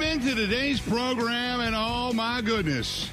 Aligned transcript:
Welcome 0.00 0.18
into 0.18 0.34
today's 0.34 0.80
program, 0.80 1.60
and 1.60 1.74
oh 1.76 2.14
my 2.14 2.40
goodness, 2.40 3.10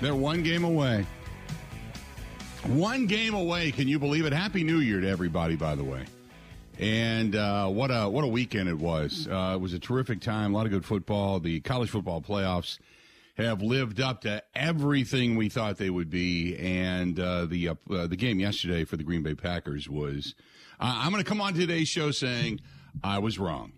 they're 0.00 0.14
one 0.14 0.42
game 0.42 0.64
away. 0.64 1.04
One 2.64 3.06
game 3.06 3.34
away. 3.34 3.70
Can 3.70 3.88
you 3.88 3.98
believe 3.98 4.24
it? 4.24 4.32
Happy 4.32 4.64
New 4.64 4.78
Year 4.78 5.02
to 5.02 5.06
everybody, 5.06 5.54
by 5.54 5.74
the 5.74 5.84
way. 5.84 6.06
And 6.78 7.36
uh, 7.36 7.68
what 7.68 7.90
a 7.90 8.08
what 8.08 8.24
a 8.24 8.26
weekend 8.26 8.70
it 8.70 8.78
was. 8.78 9.28
Uh, 9.30 9.52
it 9.54 9.60
was 9.60 9.74
a 9.74 9.78
terrific 9.78 10.22
time. 10.22 10.54
A 10.54 10.56
lot 10.56 10.64
of 10.64 10.72
good 10.72 10.86
football. 10.86 11.40
The 11.40 11.60
college 11.60 11.90
football 11.90 12.22
playoffs 12.22 12.78
have 13.36 13.60
lived 13.60 14.00
up 14.00 14.22
to 14.22 14.42
everything 14.54 15.36
we 15.36 15.50
thought 15.50 15.76
they 15.76 15.90
would 15.90 16.08
be. 16.08 16.56
And 16.56 17.20
uh, 17.20 17.44
the 17.44 17.68
uh, 17.68 17.74
the 18.06 18.16
game 18.16 18.40
yesterday 18.40 18.84
for 18.84 18.96
the 18.96 19.04
Green 19.04 19.22
Bay 19.22 19.34
Packers 19.34 19.90
was. 19.90 20.34
Uh, 20.80 21.00
I'm 21.04 21.12
going 21.12 21.22
to 21.22 21.28
come 21.28 21.42
on 21.42 21.52
today's 21.52 21.88
show 21.88 22.12
saying 22.12 22.60
I 23.04 23.18
was 23.18 23.38
wrong. 23.38 23.72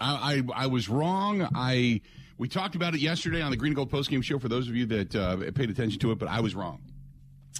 I, 0.00 0.42
I, 0.56 0.64
I 0.64 0.66
was 0.66 0.88
wrong. 0.88 1.48
I 1.54 2.00
we 2.38 2.48
talked 2.48 2.74
about 2.74 2.94
it 2.94 3.00
yesterday 3.00 3.42
on 3.42 3.50
the 3.50 3.56
Green 3.56 3.70
and 3.70 3.76
Gold 3.76 3.90
postgame 3.90 4.24
show. 4.24 4.38
For 4.38 4.48
those 4.48 4.68
of 4.68 4.74
you 4.74 4.86
that 4.86 5.14
uh, 5.14 5.36
paid 5.54 5.70
attention 5.70 6.00
to 6.00 6.10
it, 6.12 6.18
but 6.18 6.28
I 6.28 6.40
was 6.40 6.54
wrong. 6.54 6.80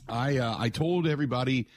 I 0.09 0.39
uh, 0.39 0.57
I 0.59 0.71
told 0.71 1.07
everybody 1.07 1.69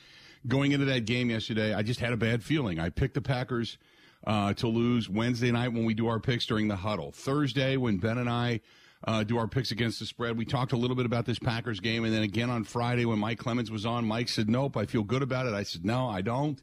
going 0.48 0.72
into 0.72 0.86
that 0.86 1.05
game 1.05 1.30
yesterday. 1.30 1.73
I 1.73 1.83
just 1.83 2.00
had 2.00 2.14
a 2.14 2.17
bad 2.17 2.44
feeling. 2.44 2.80
I 2.80 2.89
picked 2.89 3.14
the 3.14 3.22
Packers 3.22 3.78
uh, 4.25 4.53
to 4.53 4.67
lose 4.67 5.09
Wednesday 5.09 5.52
night 5.52 5.73
when 5.73 5.86
we 5.86 5.94
do 5.94 6.08
our 6.08 6.20
picks 6.20 6.45
during 6.45 6.70
the 6.70 6.77
huddle. 6.77 7.11
Thursday 7.11 7.77
when 7.77 7.98
Ben 7.98 8.17
and 8.17 8.30
I. 8.30 8.61
Uh, 9.05 9.22
do 9.22 9.38
our 9.38 9.50
picks 9.50 9.72
against 9.72 10.00
the 10.00 10.05
spread. 10.05 10.38
We 10.38 10.45
talked 10.45 10.72
a 10.72 10.77
little 10.77 10.95
bit 10.95 11.05
about 11.05 11.25
this 11.25 11.38
Packers 11.38 11.81
game, 11.81 12.05
and 12.05 12.14
then 12.14 12.23
again 12.23 12.50
on 12.50 12.64
Friday 12.64 13.03
when 13.03 13.20
Mike 13.20 13.38
Clemens 13.38 13.70
was 13.70 13.86
on, 13.86 14.05
Mike 14.05 14.30
said, 14.30 14.50
"Nope, 14.50 14.77
I 14.77 14.86
feel 14.86 15.03
good 15.03 15.22
about 15.22 15.45
it." 15.45 15.53
I 15.53 15.64
said, 15.64 15.83
"No, 15.83 16.08
I 16.08 16.22
don't." 16.22 16.61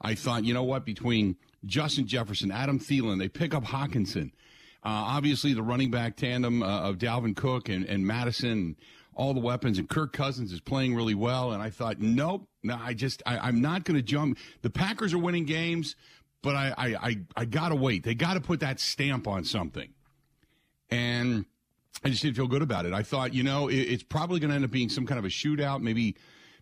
I 0.00 0.16
thought, 0.16 0.44
you 0.44 0.52
know 0.52 0.64
what? 0.64 0.84
Between 0.84 1.36
Justin 1.64 2.06
Jefferson, 2.06 2.50
Adam 2.50 2.78
Thielen. 2.78 3.18
They 3.18 3.28
pick 3.28 3.54
up 3.54 3.64
Hockenson. 3.64 4.32
Uh, 4.84 5.16
obviously, 5.16 5.52
the 5.52 5.62
running 5.62 5.90
back 5.90 6.16
tandem 6.16 6.62
uh, 6.62 6.82
of 6.82 6.98
Dalvin 6.98 7.34
Cook 7.34 7.68
and, 7.68 7.84
and 7.86 8.06
Mattison, 8.06 8.76
all 9.14 9.34
the 9.34 9.40
weapons, 9.40 9.78
and 9.78 9.88
Kirk 9.88 10.12
Cousins 10.12 10.52
is 10.52 10.60
playing 10.60 10.94
really 10.94 11.14
well. 11.14 11.52
And 11.52 11.62
I 11.62 11.70
thought, 11.70 11.98
nope, 11.98 12.48
no, 12.62 12.78
I 12.80 12.94
just, 12.94 13.22
I, 13.26 13.48
am 13.48 13.60
not 13.60 13.84
going 13.84 13.96
to 13.96 14.02
jump. 14.02 14.38
The 14.62 14.70
Packers 14.70 15.12
are 15.12 15.18
winning 15.18 15.44
games, 15.44 15.96
but 16.42 16.54
I, 16.54 16.74
I, 16.76 16.86
I, 16.86 17.18
I 17.36 17.44
got 17.46 17.70
to 17.70 17.74
wait. 17.74 18.04
They 18.04 18.14
got 18.14 18.34
to 18.34 18.40
put 18.40 18.60
that 18.60 18.78
stamp 18.78 19.26
on 19.26 19.44
something. 19.44 19.88
And 20.88 21.46
I 22.04 22.10
just 22.10 22.22
didn't 22.22 22.36
feel 22.36 22.46
good 22.46 22.62
about 22.62 22.86
it. 22.86 22.92
I 22.92 23.02
thought, 23.02 23.34
you 23.34 23.42
know, 23.42 23.66
it, 23.66 23.74
it's 23.74 24.04
probably 24.04 24.38
going 24.38 24.50
to 24.50 24.54
end 24.54 24.64
up 24.64 24.70
being 24.70 24.88
some 24.88 25.06
kind 25.06 25.18
of 25.18 25.24
a 25.24 25.28
shootout, 25.28 25.80
maybe 25.80 26.16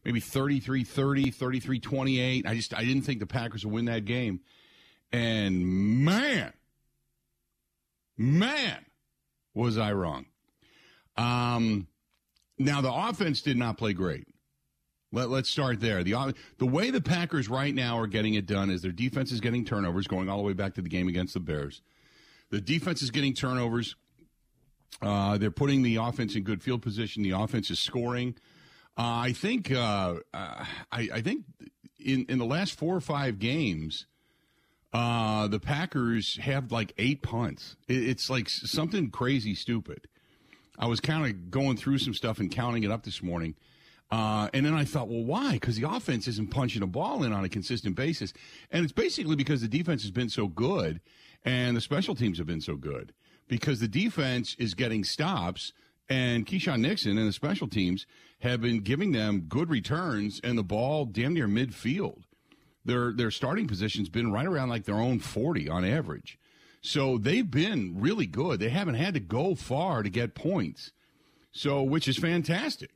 maybe 0.04 0.20
33-30, 0.20 1.34
33-28. 1.34 2.46
I 2.46 2.54
just 2.54 2.74
I 2.74 2.84
didn't 2.84 3.02
think 3.02 3.20
the 3.20 3.26
Packers 3.26 3.64
would 3.66 3.74
win 3.74 3.84
that 3.86 4.04
game. 4.04 4.40
And 5.14 6.04
man, 6.04 6.52
man, 8.18 8.84
was 9.54 9.78
I 9.78 9.92
wrong. 9.92 10.26
Um, 11.16 11.86
now 12.58 12.80
the 12.80 12.92
offense 12.92 13.40
did 13.40 13.56
not 13.56 13.78
play 13.78 13.92
great. 13.92 14.26
Let, 15.12 15.30
us 15.30 15.48
start 15.48 15.78
there. 15.78 16.02
The 16.02 16.34
the 16.58 16.66
way 16.66 16.90
the 16.90 17.00
Packers 17.00 17.48
right 17.48 17.72
now 17.72 17.96
are 17.96 18.08
getting 18.08 18.34
it 18.34 18.46
done 18.46 18.70
is 18.70 18.82
their 18.82 18.90
defense 18.90 19.30
is 19.30 19.38
getting 19.38 19.64
turnovers, 19.64 20.08
going 20.08 20.28
all 20.28 20.38
the 20.38 20.42
way 20.42 20.52
back 20.52 20.74
to 20.74 20.82
the 20.82 20.88
game 20.88 21.06
against 21.06 21.34
the 21.34 21.38
Bears. 21.38 21.80
The 22.50 22.60
defense 22.60 23.00
is 23.00 23.12
getting 23.12 23.34
turnovers. 23.34 23.94
Uh, 25.00 25.38
they're 25.38 25.52
putting 25.52 25.82
the 25.82 25.94
offense 25.94 26.34
in 26.34 26.42
good 26.42 26.60
field 26.60 26.82
position. 26.82 27.22
The 27.22 27.30
offense 27.30 27.70
is 27.70 27.78
scoring. 27.78 28.34
Uh, 28.98 29.30
I 29.30 29.32
think 29.32 29.70
uh, 29.70 30.16
I, 30.34 30.66
I, 30.90 31.20
think 31.20 31.44
in 32.00 32.26
in 32.28 32.38
the 32.38 32.44
last 32.44 32.76
four 32.76 32.96
or 32.96 33.00
five 33.00 33.38
games, 33.38 34.06
uh, 34.94 35.48
the 35.48 35.58
Packers 35.58 36.38
have 36.40 36.70
like 36.70 36.94
eight 36.96 37.20
punts. 37.20 37.76
it's 37.88 38.30
like 38.30 38.48
something 38.48 39.10
crazy 39.10 39.54
stupid. 39.56 40.06
I 40.78 40.86
was 40.86 41.00
kind 41.00 41.26
of 41.26 41.50
going 41.50 41.76
through 41.76 41.98
some 41.98 42.14
stuff 42.14 42.38
and 42.38 42.50
counting 42.50 42.84
it 42.84 42.92
up 42.92 43.02
this 43.02 43.20
morning. 43.22 43.56
Uh, 44.10 44.48
and 44.54 44.64
then 44.64 44.74
I 44.74 44.84
thought, 44.84 45.08
well, 45.08 45.24
why? 45.24 45.54
Because 45.54 45.76
the 45.76 45.88
offense 45.88 46.28
isn't 46.28 46.52
punching 46.52 46.82
a 46.82 46.86
ball 46.86 47.24
in 47.24 47.32
on 47.32 47.44
a 47.44 47.48
consistent 47.48 47.96
basis. 47.96 48.32
And 48.70 48.84
it's 48.84 48.92
basically 48.92 49.34
because 49.34 49.60
the 49.60 49.68
defense 49.68 50.02
has 50.02 50.12
been 50.12 50.28
so 50.28 50.46
good 50.46 51.00
and 51.44 51.76
the 51.76 51.80
special 51.80 52.14
teams 52.14 52.38
have 52.38 52.46
been 52.46 52.60
so 52.60 52.76
good. 52.76 53.12
Because 53.48 53.80
the 53.80 53.88
defense 53.88 54.54
is 54.60 54.74
getting 54.74 55.02
stops 55.02 55.72
and 56.08 56.46
Keisean 56.46 56.80
Nixon 56.80 57.18
and 57.18 57.26
the 57.26 57.32
special 57.32 57.66
teams 57.66 58.06
have 58.40 58.60
been 58.60 58.80
giving 58.80 59.10
them 59.10 59.46
good 59.48 59.70
returns 59.70 60.40
and 60.44 60.56
the 60.56 60.62
ball 60.62 61.04
damn 61.04 61.34
near 61.34 61.48
midfield 61.48 62.22
their 62.84 63.12
their 63.12 63.30
starting 63.30 63.66
position's 63.66 64.08
been 64.08 64.32
right 64.32 64.46
around 64.46 64.68
like 64.68 64.84
their 64.84 65.00
own 65.00 65.18
40 65.18 65.68
on 65.68 65.84
average. 65.84 66.38
So 66.80 67.16
they've 67.16 67.50
been 67.50 67.94
really 67.98 68.26
good. 68.26 68.60
They 68.60 68.68
haven't 68.68 68.96
had 68.96 69.14
to 69.14 69.20
go 69.20 69.54
far 69.54 70.02
to 70.02 70.10
get 70.10 70.34
points. 70.34 70.92
So 71.52 71.82
which 71.82 72.08
is 72.08 72.18
fantastic. 72.18 72.90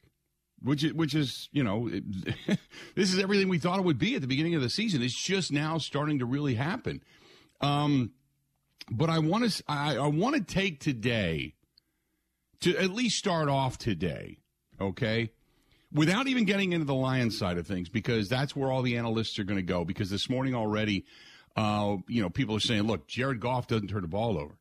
Which 0.61 0.83
is, 0.83 0.93
which 0.93 1.15
is, 1.15 1.49
you 1.53 1.63
know, 1.63 1.89
it, 1.89 2.03
this 2.97 3.13
is 3.13 3.19
everything 3.19 3.49
we 3.49 3.59
thought 3.59 3.79
it 3.79 3.85
would 3.85 3.99
be 3.99 4.17
at 4.17 4.21
the 4.21 4.27
beginning 4.27 4.57
of 4.57 4.63
the 4.63 4.69
season. 4.69 5.03
It's 5.03 5.15
just 5.15 5.53
now 5.53 5.79
starting 5.79 6.19
to 6.19 6.27
really 6.27 6.55
happen. 6.55 7.03
Um, 7.61 8.11
but 8.91 9.09
I 9.09 9.21
want 9.21 9.51
to 9.51 9.63
I, 9.69 9.97
I 9.97 10.07
want 10.09 10.35
to 10.35 10.43
take 10.43 10.81
today 10.81 11.55
to 12.61 12.77
at 12.77 12.91
least 12.91 13.19
start 13.19 13.49
off 13.49 13.79
today, 13.79 14.39
okay? 14.81 15.31
Without 15.93 16.27
even 16.27 16.45
getting 16.45 16.73
into 16.73 16.87
the 16.87 16.95
Lions 16.95 17.39
side 17.39 17.59
of 17.59 17.67
things, 17.67 17.89
because 17.89 18.29
that's 18.29 18.55
where 18.55 18.71
all 18.71 18.83
the 18.83 18.97
analysts 18.97 19.39
are 19.39 19.45
going 19.45 19.59
to 19.59 19.63
go. 19.63 19.85
Because 19.85 20.11
this 20.11 20.29
morning 20.29 20.55
already, 20.55 21.05
uh, 21.57 21.97
you 22.09 22.23
know, 22.23 22.31
people 22.31 22.57
are 22.57 22.61
saying, 22.61 22.83
look, 22.83 23.07
Jared 23.07 23.41
Goff 23.41 23.67
doesn't 23.67 23.89
turn 23.89 24.03
the 24.03 24.09
ball 24.09 24.39
over. 24.39 24.55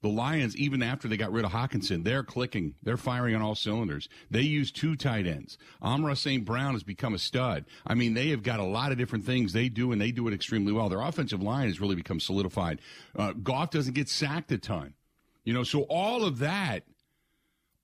The 0.00 0.08
Lions, 0.08 0.56
even 0.56 0.80
after 0.80 1.08
they 1.08 1.16
got 1.16 1.32
rid 1.32 1.44
of 1.44 1.50
Hockenson, 1.50 2.04
they're 2.04 2.22
clicking. 2.22 2.76
They're 2.84 2.96
firing 2.96 3.34
on 3.34 3.42
all 3.42 3.56
cylinders. 3.56 4.08
They 4.30 4.42
use 4.42 4.70
two 4.70 4.94
tight 4.94 5.26
ends. 5.26 5.58
Amon-Ra 5.82 6.14
St. 6.14 6.44
Brown 6.44 6.74
has 6.74 6.84
become 6.84 7.14
a 7.14 7.18
stud. 7.18 7.64
I 7.84 7.94
mean, 7.94 8.14
they 8.14 8.28
have 8.28 8.44
got 8.44 8.60
a 8.60 8.64
lot 8.64 8.92
of 8.92 8.98
different 8.98 9.24
things 9.24 9.52
they 9.52 9.68
do, 9.68 9.90
and 9.90 10.00
they 10.00 10.12
do 10.12 10.28
it 10.28 10.34
extremely 10.34 10.72
well. 10.72 10.88
Their 10.88 11.00
offensive 11.00 11.42
line 11.42 11.66
has 11.66 11.80
really 11.80 11.96
become 11.96 12.20
solidified. 12.20 12.80
Uh, 13.16 13.32
Goff 13.32 13.70
doesn't 13.70 13.94
get 13.94 14.08
sacked 14.08 14.52
a 14.52 14.58
ton. 14.58 14.94
You 15.42 15.52
know, 15.52 15.64
so 15.64 15.82
all 15.82 16.24
of 16.24 16.38
that, 16.38 16.84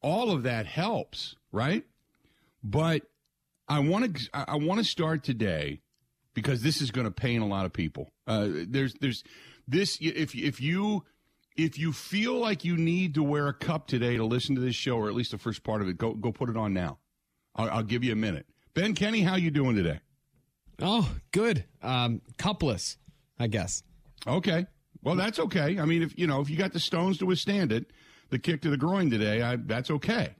all 0.00 0.31
of 0.31 0.44
that 0.44 0.66
helps, 0.66 1.34
right? 1.50 1.84
But 2.64 3.02
I 3.69 3.80
want 3.80 4.16
to 4.16 4.28
I 4.32 4.56
want 4.56 4.78
to 4.78 4.84
start 4.84 5.22
today 5.22 5.82
because 6.32 6.62
this 6.62 6.80
is 6.80 6.91
going 6.91 7.04
to 7.04 7.10
pain 7.10 7.42
a 7.42 7.47
lot 7.47 7.66
of 7.66 7.72
people. 7.72 8.10
Uh, 8.26 8.48
there's 8.66 8.94
there's 9.00 9.22
this 9.69 9.98
if 10.00 10.34
if 10.34 10.60
you 10.62 11.04
if 11.56 11.78
you 11.78 11.92
feel 11.92 12.38
like 12.38 12.64
you 12.64 12.76
need 12.76 13.14
to 13.14 13.22
wear 13.22 13.48
a 13.48 13.54
cup 13.54 13.86
today 13.86 14.16
to 14.16 14.25
listen 14.25 14.54
to 14.54 14.60
this 14.62 14.75
show 14.75 14.97
or 14.97 15.08
at 15.08 15.14
least 15.14 15.30
the 15.30 15.38
first 15.38 15.62
part 15.62 15.82
of 15.82 15.88
it, 15.88 15.98
go 15.98 16.14
go 16.14 16.32
put 16.32 16.48
it 16.48 16.56
on 16.56 16.72
now. 16.72 16.98
I'll, 17.54 17.70
I'll 17.70 17.82
give 17.82 18.02
you 18.02 18.12
a 18.12 18.16
minute. 18.16 18.47
Ben 18.72 18.94
Kenny, 18.94 19.20
how 19.20 19.36
you 19.36 19.50
doing 19.50 19.76
today? 19.76 20.00
Oh, 20.81 21.14
good. 21.31 21.64
Um, 21.82 22.22
cupless, 22.38 22.96
I 23.38 23.46
guess. 23.46 23.82
Okay. 24.26 24.66
Well, 25.02 25.14
that's 25.14 25.38
okay. 25.38 25.78
I 25.78 25.84
mean, 25.84 26.02
if 26.02 26.19
you 26.19 26.26
know, 26.26 26.41
if 26.41 26.48
you 26.48 26.56
got 26.56 26.72
the 26.72 26.81
stones 26.81 27.19
to 27.19 27.26
withstand 27.26 27.72
it, 27.72 27.92
the 28.31 28.38
kick 28.38 28.62
to 28.62 28.70
the 28.70 28.78
groin 28.78 29.10
today, 29.10 29.42
I, 29.42 29.56
that's 29.56 29.91
okay 29.91 30.34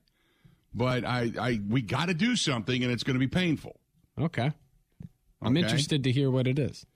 but 0.75 1.05
I, 1.05 1.33
I 1.41 1.61
we 1.69 1.83
got 1.83 2.09
to 2.09 2.15
do 2.15 2.37
something, 2.37 2.83
and 2.83 2.93
it's 2.93 3.03
going 3.03 3.15
to 3.15 3.21
be 3.21 3.29
painful. 3.29 3.81
Okay. 4.19 4.53
I'm 5.41 5.53
okay? 5.53 5.61
interested 5.61 6.05
to 6.05 6.13
hear 6.13 6.31
what 6.31 6.47
it 6.47 6.59
is. 6.59 6.87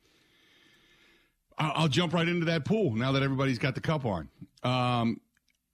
I'll, 1.57 1.73
I'll, 1.75 1.89
jump 1.89 2.15
right 2.15 2.27
into 2.27 2.47
that 2.47 2.65
pool 2.65 2.95
now 2.95 3.13
that 3.13 3.23
everybody's 3.23 3.59
got 3.59 3.75
the 3.75 3.81
cup 3.81 4.05
on. 4.05 4.29
Um, 4.63 5.21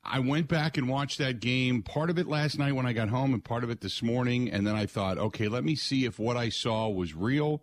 I 0.03 0.19
went 0.19 0.49
back 0.49 0.77
and 0.77 0.89
watched 0.89 1.19
that 1.19 1.41
game, 1.41 1.83
part 1.83 2.11
of 2.11 2.19
it 2.19 2.27
last 2.27 2.59
night 2.59 2.73
when 2.73 2.87
I 2.87 2.93
got 2.93 3.09
home, 3.09 3.33
and 3.33 3.43
part 3.43 3.65
of 3.65 3.71
it 3.71 3.81
this 3.81 4.03
morning. 4.03 4.51
And 4.51 4.67
then 4.67 4.75
I 4.75 4.87
thought, 4.87 5.19
okay, 5.19 5.49
let 5.49 5.65
me 5.65 5.77
see 5.77 6.05
if 6.05 6.19
what 6.19 6.37
I 6.37 6.49
saw 6.51 6.89
was 6.89 7.15
real. 7.15 7.63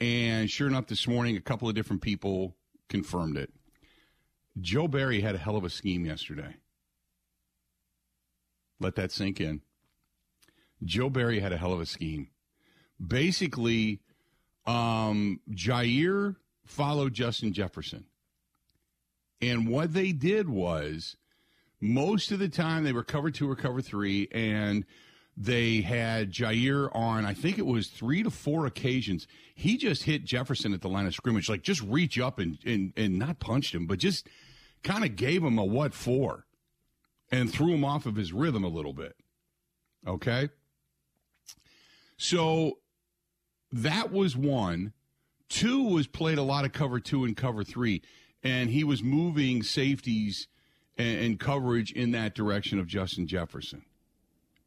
And 0.00 0.50
sure 0.50 0.66
enough, 0.66 0.86
this 0.86 1.06
morning, 1.06 1.36
a 1.36 1.40
couple 1.40 1.68
of 1.68 1.74
different 1.74 2.02
people 2.02 2.56
confirmed 2.88 3.36
it. 3.36 3.52
Joe 4.60 4.88
Barry 4.88 5.20
had 5.20 5.34
a 5.34 5.38
hell 5.38 5.56
of 5.56 5.64
a 5.64 5.70
scheme 5.70 6.04
yesterday. 6.04 6.56
Let 8.80 8.96
that 8.96 9.12
sink 9.12 9.40
in. 9.40 9.60
Joe 10.82 11.10
Barry 11.10 11.40
had 11.40 11.52
a 11.52 11.58
hell 11.58 11.72
of 11.72 11.80
a 11.80 11.86
scheme. 11.86 12.28
Basically, 13.04 14.00
um, 14.66 15.40
Jaire 15.50 16.36
followed 16.64 17.12
Justin 17.12 17.52
Jefferson. 17.52 18.06
And 19.42 19.68
what 19.68 19.92
they 19.92 20.12
did 20.12 20.48
was 20.48 21.16
most 21.80 22.30
of 22.30 22.38
the 22.38 22.48
time 22.48 22.84
they 22.84 22.92
were 22.92 23.04
cover 23.04 23.30
two 23.30 23.50
or 23.50 23.56
cover 23.56 23.80
three, 23.80 24.28
and 24.32 24.84
they 25.36 25.80
had 25.80 26.30
Jaire 26.30 26.94
on, 26.94 27.24
I 27.24 27.32
think 27.32 27.58
it 27.58 27.66
was 27.66 27.88
three 27.88 28.22
to 28.22 28.30
four 28.30 28.66
occasions. 28.66 29.26
He 29.54 29.76
just 29.76 30.04
hit 30.04 30.24
Jefferson 30.24 30.74
at 30.74 30.82
the 30.82 30.88
line 30.88 31.06
of 31.06 31.14
scrimmage, 31.14 31.48
like 31.48 31.62
just 31.62 31.82
reach 31.82 32.18
up 32.18 32.38
and, 32.38 32.58
and, 32.64 32.92
and 32.96 33.18
not 33.18 33.38
punched 33.38 33.74
him, 33.74 33.86
but 33.86 33.98
just 33.98 34.26
kind 34.82 35.04
of 35.04 35.16
gave 35.16 35.42
him 35.42 35.58
a 35.58 35.64
what 35.64 35.94
for 35.94 36.46
and 37.30 37.52
threw 37.52 37.74
him 37.74 37.84
off 37.84 38.06
of 38.06 38.16
his 38.16 38.32
rhythm 38.32 38.64
a 38.64 38.68
little 38.68 38.92
bit. 38.92 39.16
Okay? 40.06 40.48
So 42.16 42.78
that 43.72 44.10
was 44.12 44.36
one. 44.36 44.92
Two 45.48 45.84
was 45.84 46.06
played 46.06 46.38
a 46.38 46.42
lot 46.42 46.64
of 46.64 46.72
cover 46.72 47.00
two 47.00 47.24
and 47.24 47.36
cover 47.36 47.64
three. 47.64 48.02
and 48.42 48.70
he 48.70 48.84
was 48.84 49.02
moving 49.02 49.62
safeties 49.62 50.48
and, 50.96 51.24
and 51.24 51.40
coverage 51.40 51.92
in 51.92 52.12
that 52.12 52.34
direction 52.34 52.78
of 52.78 52.86
Justin 52.86 53.26
Jefferson. 53.26 53.84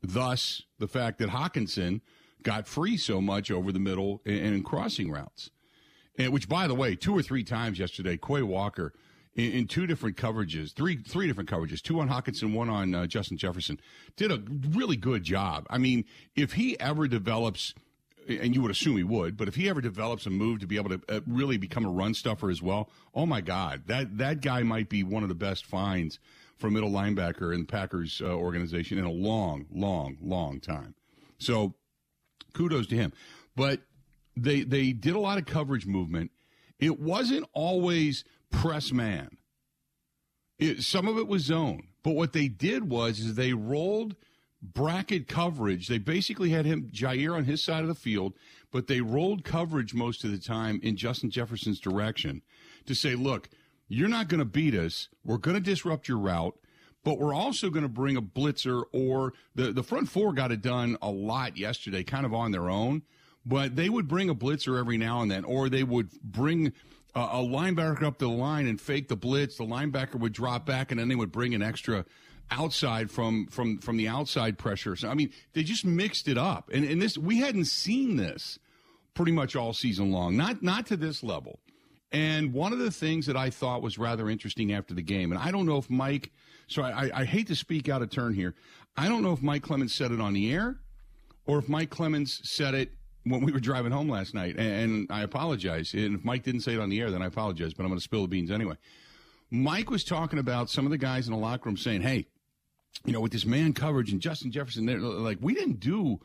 Thus, 0.02 0.64
the 0.80 0.88
fact 0.88 1.18
that 1.20 1.30
Hockenson 1.30 2.02
got 2.44 2.68
free 2.68 2.98
so 2.98 3.22
much 3.22 3.50
over 3.50 3.72
the 3.72 3.80
middle 3.80 4.22
and, 4.26 4.38
and 4.38 4.56
in 4.56 4.64
crossing 4.64 5.10
routes. 5.12 5.50
And 6.18 6.32
which, 6.32 6.48
by 6.48 6.68
the 6.68 6.76
way, 6.76 6.96
two 6.96 7.18
or 7.18 7.24
three 7.24 7.44
times 7.44 7.80
yesterday, 7.80 8.18
Quay 8.18 8.44
Walker 8.44 8.94
in, 9.36 9.52
in, 9.52 9.68
two 9.68 9.88
different 9.88 10.18
coverages, 10.18 10.74
three 10.74 10.98
three 10.98 11.28
different 11.28 11.50
coverages, 11.50 11.82
two 11.82 12.00
on 12.00 12.10
Hockenson, 12.10 12.54
one 12.54 12.70
on 12.70 12.94
uh, 12.94 13.08
Justin 13.08 13.38
Jefferson, 13.38 13.80
did 14.16 14.32
a 14.32 14.42
really 14.72 14.96
good 14.96 15.24
job. 15.24 15.66
I 15.70 15.78
mean, 15.78 16.06
if 16.36 16.54
he 16.54 16.80
ever 16.80 17.08
develops, 17.08 17.74
and 18.28 18.54
you 18.54 18.62
would 18.62 18.72
assume 18.72 18.98
he 18.98 19.04
would, 19.04 19.38
but 19.38 19.48
if 19.48 19.56
he 19.56 19.70
ever 19.70 19.82
develops 19.82 20.26
a 20.26 20.30
move 20.30 20.60
to 20.60 20.68
be 20.68 20.78
able 20.78 20.90
to 20.90 21.02
uh, 21.10 21.22
really 21.28 21.58
become 21.58 21.86
a 21.86 21.90
run 21.90 22.14
stuffer 22.14 22.50
as 22.50 22.62
well, 22.62 22.90
oh 23.14 23.26
my 23.26 23.42
God, 23.42 23.84
that 23.88 24.18
that 24.18 24.42
guy 24.42 24.64
might 24.64 24.90
be 24.90 25.04
one 25.04 25.24
of 25.24 25.30
the 25.30 25.36
best 25.36 25.66
finds 25.66 26.20
for 26.58 26.70
middle 26.70 26.92
linebacker 26.92 27.54
in 27.54 27.62
the 27.62 27.68
Packers 27.68 28.22
uh, 28.24 28.28
organization 28.28 28.98
in 28.98 29.06
a 29.06 29.12
long, 29.12 29.66
long, 29.72 30.18
long 30.22 30.60
time. 30.60 30.96
So, 31.38 31.74
kudos 32.54 32.88
to 32.88 32.96
him. 32.96 33.14
But 33.56 33.82
they 34.38 34.62
they 34.62 34.94
did 34.94 35.16
a 35.16 35.20
lot 35.20 35.38
of 35.38 35.46
coverage 35.46 35.86
movement. 35.86 36.32
It 36.80 37.00
wasn't 37.00 37.46
always 37.54 38.24
press 38.54 38.94
man. 38.94 39.38
It, 40.58 40.84
some 40.84 41.08
of 41.08 41.18
it 41.18 41.28
was 41.28 41.44
zone, 41.44 41.88
but 42.04 42.12
what 42.12 42.32
they 42.32 42.48
did 42.48 42.90
was 42.90 43.20
is 43.20 43.36
they 43.36 43.54
rolled 43.54 44.16
bracket 44.62 45.28
coverage. 45.28 45.88
They 45.88 45.98
basically 45.98 46.52
had 46.52 46.66
him 46.66 46.90
Jaire 46.94 47.36
on 47.36 47.44
his 47.44 47.62
side 47.62 47.82
of 47.82 47.90
the 47.90 47.96
field, 47.96 48.34
but 48.72 48.88
they 48.88 49.02
rolled 49.02 49.44
coverage 49.44 49.94
most 49.94 50.24
of 50.24 50.32
the 50.32 50.38
time 50.38 50.80
in 50.82 50.96
Justin 50.96 51.30
Jefferson's 51.30 51.80
direction 51.80 52.42
to 52.86 52.96
say, 52.96 53.16
look, 53.16 53.50
you're 53.90 54.08
not 54.08 54.30
going 54.30 54.40
to 54.40 54.46
beat 54.46 54.74
us. 54.74 55.10
We're 55.26 55.38
going 55.38 55.56
to 55.58 55.62
disrupt 55.62 56.08
your 56.08 56.20
route, 56.20 56.58
but 57.04 57.20
we're 57.20 57.34
also 57.34 57.70
going 57.70 57.84
to 57.84 57.90
bring 57.90 58.16
a 58.16 58.22
blitzer 58.22 58.84
or 58.94 59.34
the 59.56 59.74
the 59.74 59.84
front 59.84 60.08
four 60.08 60.32
got 60.32 60.54
it 60.54 60.62
done 60.62 60.98
a 61.02 61.12
lot 61.12 61.58
yesterday, 61.58 62.04
kind 62.04 62.26
of 62.26 62.34
on 62.34 62.52
their 62.52 62.70
own 62.70 63.02
but 63.46 63.76
they 63.76 63.90
would 63.90 64.08
bring 64.08 64.30
a 64.30 64.36
blitzer 64.36 64.80
every 64.80 64.98
now 64.98 65.22
and 65.22 65.30
then, 65.30 65.44
or 65.44 65.70
they 65.70 65.84
would 65.84 66.12
bring 66.22 66.74
a, 67.16 67.38
linebacker 67.38 68.04
up 68.04 68.18
the 68.18 68.28
line 68.28 68.68
and 68.68 68.80
fake 68.80 69.08
the 69.08 69.16
blitz. 69.16 69.58
The 69.58 69.66
linebacker 69.66 70.16
would 70.16 70.34
drop 70.34 70.66
back, 70.66 70.92
and 70.92 71.00
then 71.00 71.08
they 71.08 71.16
would 71.16 71.32
bring 71.32 71.54
an 71.54 71.62
extra 71.62 72.06
outside 72.52 73.10
from 73.10 73.48
from 73.48 73.80
from 73.80 73.98
the 73.98 74.08
outside 74.08 74.58
pressure. 74.58 74.96
So 74.96 75.10
I 75.10 75.14
mean, 75.14 75.32
they 75.54 75.64
just 75.64 75.86
mixed 75.86 76.28
it 76.28 76.38
up, 76.38 76.70
and 76.74 76.84
and 76.86 77.02
this 77.02 77.18
we 77.18 77.40
hadn't 77.40 77.66
seen 77.66 78.18
this 78.18 78.60
pretty 79.14 79.32
much 79.32 79.56
all 79.56 79.74
season 79.74 80.12
long, 80.12 80.36
not 80.36 80.64
not 80.64 80.86
to 80.88 80.98
this 80.98 81.24
level. 81.24 81.60
And 82.12 82.54
one 82.54 82.74
of 82.74 82.80
the 82.80 82.92
things 82.92 83.26
that 83.26 83.36
I 83.36 83.50
thought 83.50 83.82
was 83.82 83.98
rather 83.98 84.30
interesting 84.30 84.72
after 84.72 84.94
the 84.94 85.02
game, 85.02 85.32
and 85.32 85.42
I 85.42 85.50
don't 85.50 85.66
know 85.66 85.78
if 85.78 85.90
Mike, 85.90 86.32
so 86.68 86.84
I, 86.84 87.10
I 87.12 87.26
hate 87.26 87.48
to 87.48 87.56
speak 87.56 87.90
out 87.90 88.04
of 88.04 88.12
turn 88.12 88.36
here. 88.36 88.54
I 88.96 89.10
don't 89.10 89.24
know 89.24 89.34
if 89.34 89.42
Mike 89.42 89.64
Clemens 89.64 89.96
said 89.96 90.12
it 90.12 90.22
on 90.22 90.34
the 90.34 90.54
air 90.54 90.80
or 91.48 91.58
if 91.58 91.68
Mike 91.68 91.90
Clemens 91.90 92.40
said 92.44 92.76
it 92.76 92.92
when 93.24 93.42
we 93.42 93.52
were 93.52 93.60
driving 93.60 93.92
home 93.92 94.10
last 94.10 94.34
night, 94.34 94.58
and 94.58 95.08
I 95.10 95.22
apologize. 95.22 95.94
And 95.94 96.16
if 96.16 96.26
Mike 96.26 96.44
didn't 96.44 96.62
say 96.62 96.74
it 96.74 96.80
on 96.80 96.90
the 96.90 97.00
air, 97.00 97.12
then 97.12 97.22
I 97.22 97.28
apologize, 97.28 97.74
but 97.74 97.84
I'm 97.84 97.90
going 97.90 98.00
to 98.00 98.04
spill 98.04 98.24
the 98.24 98.28
beans 98.28 98.52
anyway. 98.52 98.76
Mike 99.50 99.90
was 99.90 100.04
talking 100.04 100.40
about 100.40 100.70
some 100.70 100.86
of 100.86 100.92
the 100.92 100.98
guys 100.98 101.28
in 101.28 101.34
the 101.34 101.40
locker 101.40 101.70
room 101.70 101.78
saying, 101.78 102.02
hey, 102.02 102.26
you 103.06 103.14
know, 103.14 103.22
with 103.22 103.32
this 103.32 103.46
man 103.46 103.74
coverage 103.74 104.12
and 104.12 104.22
Justin 104.22 104.52
Jefferson, 104.52 104.86
they're 104.86 105.00
like, 105.00 105.38
we 105.42 105.54
didn't 105.54 105.80
do 105.80 106.20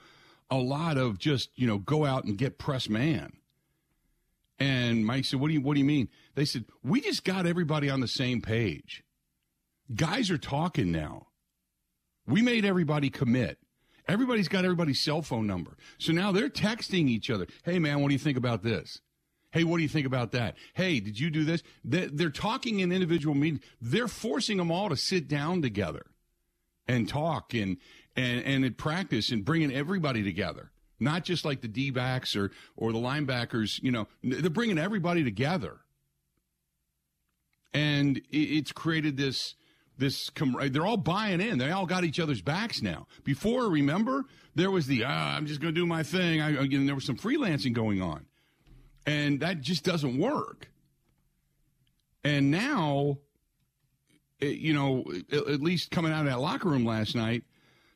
a 0.50 0.56
lot 0.56 0.96
of 0.96 1.18
just, 1.18 1.50
you 1.54 1.66
know, 1.66 1.78
go 1.78 2.04
out 2.04 2.24
and 2.24 2.38
get 2.38 2.58
press 2.58 2.88
man. 2.88 3.32
And 4.58 5.06
Mike 5.06 5.24
said, 5.24 5.40
what 5.40 5.48
do 5.48 5.54
you, 5.54 5.60
what 5.60 5.74
do 5.74 5.80
you 5.80 5.86
mean? 5.86 6.08
They 6.34 6.44
said, 6.44 6.64
we 6.82 7.00
just 7.00 7.24
got 7.24 7.46
everybody 7.46 7.88
on 7.90 8.00
the 8.00 8.08
same 8.08 8.40
page. 8.40 9.04
Guys 9.94 10.30
are 10.30 10.38
talking 10.38 10.90
now. 10.90 11.28
We 12.26 12.42
made 12.42 12.64
everybody 12.64 13.08
commit. 13.08 13.58
Everybody's 14.08 14.48
got 14.48 14.64
everybody's 14.64 15.00
cell 15.00 15.20
phone 15.22 15.46
number. 15.46 15.76
So 15.98 16.12
now 16.12 16.32
they're 16.32 16.48
texting 16.48 17.08
each 17.08 17.30
other. 17.30 17.46
Hey, 17.62 17.78
man, 17.78 18.00
what 18.00 18.08
do 18.08 18.14
you 18.14 18.18
think 18.18 18.38
about 18.38 18.62
this? 18.62 19.00
Hey, 19.50 19.64
what 19.64 19.76
do 19.76 19.82
you 19.82 19.88
think 19.88 20.06
about 20.06 20.32
that? 20.32 20.56
Hey, 20.74 21.00
did 21.00 21.18
you 21.18 21.30
do 21.30 21.44
this? 21.44 21.62
They're 21.84 22.30
talking 22.30 22.80
in 22.80 22.92
individual 22.92 23.34
meetings. 23.34 23.62
They're 23.80 24.08
forcing 24.08 24.58
them 24.58 24.70
all 24.70 24.88
to 24.88 24.96
sit 24.96 25.28
down 25.28 25.62
together 25.62 26.06
and 26.86 27.08
talk 27.08 27.54
and 27.54 27.76
and 28.16 28.44
and 28.44 28.64
in 28.64 28.74
practice 28.74 29.30
and 29.30 29.44
bringing 29.44 29.72
everybody 29.72 30.22
together. 30.22 30.70
Not 31.00 31.24
just 31.24 31.44
like 31.44 31.60
the 31.60 31.68
D 31.68 31.90
backs 31.90 32.34
or 32.34 32.50
or 32.76 32.92
the 32.92 32.98
linebackers. 32.98 33.82
You 33.82 33.92
know, 33.92 34.08
they're 34.22 34.50
bringing 34.50 34.78
everybody 34.78 35.22
together, 35.24 35.78
and 37.72 38.20
it's 38.30 38.72
created 38.72 39.16
this 39.16 39.54
this 39.98 40.30
they're 40.70 40.86
all 40.86 40.96
buying 40.96 41.40
in. 41.40 41.58
They 41.58 41.70
all 41.70 41.86
got 41.86 42.04
each 42.04 42.20
other's 42.20 42.40
backs 42.40 42.80
now. 42.80 43.06
Before, 43.24 43.68
remember, 43.68 44.24
there 44.54 44.70
was 44.70 44.86
the 44.86 45.04
ah, 45.04 45.36
I'm 45.36 45.46
just 45.46 45.60
going 45.60 45.74
to 45.74 45.80
do 45.80 45.86
my 45.86 46.02
thing. 46.02 46.40
I, 46.40 46.50
again, 46.62 46.86
there 46.86 46.94
was 46.94 47.04
some 47.04 47.16
freelancing 47.16 47.72
going 47.72 48.00
on, 48.00 48.26
and 49.06 49.40
that 49.40 49.60
just 49.60 49.84
doesn't 49.84 50.18
work. 50.18 50.70
And 52.24 52.50
now, 52.50 53.18
it, 54.40 54.58
you 54.58 54.72
know, 54.72 55.04
at 55.32 55.60
least 55.60 55.90
coming 55.90 56.12
out 56.12 56.20
of 56.20 56.26
that 56.26 56.40
locker 56.40 56.68
room 56.68 56.84
last 56.84 57.14
night, 57.14 57.44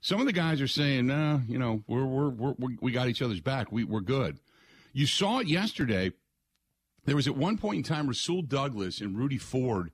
some 0.01 0.21
of 0.21 0.27
the 0.27 0.33
guys 0.33 0.61
are 0.61 0.69
saying, 0.69 1.07
"Nah, 1.07 1.39
you 1.47 1.59
know, 1.59 1.83
we're, 1.87 2.05
we're, 2.05 2.29
we're 2.31 2.77
we 2.81 2.93
got 2.93 3.09
each 3.09 3.23
other's 3.23 3.41
back. 3.41 3.71
We, 3.71 3.85
we're 3.85 4.01
good." 4.01 4.39
You 4.93 5.07
saw 5.07 5.39
it 5.39 5.47
yesterday. 5.47 6.13
There 7.05 7.17
was 7.17 7.27
at 7.27 7.37
one 7.37 7.59
point 7.59 7.79
in 7.79 7.83
time 7.83 8.07
Rasul 8.07 8.43
Douglas 8.43 9.01
and 9.01 9.17
Rudy 9.17 9.39
Ford 9.39 9.91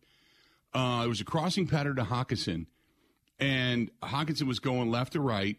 uh, 0.74 1.02
it 1.04 1.08
was 1.08 1.20
a 1.20 1.24
crossing 1.24 1.66
pattern 1.66 1.96
to 1.96 2.02
Hockenson, 2.02 2.66
and 3.38 3.90
Hockenson 4.02 4.46
was 4.46 4.58
going 4.58 4.90
left 4.90 5.12
to 5.14 5.20
right, 5.20 5.56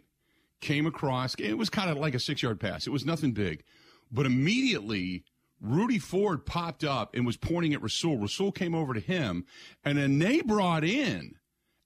came 0.61 0.85
across. 0.85 1.35
It 1.35 1.53
was 1.53 1.69
kind 1.69 1.89
of 1.89 1.97
like 1.97 2.13
a 2.13 2.19
six 2.19 2.43
yard 2.43 2.59
pass. 2.59 2.87
It 2.87 2.91
was 2.91 3.05
nothing 3.05 3.31
big. 3.31 3.63
But 4.11 4.25
immediately, 4.25 5.23
Rudy 5.61 5.99
Ford 5.99 6.45
popped 6.45 6.83
up 6.83 7.15
and 7.15 7.25
was 7.25 7.37
pointing 7.37 7.73
at 7.73 7.81
Rasul. 7.81 8.17
Rasul 8.17 8.51
came 8.51 8.73
over 8.73 8.93
to 8.93 8.99
him, 8.99 9.45
and 9.83 9.97
then 9.97 10.19
they 10.19 10.41
brought 10.41 10.83
in 10.83 11.35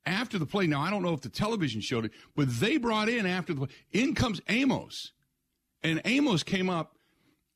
after 0.06 0.38
the 0.38 0.46
play. 0.46 0.68
Now, 0.68 0.82
I 0.82 0.90
don't 0.90 1.04
know 1.04 1.14
if 1.14 1.22
the 1.22 1.30
television 1.30 1.82
showed 1.82 2.06
it, 2.06 2.12
but 2.36 2.50
they 2.60 2.78
brought 2.78 3.10
in 3.10 3.26
after 3.26 3.54
the 3.54 3.68
play. 3.68 3.76
In 3.92 4.16
comes 4.16 4.42
Amos. 4.48 5.12
And 5.82 6.02
Amos 6.06 6.44
came 6.44 6.70
up 6.70 6.98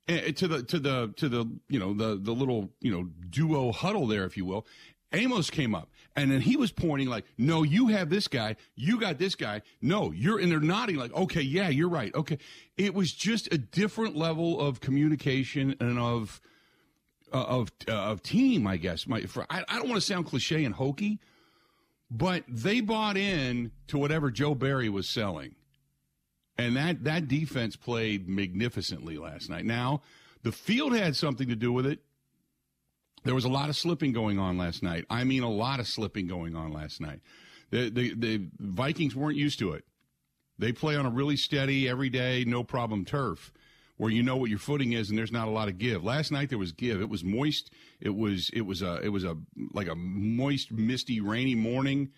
eh, 0.08 0.32
to 0.34 0.48
the 0.48 0.64
to 0.64 0.80
the 0.80 1.14
to 1.18 1.30
the 1.30 1.46
you 1.70 1.80
know 1.80 1.94
the 1.94 2.20
the 2.22 2.34
little 2.34 2.70
you 2.82 2.92
know 2.92 3.10
duo 3.30 3.72
huddle 3.72 4.08
there 4.08 4.26
if 4.26 4.36
you 4.36 4.46
will 4.46 4.66
Amos 5.14 5.50
came 5.50 5.74
up 5.74 5.90
and 6.16 6.32
then 6.32 6.42
he 6.42 6.58
was 6.58 6.72
pointing 6.72 7.08
like, 7.08 7.26
no, 7.38 7.64
you 7.64 7.88
have 7.88 8.10
this 8.10 8.28
guy. 8.28 8.56
You 8.76 9.00
got 9.00 9.20
this 9.20 9.36
guy. 9.36 9.62
No, 9.82 10.12
you're, 10.12 10.40
and 10.40 10.52
they're 10.52 10.60
nodding 10.60 10.98
like, 10.98 11.14
okay, 11.14 11.42
yeah, 11.42 11.70
you're 11.70 11.90
right. 11.90 12.14
Okay. 12.16 12.40
It 12.76 12.94
was 12.94 13.14
just 13.14 13.54
a 13.54 13.58
different 13.58 14.18
level 14.18 14.60
of 14.60 14.82
communication 14.82 15.76
and 15.80 16.00
of, 16.00 16.42
uh, 17.32 17.44
of, 17.44 17.72
uh, 17.88 17.92
of 17.92 18.24
team, 18.24 18.68
I 18.68 18.78
guess. 18.78 19.08
My, 19.08 19.22
for, 19.22 19.46
I, 19.50 19.64
I 19.70 19.76
don't 19.78 19.88
want 19.88 20.02
to 20.02 20.06
sound 20.06 20.26
cliche 20.26 20.66
and 20.66 20.76
hokey, 20.76 21.20
but 22.10 22.44
they 22.48 22.82
bought 22.82 23.16
in 23.16 23.72
to 23.88 23.98
whatever 23.98 24.32
Joe 24.32 24.56
Barry 24.56 24.90
was 24.90 25.08
selling. 25.08 25.56
And 26.58 26.76
that, 26.76 27.04
that 27.04 27.28
defense 27.28 27.76
played 27.76 28.28
magnificently 28.28 29.18
last 29.18 29.50
night. 29.50 29.66
Now, 29.66 30.02
the 30.42 30.52
field 30.52 30.96
had 30.96 31.16
something 31.16 31.48
to 31.50 31.56
do 31.56 31.72
with 31.72 31.86
it. 31.86 32.00
There 33.28 33.36
was 33.36 33.44
a 33.44 33.50
lot 33.50 33.68
of 33.68 33.76
slipping 33.76 34.14
going 34.14 34.40
on 34.40 34.58
last 34.58 34.82
night. 34.82 35.06
I 35.10 35.26
mean, 35.26 35.44
a 35.44 35.50
lot 35.50 35.82
of 35.82 35.88
slipping 35.88 36.28
going 36.28 36.56
on 36.56 36.72
last 36.72 37.02
night. 37.02 37.20
The, 37.72 37.90
the, 37.90 38.14
the 38.16 38.48
Vikings 38.58 39.18
weren't 39.18 39.36
used 39.36 39.60
to 39.60 39.74
it. 39.74 39.84
They 40.58 40.72
play 40.72 40.96
on 40.96 41.06
a 41.06 41.10
really 41.10 41.36
steady, 41.36 41.90
everyday, 41.90 42.46
no 42.46 42.64
problem 42.64 43.04
turf 43.04 43.52
where 43.98 44.12
you 44.12 44.24
know 44.24 44.38
what 44.38 44.50
your 44.50 44.60
footing 44.60 44.94
is 44.94 45.10
and 45.10 45.18
there's 45.18 45.32
not 45.32 45.50
a 45.50 45.52
lot 45.52 45.68
of 45.68 45.78
give. 45.78 46.04
Last 46.06 46.32
night 46.32 46.48
there 46.48 46.58
was 46.58 46.72
give. 46.72 47.02
It 47.02 47.10
was 47.10 47.24
moist. 47.24 47.70
It 48.00 48.16
was 48.16 48.50
it 48.54 48.62
was 48.62 48.82
a 48.82 49.02
it 49.04 49.10
was 49.10 49.26
a 49.26 49.36
like 49.74 49.88
a 49.88 49.96
moist, 49.96 50.72
misty, 50.72 51.20
rainy 51.20 51.56
morning, 51.56 52.12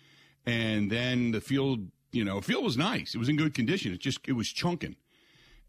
and 0.46 0.90
then 0.92 1.32
the 1.32 1.40
field 1.40 1.88
you 2.12 2.24
know 2.24 2.40
field 2.40 2.62
was 2.62 2.76
nice. 2.76 3.14
It 3.14 3.18
was 3.18 3.28
in 3.28 3.36
good 3.36 3.54
condition. 3.54 3.92
It 3.92 4.00
just 4.00 4.20
it 4.28 4.34
was 4.34 4.48
chunking, 4.48 4.96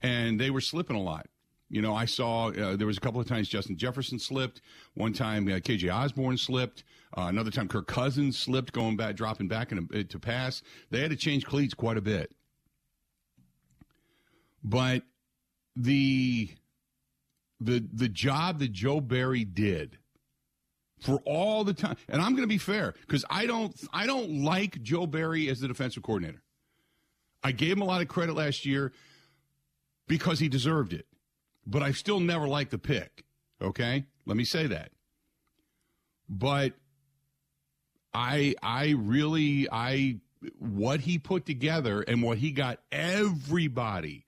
and 0.03 0.39
they 0.39 0.51
were 0.51 0.61
slipping 0.61 0.97
a 0.97 1.01
lot. 1.01 1.27
You 1.71 1.81
know, 1.81 1.95
I 1.95 2.03
saw 2.03 2.49
uh, 2.49 2.75
there 2.75 2.85
was 2.85 2.97
a 2.97 2.99
couple 2.99 3.21
of 3.21 3.27
times 3.27 3.47
Justin 3.47 3.77
Jefferson 3.77 4.19
slipped. 4.19 4.59
One 4.93 5.13
time 5.13 5.47
uh, 5.47 5.51
KJ 5.51 5.91
Osborn 5.93 6.37
slipped. 6.37 6.83
Uh, 7.17 7.23
another 7.23 7.49
time 7.49 7.69
Kirk 7.69 7.87
Cousins 7.87 8.37
slipped, 8.37 8.73
going 8.73 8.97
back, 8.97 9.15
dropping 9.15 9.47
back 9.47 9.71
in 9.71 9.87
a, 9.93 10.03
to 10.03 10.19
pass. 10.19 10.61
They 10.89 10.99
had 10.99 11.11
to 11.11 11.15
change 11.15 11.45
cleats 11.45 11.73
quite 11.73 11.95
a 11.95 12.01
bit. 12.01 12.33
But 14.61 15.03
the 15.77 16.49
the 17.61 17.87
the 17.93 18.09
job 18.09 18.59
that 18.59 18.73
Joe 18.73 18.99
Barry 18.99 19.45
did 19.45 19.97
for 20.99 21.21
all 21.25 21.63
the 21.63 21.73
time, 21.73 21.95
and 22.09 22.21
I'm 22.21 22.31
going 22.31 22.43
to 22.43 22.47
be 22.47 22.57
fair 22.57 22.95
because 22.99 23.23
I 23.29 23.45
don't 23.45 23.73
I 23.93 24.05
don't 24.07 24.43
like 24.43 24.81
Joe 24.81 25.07
Barry 25.07 25.47
as 25.49 25.61
the 25.61 25.69
defensive 25.69 26.03
coordinator. 26.03 26.43
I 27.41 27.53
gave 27.53 27.77
him 27.77 27.81
a 27.81 27.85
lot 27.85 28.01
of 28.01 28.09
credit 28.09 28.35
last 28.35 28.65
year 28.65 28.91
because 30.07 30.39
he 30.39 30.49
deserved 30.49 30.91
it 30.91 31.07
but 31.71 31.81
I 31.83 31.91
still 31.91 32.19
never 32.19 32.47
liked 32.47 32.71
the 32.71 32.77
pick. 32.77 33.23
Okay? 33.61 34.05
Let 34.25 34.37
me 34.37 34.43
say 34.45 34.67
that. 34.67 34.91
but 36.29 36.73
I 38.13 38.55
I 38.61 38.95
really 38.97 39.67
I 39.71 40.19
what 40.57 41.01
he 41.01 41.19
put 41.19 41.45
together 41.45 42.01
and 42.01 42.23
what 42.23 42.39
he 42.39 42.51
got 42.51 42.79
everybody 42.91 44.25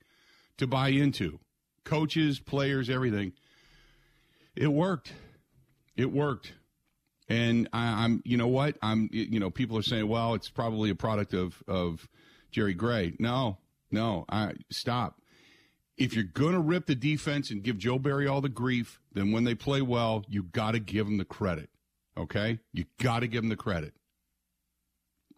to 0.58 0.66
buy 0.66 0.88
into, 0.88 1.40
coaches, 1.84 2.38
players, 2.38 2.88
everything. 2.88 3.32
It 4.54 4.68
worked. 4.68 5.12
It 5.96 6.12
worked. 6.12 6.52
And 7.28 7.68
I, 7.72 8.04
am 8.04 8.22
you 8.24 8.36
know 8.36 8.48
what? 8.48 8.76
I'm, 8.82 9.08
you 9.12 9.40
know, 9.40 9.50
people 9.50 9.78
are 9.78 9.82
saying, 9.82 10.06
well, 10.06 10.34
it's 10.34 10.50
probably 10.50 10.90
a 10.90 10.94
product 10.94 11.34
of, 11.34 11.62
of 11.66 12.06
Jerry 12.50 12.74
Gray. 12.74 13.14
No, 13.18 13.58
no, 13.90 14.26
I 14.28 14.52
stop. 14.70 15.18
If 15.96 16.14
you're 16.14 16.24
going 16.24 16.54
to 16.54 16.60
rip 16.60 16.86
the 16.86 16.94
defense 16.94 17.50
and 17.50 17.62
give 17.62 17.78
Joe 17.78 17.98
Barry 17.98 18.26
all 18.26 18.40
the 18.40 18.48
grief, 18.48 19.00
then 19.12 19.30
when 19.30 19.44
they 19.44 19.54
play 19.54 19.80
well, 19.80 20.24
you 20.28 20.42
got 20.42 20.72
to 20.72 20.80
give 20.80 21.06
them 21.06 21.18
the 21.18 21.24
credit. 21.24 21.70
Okay? 22.16 22.58
You 22.72 22.84
got 23.00 23.20
to 23.20 23.28
give 23.28 23.42
them 23.42 23.48
the 23.48 23.56
credit. 23.56 23.94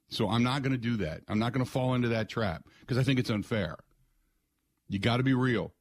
So 0.09 0.29
I'm 0.29 0.43
not 0.43 0.63
going 0.63 0.73
to 0.73 0.79
do 0.79 0.97
that. 0.99 1.23
I'm 1.29 1.39
not 1.39 1.53
going 1.53 1.65
to 1.65 1.71
fall 1.71 1.95
into 1.95 2.09
that 2.09 2.29
trap 2.29 2.65
because 2.81 2.97
I 2.97 3.03
think 3.03 3.19
it's 3.19 3.31
unfair. 3.31 3.77
You 4.89 4.99
got 4.99 5.17
to 5.17 5.23
be 5.23 5.35
real. 5.35 5.73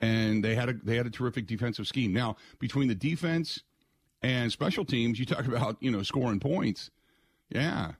And 0.00 0.44
they 0.44 0.54
had 0.54 0.68
a 0.68 0.74
they 0.74 0.96
had 0.96 1.06
a 1.06 1.10
terrific 1.10 1.46
defensive 1.46 1.86
scheme. 1.86 2.12
Now, 2.12 2.36
between 2.58 2.88
the 2.88 2.94
defense 2.94 3.62
and 4.20 4.50
special 4.52 4.84
teams, 4.84 5.18
you 5.18 5.24
talk 5.24 5.46
about, 5.46 5.76
you 5.80 5.90
know, 5.90 6.02
scoring 6.02 6.40
points. 6.40 6.90
Yeah. 7.48 7.92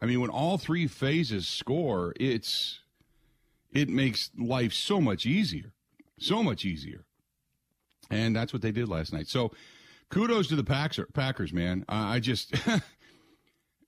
I 0.00 0.06
mean, 0.06 0.20
when 0.20 0.30
all 0.30 0.58
three 0.58 0.88
phases 0.88 1.46
score, 1.46 2.12
it's 2.18 2.80
it 3.72 3.88
makes 3.88 4.30
life 4.38 4.72
so 4.72 5.00
much 5.00 5.26
easier. 5.26 5.72
So 6.18 6.42
much 6.42 6.64
easier. 6.64 7.04
And 8.10 8.36
that's 8.36 8.52
what 8.52 8.62
they 8.62 8.72
did 8.72 8.88
last 8.88 9.12
night. 9.12 9.28
So 9.28 9.52
kudos 10.10 10.48
to 10.48 10.56
the 10.56 10.64
Packers, 10.64 11.52
man. 11.52 11.84
I 11.88 12.20
just 12.20 12.52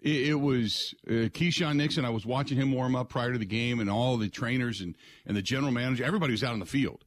it, 0.04 0.28
it 0.28 0.40
was 0.40 0.94
uh, 1.06 1.28
Keisean 1.30 1.76
Nixon. 1.76 2.04
I 2.04 2.10
was 2.10 2.24
watching 2.26 2.56
him 2.56 2.72
warm 2.72 2.96
up 2.96 3.08
prior 3.08 3.32
to 3.32 3.38
the 3.38 3.44
game, 3.44 3.80
and 3.80 3.90
all 3.90 4.16
the 4.16 4.28
trainers 4.28 4.80
and, 4.80 4.96
and 5.26 5.36
the 5.36 5.42
general 5.42 5.72
manager, 5.72 6.04
everybody 6.04 6.32
was 6.32 6.44
out 6.44 6.52
on 6.52 6.60
the 6.60 6.66
field 6.66 7.04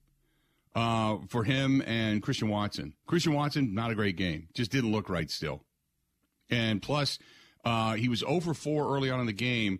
uh, 0.76 1.18
for 1.30 1.44
him 1.44 1.82
and 1.86 2.22
Christian 2.22 2.50
Watson. 2.50 2.94
Christian 3.08 3.34
Watson, 3.34 3.74
not 3.74 3.92
a 3.92 3.96
great 3.96 4.18
game. 4.18 4.48
Just 4.54 4.72
didn't 4.72 4.92
look 4.92 5.10
right 5.10 5.30
still. 5.30 5.64
And 6.50 6.82
plus, 6.82 7.20
uh, 7.66 7.94
he 7.94 8.10
was 8.10 8.24
over 8.24 8.54
4 8.54 8.96
early 8.96 9.10
on 9.10 9.20
in 9.20 9.26
the 9.26 9.34
game. 9.34 9.80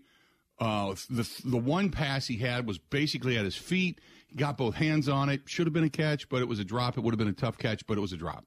Uh, 0.60 0.94
the 1.08 1.28
the 1.44 1.56
one 1.56 1.90
pass 1.90 2.26
he 2.26 2.36
had 2.36 2.66
was 2.66 2.78
basically 2.78 3.36
at 3.38 3.44
his 3.44 3.56
feet. 3.56 4.00
He 4.26 4.36
got 4.36 4.56
both 4.56 4.74
hands 4.74 5.08
on 5.08 5.28
it. 5.28 5.42
Should 5.46 5.66
have 5.66 5.72
been 5.72 5.84
a 5.84 5.90
catch, 5.90 6.28
but 6.28 6.42
it 6.42 6.48
was 6.48 6.58
a 6.58 6.64
drop. 6.64 6.98
It 6.98 7.02
would 7.02 7.12
have 7.14 7.18
been 7.18 7.28
a 7.28 7.32
tough 7.32 7.58
catch, 7.58 7.86
but 7.86 7.96
it 7.96 8.00
was 8.00 8.12
a 8.12 8.16
drop. 8.16 8.44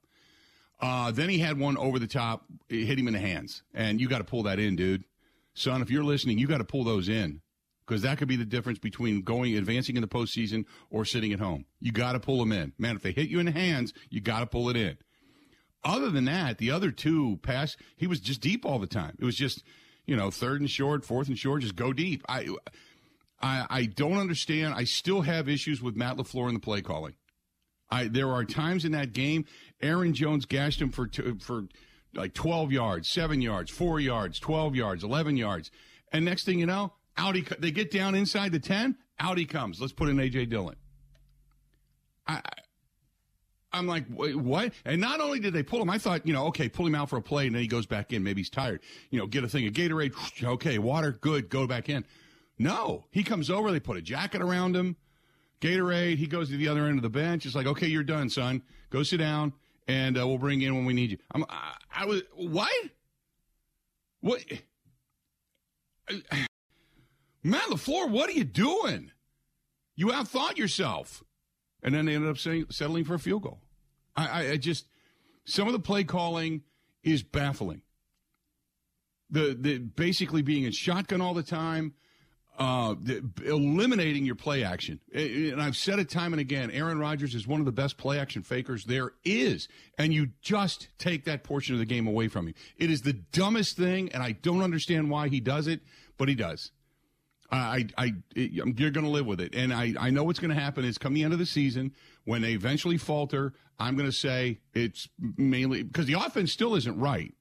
Uh, 0.81 1.11
then 1.11 1.29
he 1.29 1.37
had 1.37 1.59
one 1.59 1.77
over 1.77 1.99
the 1.99 2.07
top, 2.07 2.45
it 2.67 2.85
hit 2.85 2.97
him 2.97 3.07
in 3.07 3.13
the 3.13 3.19
hands, 3.19 3.61
and 3.73 4.01
you 4.01 4.09
got 4.09 4.17
to 4.17 4.23
pull 4.23 4.43
that 4.43 4.57
in, 4.59 4.75
dude. 4.75 5.03
Son, 5.53 5.81
if 5.81 5.91
you're 5.91 6.03
listening, 6.03 6.39
you 6.39 6.47
got 6.47 6.57
to 6.57 6.63
pull 6.63 6.83
those 6.83 7.07
in 7.07 7.41
because 7.85 8.01
that 8.01 8.17
could 8.17 8.27
be 8.27 8.35
the 8.35 8.45
difference 8.45 8.79
between 8.79 9.21
going 9.21 9.55
advancing 9.55 9.95
in 9.95 10.01
the 10.01 10.07
postseason 10.07 10.65
or 10.89 11.05
sitting 11.05 11.33
at 11.33 11.39
home. 11.39 11.65
You 11.79 11.91
got 11.91 12.13
to 12.13 12.19
pull 12.19 12.39
them 12.39 12.51
in, 12.51 12.73
man. 12.79 12.95
If 12.95 13.03
they 13.03 13.11
hit 13.11 13.29
you 13.29 13.39
in 13.39 13.45
the 13.45 13.51
hands, 13.51 13.93
you 14.09 14.21
got 14.21 14.39
to 14.39 14.45
pull 14.45 14.69
it 14.69 14.77
in. 14.77 14.97
Other 15.83 16.09
than 16.09 16.25
that, 16.25 16.57
the 16.57 16.71
other 16.71 16.89
two 16.89 17.37
pass, 17.43 17.75
he 17.97 18.07
was 18.07 18.19
just 18.19 18.41
deep 18.41 18.65
all 18.65 18.79
the 18.79 18.87
time. 18.87 19.17
It 19.19 19.25
was 19.25 19.35
just, 19.35 19.63
you 20.05 20.15
know, 20.15 20.31
third 20.31 20.61
and 20.61 20.69
short, 20.69 21.05
fourth 21.05 21.27
and 21.27 21.37
short, 21.37 21.61
just 21.61 21.75
go 21.75 21.93
deep. 21.93 22.23
I, 22.27 22.47
I, 23.41 23.65
I 23.69 23.85
don't 23.85 24.17
understand. 24.17 24.73
I 24.73 24.83
still 24.83 25.21
have 25.21 25.49
issues 25.49 25.81
with 25.81 25.95
Matt 25.95 26.17
LaFleur 26.17 26.47
in 26.47 26.53
the 26.53 26.59
play 26.59 26.81
calling. 26.81 27.15
I, 27.89 28.07
there 28.07 28.29
are 28.29 28.45
times 28.45 28.85
in 28.85 28.93
that 28.93 29.13
game, 29.13 29.45
Aaron 29.81 30.13
Jones 30.13 30.45
gashed 30.45 30.81
him 30.81 30.91
for 30.91 31.09
for 31.41 31.65
like 32.13 32.33
12 32.33 32.71
yards, 32.71 33.09
seven 33.09 33.41
yards, 33.41 33.69
four 33.69 33.99
yards, 33.99 34.39
12 34.39 34.75
yards, 34.75 35.03
11 35.03 35.37
yards, 35.37 35.71
and 36.11 36.23
next 36.23 36.45
thing 36.45 36.59
you 36.59 36.65
know, 36.65 36.93
out 37.17 37.35
he 37.35 37.45
they 37.59 37.71
get 37.71 37.91
down 37.91 38.15
inside 38.15 38.51
the 38.53 38.59
10, 38.59 38.95
out 39.19 39.37
he 39.37 39.45
comes. 39.45 39.81
Let's 39.81 39.93
put 39.93 40.09
in 40.09 40.17
AJ 40.17 40.49
Dillon. 40.49 40.75
I. 42.27 42.41
I'm 43.73 43.87
like, 43.87 44.05
what? 44.07 44.73
And 44.85 44.99
not 44.99 45.21
only 45.21 45.39
did 45.39 45.53
they 45.53 45.63
pull 45.63 45.81
him, 45.81 45.89
I 45.89 45.97
thought, 45.97 46.27
you 46.27 46.33
know, 46.33 46.47
okay, 46.47 46.67
pull 46.67 46.85
him 46.85 46.95
out 46.95 47.09
for 47.09 47.17
a 47.17 47.21
play, 47.21 47.47
and 47.47 47.55
then 47.55 47.61
he 47.61 47.67
goes 47.67 47.85
back 47.85 48.11
in. 48.11 48.21
Maybe 48.23 48.41
he's 48.41 48.49
tired. 48.49 48.81
You 49.11 49.19
know, 49.19 49.27
get 49.27 49.43
a 49.43 49.47
thing 49.47 49.65
of 49.67 49.73
Gatorade. 49.73 50.13
Okay, 50.51 50.79
water, 50.79 51.13
good, 51.13 51.49
go 51.49 51.67
back 51.67 51.87
in. 51.87 52.03
No, 52.57 53.05
he 53.11 53.23
comes 53.23 53.49
over. 53.49 53.71
They 53.71 53.79
put 53.79 53.97
a 53.97 54.01
jacket 54.01 54.41
around 54.41 54.75
him. 54.75 54.95
Gatorade. 55.61 56.17
He 56.17 56.27
goes 56.27 56.49
to 56.49 56.57
the 56.57 56.67
other 56.67 56.85
end 56.87 56.97
of 56.97 57.03
the 57.03 57.09
bench. 57.09 57.45
It's 57.45 57.55
like, 57.55 57.67
okay, 57.67 57.87
you're 57.87 58.03
done, 58.03 58.29
son. 58.29 58.61
Go 58.89 59.03
sit 59.03 59.17
down, 59.17 59.53
and 59.87 60.17
uh, 60.17 60.27
we'll 60.27 60.37
bring 60.37 60.61
in 60.61 60.75
when 60.75 60.85
we 60.85 60.93
need 60.93 61.11
you. 61.11 61.17
I'm, 61.33 61.45
I, 61.49 61.75
I 61.95 62.05
was 62.05 62.23
what? 62.35 62.71
What? 64.21 64.43
Matt 67.43 67.69
LaFleur, 67.69 68.09
what 68.09 68.29
are 68.29 68.33
you 68.33 68.43
doing? 68.43 69.11
You 69.95 70.07
outthought 70.07 70.57
yourself, 70.57 71.23
and 71.83 71.93
then 71.93 72.05
they 72.05 72.15
ended 72.15 72.29
up 72.29 72.37
settling 72.37 73.05
for 73.05 73.15
a 73.15 73.19
field 73.19 73.43
goal. 73.43 73.59
I, 74.15 74.27
I, 74.27 74.51
I 74.51 74.57
just 74.57 74.87
some 75.45 75.67
of 75.67 75.73
the 75.73 75.79
play 75.79 76.03
calling 76.03 76.61
is 77.03 77.23
baffling. 77.23 77.81
The 79.29 79.57
the 79.59 79.77
basically 79.77 80.41
being 80.41 80.63
in 80.63 80.71
shotgun 80.71 81.21
all 81.21 81.33
the 81.33 81.43
time 81.43 81.93
uh, 82.61 82.95
eliminating 83.43 84.25
your 84.25 84.35
play 84.35 84.63
action. 84.63 84.99
And 85.13 85.61
I've 85.61 85.75
said 85.75 85.99
it 85.99 86.09
time 86.09 86.33
and 86.33 86.39
again 86.39 86.69
Aaron 86.69 86.99
Rodgers 86.99 87.33
is 87.33 87.47
one 87.47 87.59
of 87.59 87.65
the 87.65 87.71
best 87.71 87.97
play 87.97 88.19
action 88.19 88.43
fakers 88.43 88.85
there 88.85 89.13
is. 89.23 89.67
And 89.97 90.13
you 90.13 90.29
just 90.41 90.89
take 90.97 91.25
that 91.25 91.43
portion 91.43 91.73
of 91.73 91.79
the 91.79 91.85
game 91.85 92.07
away 92.07 92.27
from 92.27 92.47
him. 92.47 92.53
It 92.77 92.91
is 92.91 93.01
the 93.01 93.13
dumbest 93.13 93.77
thing, 93.77 94.11
and 94.11 94.21
I 94.21 94.33
don't 94.33 94.61
understand 94.61 95.09
why 95.09 95.29
he 95.29 95.39
does 95.39 95.67
it, 95.67 95.81
but 96.17 96.27
he 96.29 96.35
does. 96.35 96.71
I, 97.51 97.87
I, 97.97 98.13
it, 98.35 98.51
you're 98.51 98.91
going 98.91 99.05
to 99.05 99.09
live 99.09 99.25
with 99.25 99.41
it. 99.41 99.53
And 99.53 99.73
I, 99.73 99.93
I 99.99 100.09
know 100.09 100.23
what's 100.23 100.39
going 100.39 100.55
to 100.55 100.59
happen 100.59 100.85
is 100.85 100.97
come 100.97 101.13
the 101.13 101.23
end 101.23 101.33
of 101.33 101.39
the 101.39 101.45
season, 101.45 101.93
when 102.23 102.41
they 102.41 102.53
eventually 102.53 102.97
falter, 102.97 103.53
I'm 103.77 103.95
going 103.95 104.09
to 104.09 104.15
say 104.15 104.59
it's 104.73 105.09
mainly 105.19 105.83
because 105.83 106.05
the 106.05 106.13
offense 106.13 106.51
still 106.51 106.75
isn't 106.75 106.97
right. 106.97 107.33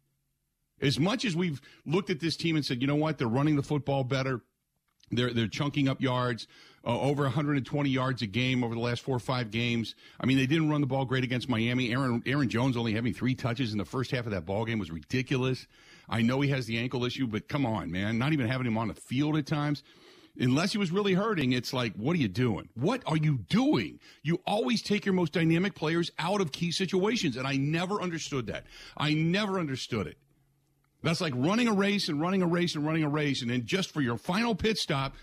As 0.81 0.99
much 0.99 1.25
as 1.25 1.37
we've 1.37 1.61
looked 1.85 2.11
at 2.11 2.21
this 2.21 2.37
team 2.37 2.57
and 2.57 2.65
said, 2.65 2.81
you 2.81 2.89
know 2.89 2.97
what, 2.97 3.19
they're 3.19 3.29
running 3.29 3.57
the 3.57 3.63
football 3.63 4.03
better 4.03 4.43
they're 5.11 5.33
they're 5.33 5.49
chunking 5.49 5.89
up 5.89 6.01
yards, 6.01 6.47
uh, 6.87 6.99
over 7.01 7.25
120 7.25 7.91
yards 7.91 8.23
a 8.23 8.27
game 8.27 8.63
over 8.63 8.75
the 8.75 8.81
last 8.81 9.03
four 9.03 9.17
or 9.17 9.21
five 9.21 9.51
games. 9.51 9.95
I 10.21 10.27
mean, 10.27 10.37
they 10.37 10.47
didn't 10.47 10.71
run 10.71 10.81
the 10.81 10.87
ball 10.87 11.05
great 11.05 11.25
against 11.25 11.49
Miami. 11.49 11.93
Aaron 11.93 12.23
Aaron 12.27 12.49
Jones 12.49 12.77
only 12.77 12.93
having 12.93 13.13
three 13.13 13.35
touches 13.35 13.73
in 13.73 13.79
the 13.79 13.85
first 13.85 14.11
half 14.11 14.27
of 14.27 14.33
that 14.33 14.47
ball 14.47 14.65
game 14.65 14.79
was 14.79 14.91
ridiculous. 14.91 15.67
I 16.11 16.23
know 16.23 16.41
he 16.41 16.51
has 16.51 16.67
the 16.67 16.79
ankle 16.79 17.05
issue, 17.05 17.27
but 17.29 17.49
come 17.49 17.65
on, 17.65 17.91
man, 17.91 18.19
not 18.19 18.33
even 18.33 18.49
having 18.49 18.67
him 18.67 18.77
on 18.77 18.89
the 18.89 18.95
field 18.95 19.37
at 19.37 19.47
times. 19.47 19.83
Unless 20.39 20.73
he 20.73 20.79
was 20.79 20.91
really 20.91 21.15
hurting, 21.15 21.53
it's 21.53 21.73
like, 21.73 21.95
what 21.95 22.15
are 22.15 22.19
you 22.19 22.29
doing? 22.29 22.69
What 22.75 23.03
are 23.07 23.17
you 23.17 23.39
doing? 23.49 23.99
You 24.23 24.41
always 24.47 24.83
take 24.83 25.05
your 25.05 25.15
most 25.15 25.33
dynamic 25.33 25.75
players 25.75 26.11
out 26.19 26.41
of 26.41 26.53
key 26.53 26.73
situations, 26.73 27.37
and 27.37 27.47
I 27.47 27.57
never 27.57 28.01
understood 28.03 28.47
that. 28.47 28.65
I 28.97 29.15
never 29.15 29.59
understood 29.59 30.07
it. 30.07 30.19
That's 31.03 31.21
like 31.21 31.35
running 31.37 31.69
a 31.69 31.73
race 31.73 32.09
and 32.09 32.21
running 32.21 32.43
a 32.43 32.47
race 32.47 32.75
and 32.75 32.85
running 32.85 33.05
a 33.05 33.09
race, 33.09 33.43
and 33.43 33.51
then 33.51 33.65
just 33.65 33.93
for 33.93 34.01
your 34.01 34.19
final 34.19 34.55
pit 34.55 34.79
stop, 34.79 35.15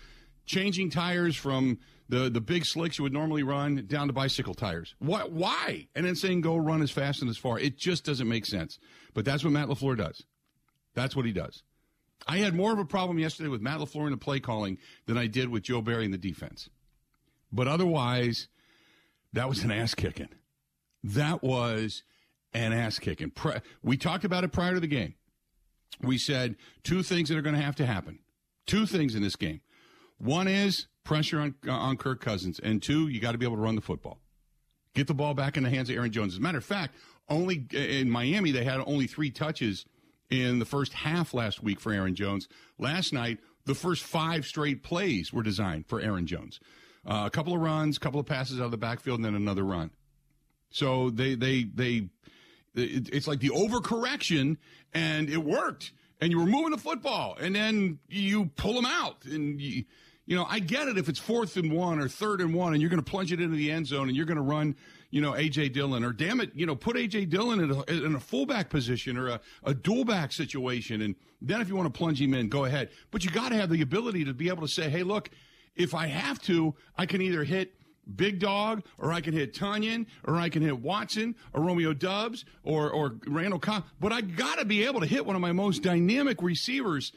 changing 0.46 0.90
tires 0.90 1.36
from 1.36 1.78
the, 2.08 2.30
the 2.30 2.40
big 2.40 2.64
slicks 2.64 2.98
you 2.98 3.02
would 3.02 3.12
normally 3.12 3.42
run 3.42 3.84
down 3.86 4.06
to 4.06 4.12
bicycle 4.12 4.54
tires. 4.54 4.94
What? 4.98 5.32
Why? 5.32 5.88
And 5.94 6.06
then 6.06 6.16
saying 6.16 6.40
go 6.40 6.56
run 6.56 6.82
as 6.82 6.90
fast 6.90 7.20
and 7.20 7.30
as 7.30 7.36
far. 7.36 7.58
It 7.58 7.78
just 7.78 8.04
doesn't 8.04 8.28
make 8.28 8.46
sense. 8.46 8.78
But 9.14 9.24
that's 9.24 9.44
what 9.44 9.52
Matt 9.52 9.68
LaFleur 9.68 9.96
does. 9.96 10.24
That's 10.98 11.16
what 11.16 11.24
he 11.24 11.32
does. 11.32 11.62
I 12.26 12.38
had 12.38 12.54
more 12.54 12.72
of 12.72 12.78
a 12.78 12.84
problem 12.84 13.18
yesterday 13.18 13.48
with 13.48 13.62
Matt 13.62 13.78
LaFleur 13.78 14.04
and 14.04 14.12
the 14.12 14.18
play 14.18 14.40
calling 14.40 14.78
than 15.06 15.16
I 15.16 15.26
did 15.26 15.48
with 15.48 15.62
Joe 15.62 15.80
Barry 15.80 16.04
and 16.04 16.12
the 16.12 16.18
defense. 16.18 16.68
But 17.52 17.68
otherwise, 17.68 18.48
that 19.32 19.48
was 19.48 19.62
an 19.62 19.70
ass 19.70 19.94
kicking. 19.94 20.28
That 21.02 21.42
was 21.42 22.02
an 22.52 22.72
ass 22.72 22.98
kicking. 22.98 23.32
We 23.82 23.96
talked 23.96 24.24
about 24.24 24.44
it 24.44 24.52
prior 24.52 24.74
to 24.74 24.80
the 24.80 24.86
game 24.86 25.14
we 26.02 26.18
said 26.18 26.56
two 26.82 27.02
things 27.02 27.28
that 27.28 27.38
are 27.38 27.42
going 27.42 27.56
to 27.56 27.62
have 27.62 27.76
to 27.76 27.86
happen. 27.86 28.20
Two 28.66 28.86
things 28.86 29.14
in 29.14 29.22
this 29.22 29.36
game. 29.36 29.60
One 30.18 30.48
is 30.48 30.86
pressure 31.04 31.40
on 31.40 31.54
on 31.68 31.96
Kirk 31.96 32.20
Cousins, 32.20 32.58
and 32.58 32.82
two, 32.82 33.08
you 33.08 33.20
got 33.20 33.32
to 33.32 33.38
be 33.38 33.46
able 33.46 33.56
to 33.56 33.62
run 33.62 33.76
the 33.76 33.80
football. 33.80 34.20
Get 34.94 35.06
the 35.06 35.14
ball 35.14 35.34
back 35.34 35.56
in 35.56 35.62
the 35.62 35.70
hands 35.70 35.88
of 35.90 35.96
Aaron 35.96 36.10
Jones. 36.10 36.34
As 36.34 36.38
a 36.38 36.42
matter 36.42 36.58
of 36.58 36.64
fact, 36.64 36.94
only 37.28 37.66
in 37.72 38.10
Miami 38.10 38.50
they 38.50 38.64
had 38.64 38.80
only 38.86 39.06
three 39.06 39.30
touches 39.30 39.86
in 40.30 40.58
the 40.58 40.64
first 40.64 40.92
half 40.92 41.34
last 41.34 41.62
week 41.62 41.80
for 41.80 41.92
Aaron 41.92 42.14
Jones. 42.14 42.48
Last 42.78 43.12
night, 43.12 43.38
the 43.64 43.74
first 43.74 44.02
five 44.02 44.46
straight 44.46 44.82
plays 44.82 45.32
were 45.32 45.42
designed 45.42 45.86
for 45.86 46.00
Aaron 46.00 46.26
Jones. 46.26 46.60
Uh, 47.06 47.24
a 47.26 47.30
couple 47.30 47.54
of 47.54 47.60
runs, 47.60 47.96
a 47.96 48.00
couple 48.00 48.20
of 48.20 48.26
passes 48.26 48.60
out 48.60 48.64
of 48.64 48.70
the 48.70 48.76
backfield, 48.76 49.18
and 49.18 49.24
then 49.24 49.34
another 49.34 49.64
run. 49.64 49.90
So 50.70 51.10
they 51.10 51.34
they 51.34 51.64
they 51.64 52.08
it's 52.74 53.26
like 53.26 53.40
the 53.40 53.50
overcorrection, 53.50 54.56
and 54.92 55.28
it 55.30 55.38
worked. 55.38 55.92
And 56.20 56.32
you 56.32 56.38
were 56.38 56.46
moving 56.46 56.70
the 56.70 56.78
football, 56.78 57.36
and 57.40 57.54
then 57.54 58.00
you 58.08 58.46
pull 58.56 58.74
them 58.74 58.86
out, 58.86 59.24
and 59.24 59.60
you, 59.60 59.84
You 60.26 60.36
know, 60.36 60.44
I 60.46 60.58
get 60.58 60.88
it 60.88 60.98
if 60.98 61.08
it's 61.08 61.18
fourth 61.18 61.56
and 61.56 61.72
one 61.72 62.00
or 62.00 62.08
third 62.08 62.42
and 62.42 62.52
one 62.52 62.74
and 62.74 62.82
you're 62.82 62.90
going 62.90 63.02
to 63.02 63.10
plunge 63.10 63.32
it 63.32 63.40
into 63.40 63.56
the 63.56 63.70
end 63.70 63.86
zone 63.86 64.08
and 64.08 64.16
you're 64.16 64.26
going 64.26 64.36
to 64.36 64.42
run, 64.42 64.76
you 65.10 65.20
know, 65.20 65.34
A.J. 65.34 65.70
Dillon 65.70 66.04
or 66.04 66.12
damn 66.12 66.40
it, 66.40 66.50
you 66.54 66.66
know, 66.66 66.76
put 66.76 66.96
A.J. 66.96 67.26
Dillon 67.26 67.60
in 67.60 67.70
a, 67.70 68.06
in 68.06 68.14
a 68.14 68.20
fullback 68.20 68.68
position 68.68 69.16
or 69.16 69.28
a, 69.28 69.40
a 69.64 69.74
dual 69.74 70.04
back 70.04 70.32
situation. 70.32 71.02
And 71.02 71.14
then 71.40 71.60
if 71.60 71.68
you 71.68 71.76
want 71.76 71.92
to 71.92 71.96
plunge 71.96 72.20
him 72.20 72.34
in, 72.34 72.48
go 72.48 72.64
ahead. 72.64 72.90
But 73.10 73.24
you 73.24 73.30
got 73.30 73.50
to 73.50 73.56
have 73.56 73.70
the 73.70 73.82
ability 73.82 74.24
to 74.24 74.34
be 74.34 74.48
able 74.48 74.62
to 74.62 74.68
say, 74.68 74.90
hey, 74.90 75.02
look, 75.02 75.30
if 75.76 75.94
I 75.94 76.08
have 76.08 76.40
to, 76.42 76.74
I 76.96 77.06
can 77.06 77.22
either 77.22 77.44
hit 77.44 77.74
Big 78.16 78.38
Dog, 78.38 78.84
or 78.96 79.12
I 79.12 79.20
can 79.20 79.34
hit 79.34 79.54
Tonyan, 79.54 80.06
or 80.24 80.36
I 80.36 80.48
can 80.48 80.62
hit 80.62 80.80
Watson, 80.80 81.34
or 81.52 81.62
Romeo 81.62 81.92
Doubs, 81.92 82.44
or 82.64 82.90
or 82.90 83.16
Randall 83.26 83.58
Cobb. 83.58 83.84
But 84.00 84.12
I 84.12 84.22
got 84.22 84.58
to 84.58 84.64
be 84.64 84.86
able 84.86 85.00
to 85.00 85.06
hit 85.06 85.26
one 85.26 85.36
of 85.36 85.42
my 85.42 85.52
most 85.52 85.82
dynamic 85.82 86.40
receivers, 86.42 87.12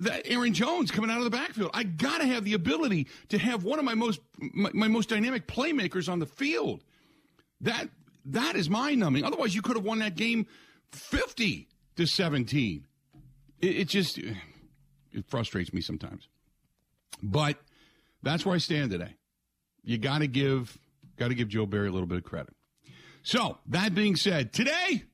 that 0.00 0.22
Aaron 0.26 0.54
Jones 0.54 0.90
coming 0.90 1.10
out 1.10 1.18
of 1.18 1.24
the 1.24 1.30
backfield. 1.30 1.70
I 1.74 1.82
got 1.82 2.20
to 2.20 2.26
have 2.26 2.44
the 2.44 2.54
ability 2.54 3.08
to 3.30 3.38
have 3.38 3.64
one 3.64 3.78
of 3.78 3.84
my 3.84 3.94
most 3.94 4.20
my, 4.38 4.70
my 4.72 4.88
most 4.88 5.08
dynamic 5.08 5.46
playmakers 5.46 6.10
on 6.10 6.18
the 6.18 6.26
field. 6.26 6.84
That 7.60 7.88
that 8.26 8.56
is 8.56 8.68
mind 8.68 9.00
numbing. 9.00 9.24
Otherwise, 9.24 9.54
you 9.54 9.62
could 9.62 9.76
have 9.76 9.84
won 9.84 9.98
that 10.00 10.14
game 10.14 10.46
fifty 10.90 11.68
to 11.96 12.06
seventeen. 12.06 12.86
It, 13.60 13.76
it 13.76 13.88
just 13.88 14.18
it 14.18 15.24
frustrates 15.26 15.72
me 15.72 15.80
sometimes, 15.80 16.28
but 17.22 17.56
that's 18.22 18.44
where 18.46 18.54
I 18.54 18.58
stand 18.58 18.90
today 18.90 19.14
you 19.88 19.96
got 19.96 20.18
to 20.18 20.26
give 20.26 20.78
got 21.16 21.28
to 21.28 21.34
give 21.34 21.48
Joe 21.48 21.64
Barry 21.64 21.88
a 21.88 21.92
little 21.92 22.06
bit 22.06 22.18
of 22.18 22.24
credit. 22.24 22.54
So 23.22 23.58
that 23.68 23.94
being 23.94 24.16
said, 24.16 24.52
today 24.52 25.04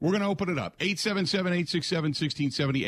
we're 0.00 0.12
going 0.12 0.22
to 0.22 0.28
open 0.28 0.48
it 0.48 0.58
up. 0.58 0.78
877-867-1670, 0.78 2.86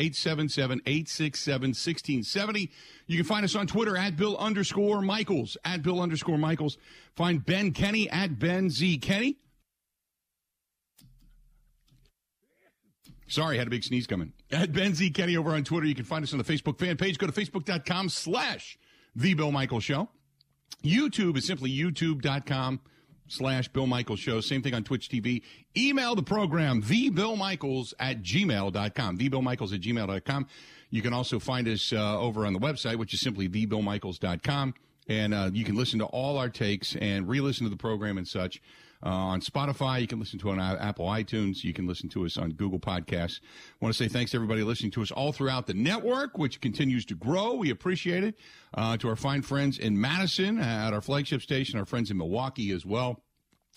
877-867-1670. 0.85 2.69
You 3.07 3.17
can 3.17 3.25
find 3.25 3.43
us 3.43 3.53
on 3.55 3.67
Twitter 3.67 3.97
at 3.97 4.15
Bill 4.15 4.37
underscore 4.37 5.01
Michaels, 5.01 5.57
at 5.65 5.83
Bill 5.83 5.99
underscore 6.01 6.37
Michaels. 6.37 6.77
Find 7.15 7.45
Ben 7.45 7.73
Kenny 7.73 8.09
at 8.09 8.39
Ben 8.39 8.69
Z 8.69 8.99
Kenny. 8.99 9.37
Sorry, 13.27 13.57
had 13.57 13.67
a 13.67 13.69
big 13.69 13.83
sneeze 13.83 14.07
coming. 14.07 14.31
At 14.51 14.71
Ben 14.73 14.93
Z 14.93 15.11
Kenny 15.11 15.37
over 15.37 15.51
on 15.51 15.63
Twitter. 15.63 15.87
You 15.87 15.95
can 15.95 16.05
find 16.05 16.23
us 16.23 16.33
on 16.33 16.37
the 16.37 16.45
Facebook 16.45 16.79
fan 16.79 16.97
page. 16.97 17.17
Go 17.17 17.27
to 17.27 17.33
facebook.com 17.33 18.09
slash 18.09 18.77
The 19.15 19.33
Bill 19.33 19.51
Michaels 19.51 19.83
Show. 19.83 20.09
YouTube 20.83 21.37
is 21.37 21.45
simply 21.45 21.71
youtube.com 21.71 22.79
slash 23.31 23.67
Bill 23.69 23.87
Michaels 23.87 24.19
Show. 24.19 24.41
Same 24.41 24.61
thing 24.61 24.73
on 24.73 24.83
Twitch 24.83 25.09
TV. 25.09 25.41
Email 25.77 26.15
the 26.15 26.23
program, 26.23 26.81
thebillmichaels 26.81 27.93
at 27.99 28.21
gmail.com. 28.21 29.17
Thebillmichaels 29.17 29.73
at 29.73 29.81
gmail.com. 29.81 30.47
You 30.89 31.01
can 31.01 31.13
also 31.13 31.39
find 31.39 31.67
us 31.67 31.93
uh, 31.93 32.19
over 32.19 32.45
on 32.45 32.53
the 32.53 32.59
website, 32.59 32.97
which 32.97 33.13
is 33.13 33.21
simply 33.21 33.47
thebillmichaels.com. 33.47 34.73
And 35.07 35.33
uh, 35.33 35.49
you 35.53 35.63
can 35.63 35.75
listen 35.75 35.99
to 35.99 36.05
all 36.05 36.37
our 36.37 36.49
takes 36.49 36.95
and 36.95 37.27
re 37.27 37.41
listen 37.41 37.63
to 37.65 37.69
the 37.69 37.77
program 37.77 38.17
and 38.17 38.27
such. 38.27 38.61
Uh, 39.03 39.09
on 39.09 39.41
Spotify. 39.41 39.99
You 39.99 40.05
can 40.05 40.19
listen 40.19 40.37
to 40.39 40.49
it 40.49 40.59
on 40.59 40.59
Apple 40.59 41.07
iTunes. 41.07 41.63
You 41.63 41.73
can 41.73 41.87
listen 41.87 42.07
to 42.09 42.23
us 42.25 42.37
on 42.37 42.51
Google 42.51 42.79
Podcasts. 42.79 43.39
I 43.41 43.77
want 43.83 43.95
to 43.95 44.03
say 44.03 44.07
thanks 44.07 44.31
to 44.31 44.37
everybody 44.37 44.61
listening 44.61 44.91
to 44.91 45.01
us 45.01 45.09
all 45.09 45.31
throughout 45.31 45.65
the 45.65 45.73
network, 45.73 46.37
which 46.37 46.61
continues 46.61 47.03
to 47.05 47.15
grow. 47.15 47.55
We 47.55 47.71
appreciate 47.71 48.23
it. 48.23 48.35
Uh, 48.75 48.97
to 48.97 49.09
our 49.09 49.15
fine 49.15 49.41
friends 49.41 49.79
in 49.79 49.99
Madison 49.99 50.59
at 50.59 50.93
our 50.93 51.01
flagship 51.01 51.41
station, 51.41 51.79
our 51.79 51.85
friends 51.85 52.11
in 52.11 52.17
Milwaukee 52.17 52.71
as 52.71 52.85
well 52.85 53.23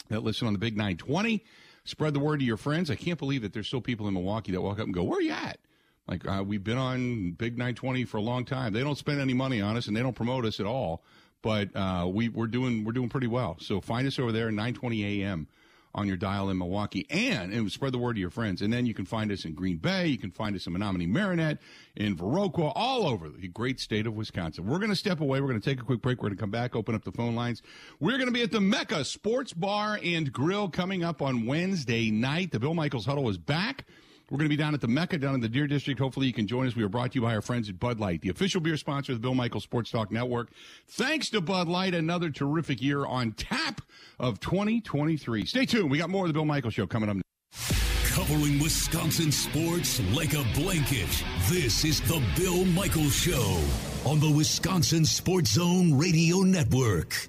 that 0.09 0.23
listen 0.23 0.47
on 0.47 0.52
the 0.52 0.59
Big 0.59 0.76
920. 0.76 1.43
Spread 1.84 2.15
the 2.15 2.21
word 2.21 2.41
to 2.41 2.47
your 2.47 2.56
friends. 2.56 2.91
I 2.91 2.95
can't 2.95 3.19
believe 3.19 3.43
that 3.43 3.52
there's 3.52 3.67
still 3.67 3.80
people 3.80 4.08
in 4.08 4.15
Milwaukee 4.15 4.52
that 4.52 4.60
walk 4.60 4.78
up 4.78 4.84
and 4.84 4.95
go, 4.95 5.02
Where 5.02 5.19
are 5.19 5.23
you 5.23 5.32
at? 5.32 5.58
Like, 6.06 6.26
uh, 6.28 6.45
we've 6.47 6.63
been 6.63 6.78
on 6.78 7.32
Big 7.32 7.54
920 7.54 8.04
for 8.04 8.19
a 8.19 8.23
long 8.23 8.45
time. 8.45 8.73
They 8.75 8.82
don't 8.82 8.99
spend 8.99 9.21
any 9.21 9.32
money 9.32 9.63
on 9.63 9.76
us 9.76 9.87
and 9.87 9.97
they 9.97 10.02
don't 10.02 10.15
promote 10.15 10.45
us 10.45 10.60
at 10.60 10.67
all 10.67 11.02
but 11.45 11.76
uh, 11.76 12.09
we 12.09 12.30
we're 12.30 12.47
doing 12.47 12.85
we're 12.85 12.93
doing 12.93 13.11
pretty 13.11 13.26
well. 13.26 13.59
So 13.61 13.80
find 13.80 14.09
us 14.09 14.19
over 14.19 14.33
there 14.33 14.49
at 14.49 14.54
9:20 14.54 15.21
a.m. 15.21 15.47
on 15.95 16.09
your 16.09 16.17
dial 16.17 16.49
in 16.49 16.57
Milwaukee, 16.57 17.07
and 17.11 17.52
and 17.52 17.71
spread 17.71 17.93
the 17.93 17.99
word 17.99 18.15
to 18.15 18.21
your 18.21 18.30
friends. 18.30 18.63
And 18.63 18.73
then 18.73 18.87
you 18.87 18.95
can 18.95 19.04
find 19.04 19.30
us 19.30 19.45
in 19.45 19.52
Green 19.52 19.76
Bay. 19.76 20.07
You 20.07 20.17
can 20.17 20.30
find 20.30 20.57
us 20.57 20.67
in 20.67 20.73
Menominee, 20.73 21.07
Marinette, 21.07 21.59
in 21.97 22.17
Viroqua, 22.17 22.73
all 22.75 23.07
over 23.07 23.28
the 23.28 23.49
great 23.49 23.78
state 23.78 24.07
of 24.07 24.15
Wisconsin. 24.15 24.67
We're 24.67 24.78
going 24.78 24.89
to 24.89 24.97
step 24.97 25.21
away. 25.21 25.43
We're 25.43 25.49
going 25.49 25.61
to 25.61 25.71
take 25.71 25.83
a 25.83 25.85
quick 25.85 26.00
break. 26.00 26.23
We're 26.23 26.28
going 26.28 26.39
to 26.39 26.41
come 26.41 26.50
back, 26.50 26.75
open 26.75 26.95
up 26.95 27.04
the 27.04 27.13
phone 27.13 27.35
lines. 27.35 27.61
We're 28.00 28.17
going 28.17 28.26
to 28.26 28.33
be 28.33 28.43
at 28.43 28.50
the 28.50 28.63
Mecca 28.63 29.04
Sports 29.04 29.52
Bar 29.52 30.00
and 30.02 30.33
Grill 30.33 30.71
coming 30.71 31.04
up 31.04 31.21
on 31.21 31.45
Wednesday 31.45 32.11
night. 32.11 32.52
The 32.52 32.59
Bill 32.59 32.75
Michaels 32.75 33.04
Huddle 33.04 33.28
is 33.28 33.37
back. 33.37 33.85
We're 34.30 34.39
going 34.39 34.47
to 34.49 34.56
be 34.56 34.63
down 34.63 34.73
at 34.75 34.80
the 34.80 34.89
Mecca 34.89 35.19
down 35.19 35.34
in 35.34 35.41
the 35.41 35.49
Deer 35.49 35.67
District. 35.67 36.00
Hopefully, 36.00 36.26
you 36.26 36.32
can 36.32 36.47
join 36.47 36.67
us. 36.67 36.75
We 36.75 36.82
are 36.82 36.89
brought 36.89 37.13
to 37.13 37.17
you 37.17 37.23
by 37.23 37.34
our 37.34 37.43
friends 37.43 37.69
at 37.69 37.78
Bud 37.78 38.00
Light, 38.00 38.23
the 38.23 38.30
official 38.30 38.60
beer 38.60 38.76
sponsor 38.76 39.13
of 39.13 39.19
the 39.19 39.23
Bill 39.23 39.34
Michaels 39.34 39.65
Sports 39.65 39.91
Talk 39.91 40.10
Network. 40.10 40.50
Thanks 40.89 41.28
to 41.30 41.41
Bud 41.41 41.69
Light, 41.69 41.95
another 41.95 42.30
terrific 42.30 42.80
year 42.80 43.04
on 43.04 43.32
tap 43.32 43.82
of 44.19 44.41
2023. 44.41 45.45
Stay 45.45 45.67
tuned. 45.67 45.91
We 45.91 45.99
got 45.99 46.08
more 46.08 46.25
of 46.25 46.28
the 46.28 46.34
Bill 46.34 46.47
Michael 46.47 46.71
Show 46.71 46.87
coming 46.87 47.10
up. 47.10 47.17
Covering 48.06 48.60
Wisconsin 48.60 49.30
sports 49.32 50.00
like 50.15 50.34
a 50.34 50.45
blanket. 50.54 51.08
This 51.49 51.84
is 51.84 52.00
the 52.02 52.23
Bill 52.37 52.65
Michaels 52.65 53.15
Show 53.15 53.60
on 54.06 54.21
the 54.21 54.30
Wisconsin 54.30 55.04
Sports 55.04 55.52
Zone 55.52 55.99
Radio 55.99 56.39
Network. 56.39 57.28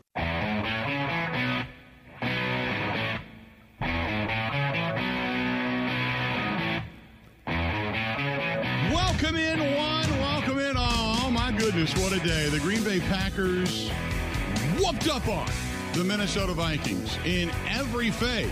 Welcome 9.16 9.38
in, 9.38 9.60
one. 9.78 10.10
Welcome 10.20 10.60
in. 10.60 10.74
Oh, 10.78 11.30
my 11.32 11.50
goodness, 11.50 11.96
what 12.00 12.12
a 12.12 12.20
day. 12.20 12.50
The 12.50 12.60
Green 12.60 12.84
Bay 12.84 13.00
Packers 13.00 13.90
whooped 14.78 15.08
up 15.08 15.26
on 15.30 15.50
the 15.94 16.04
Minnesota 16.04 16.52
Vikings 16.52 17.18
in 17.24 17.50
every 17.70 18.12
phase 18.12 18.52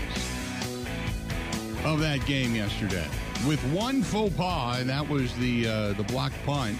of 1.84 2.00
that 2.00 2.24
game 2.24 2.54
yesterday 2.54 3.06
with 3.46 3.62
one 3.74 4.02
faux 4.02 4.34
pas, 4.36 4.80
and 4.80 4.88
that 4.88 5.06
was 5.06 5.34
the 5.36 5.68
uh, 5.68 5.92
the 5.92 6.02
blocked 6.04 6.42
punt. 6.46 6.78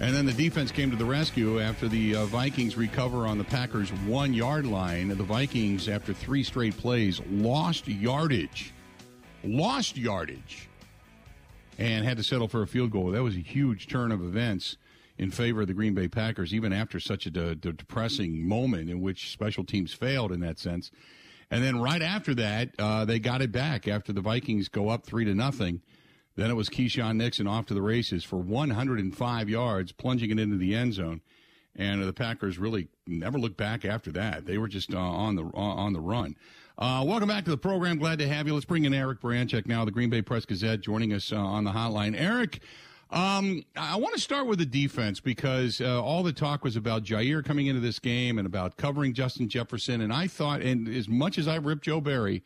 And 0.00 0.16
then 0.16 0.24
the 0.24 0.32
defense 0.32 0.72
came 0.72 0.90
to 0.90 0.96
the 0.96 1.04
rescue 1.04 1.60
after 1.60 1.88
the 1.88 2.16
uh, 2.16 2.24
Vikings 2.24 2.74
recover 2.74 3.26
on 3.26 3.36
the 3.36 3.44
Packers' 3.44 3.92
one 4.06 4.32
yard 4.32 4.64
line. 4.64 5.08
The 5.08 5.14
Vikings, 5.16 5.90
after 5.90 6.14
three 6.14 6.42
straight 6.42 6.78
plays, 6.78 7.20
lost 7.28 7.86
yardage. 7.86 8.72
Lost 9.42 9.98
yardage 9.98 10.70
and 11.78 12.04
had 12.04 12.16
to 12.16 12.22
settle 12.22 12.48
for 12.48 12.62
a 12.62 12.66
field 12.66 12.90
goal. 12.90 13.10
That 13.10 13.22
was 13.22 13.36
a 13.36 13.40
huge 13.40 13.88
turn 13.88 14.12
of 14.12 14.22
events 14.22 14.76
in 15.16 15.30
favor 15.30 15.62
of 15.62 15.68
the 15.68 15.74
Green 15.74 15.94
Bay 15.94 16.08
Packers, 16.08 16.52
even 16.52 16.72
after 16.72 16.98
such 16.98 17.26
a 17.26 17.30
de- 17.30 17.54
de- 17.54 17.72
depressing 17.72 18.46
moment 18.46 18.90
in 18.90 19.00
which 19.00 19.30
special 19.30 19.64
teams 19.64 19.92
failed 19.92 20.32
in 20.32 20.40
that 20.40 20.58
sense. 20.58 20.90
And 21.50 21.62
then 21.62 21.80
right 21.80 22.02
after 22.02 22.34
that, 22.34 22.70
uh, 22.78 23.04
they 23.04 23.18
got 23.18 23.42
it 23.42 23.52
back 23.52 23.86
after 23.86 24.12
the 24.12 24.20
Vikings 24.20 24.68
go 24.68 24.88
up 24.88 25.06
three 25.06 25.24
to 25.24 25.34
nothing. 25.34 25.82
Then 26.36 26.50
it 26.50 26.54
was 26.54 26.68
Keisean 26.68 27.16
Nixon 27.16 27.46
off 27.46 27.66
to 27.66 27.74
the 27.74 27.82
races 27.82 28.24
for 28.24 28.38
105 28.38 29.48
yards, 29.48 29.92
plunging 29.92 30.30
it 30.30 30.40
into 30.40 30.56
the 30.56 30.74
end 30.74 30.94
zone. 30.94 31.20
And 31.76 32.02
the 32.02 32.12
Packers 32.12 32.58
really 32.58 32.88
never 33.06 33.38
looked 33.38 33.56
back 33.56 33.84
after 33.84 34.10
that. 34.12 34.46
They 34.46 34.58
were 34.58 34.68
just 34.68 34.94
uh, 34.94 34.98
on 34.98 35.36
the 35.36 35.44
uh, 35.44 35.58
on 35.58 35.92
the 35.92 36.00
run. 36.00 36.36
Uh, 36.76 37.04
welcome 37.06 37.28
back 37.28 37.44
to 37.44 37.50
the 37.50 37.56
program. 37.56 37.98
Glad 37.98 38.18
to 38.18 38.26
have 38.26 38.48
you. 38.48 38.54
Let's 38.54 38.66
bring 38.66 38.84
in 38.84 38.92
Eric 38.92 39.20
Baranczyk 39.20 39.66
now, 39.66 39.84
the 39.84 39.92
Green 39.92 40.10
Bay 40.10 40.22
Press 40.22 40.44
Gazette, 40.44 40.80
joining 40.80 41.12
us 41.12 41.32
uh, 41.32 41.36
on 41.36 41.62
the 41.62 41.70
hotline. 41.70 42.20
Eric, 42.20 42.58
um, 43.10 43.62
I 43.76 43.94
want 43.94 44.12
to 44.16 44.20
start 44.20 44.48
with 44.48 44.58
the 44.58 44.66
defense 44.66 45.20
because 45.20 45.80
uh, 45.80 46.02
all 46.02 46.24
the 46.24 46.32
talk 46.32 46.64
was 46.64 46.74
about 46.74 47.04
Jaire 47.04 47.44
coming 47.44 47.68
into 47.68 47.80
this 47.80 48.00
game 48.00 48.38
and 48.38 48.46
about 48.46 48.76
covering 48.76 49.14
Justin 49.14 49.48
Jefferson. 49.48 50.00
And 50.00 50.12
I 50.12 50.26
thought, 50.26 50.62
and 50.62 50.88
as 50.88 51.08
much 51.08 51.38
as 51.38 51.46
I 51.46 51.56
rip 51.56 51.80
Joe 51.80 52.00
Barry, 52.00 52.42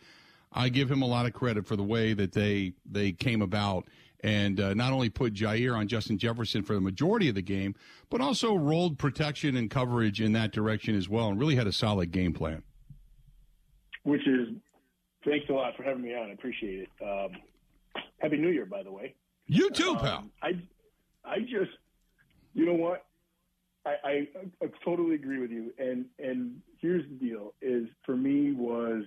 I 0.53 0.69
give 0.69 0.91
him 0.91 1.01
a 1.01 1.07
lot 1.07 1.25
of 1.25 1.33
credit 1.33 1.67
for 1.67 1.77
the 1.77 1.83
way 1.83 2.13
that 2.13 2.33
they 2.33 2.75
they 2.85 3.13
came 3.13 3.41
about 3.41 3.89
and 4.21 4.61
uh, 4.61 4.75
not 4.75 4.93
only 4.93 5.09
put 5.09 5.33
Jaire 5.33 5.75
on 5.75 5.89
Justin 5.89 6.19
Jefferson 6.19 6.63
for 6.63 6.75
the 6.75 6.83
majority 6.83 7.31
of 7.31 7.35
the 7.35 7.41
game, 7.41 7.75
but 8.11 8.21
also 8.21 8.55
rolled 8.55 8.99
protection 8.99 9.57
and 9.57 9.71
coverage 9.71 10.21
in 10.21 10.33
that 10.33 10.53
direction 10.53 10.95
as 10.95 11.09
well, 11.09 11.29
and 11.29 11.41
really 11.41 11.57
had 11.57 11.67
a 11.67 11.73
solid 11.73 12.11
game 12.11 12.35
plan 12.35 12.63
which 14.09 14.27
is 14.27 14.49
thanks 15.25 15.47
a 15.51 15.53
lot 15.53 15.77
for 15.77 15.83
having 15.83 16.03
me 16.03 16.15
on. 16.15 16.31
I 16.31 16.33
appreciate 16.33 16.89
it. 16.89 16.89
Um, 17.03 17.33
Happy 18.19 18.39
New 18.39 18.49
Year, 18.49 18.65
by 18.65 18.83
the 18.83 18.91
way. 18.91 19.15
You 19.47 19.71
too, 19.71 19.91
um, 19.91 19.99
pal. 19.99 20.25
I, 20.43 20.53
I 21.25 21.41
just, 21.41 21.71
you 22.55 22.67
know 22.67 22.75
what? 22.75 23.05
I, 23.87 23.95
I, 24.05 24.29
I 24.63 24.67
totally 24.85 25.15
agree 25.15 25.41
with 25.41 25.51
you. 25.51 25.73
And 25.79 26.07
and 26.19 26.61
here's 26.81 27.05
the 27.09 27.15
deal: 27.27 27.55
is 27.63 27.87
for 28.05 28.17
me 28.17 28.53
was 28.53 29.05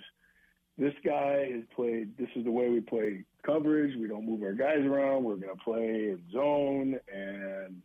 this 0.78 0.94
guy 1.04 1.50
has 1.52 1.64
played. 1.76 2.18
This 2.18 2.30
is 2.36 2.46
the 2.46 2.52
way 2.52 2.70
we 2.70 2.80
play 2.80 3.24
coverage. 3.46 3.96
We 4.00 4.08
don't 4.08 4.26
move 4.26 4.44
our 4.44 4.54
guys 4.54 4.80
around. 4.80 5.24
We're 5.24 5.36
going 5.36 5.56
to 5.56 5.64
play 5.64 6.10
in 6.10 6.22
zone, 6.32 7.00
and 7.14 7.82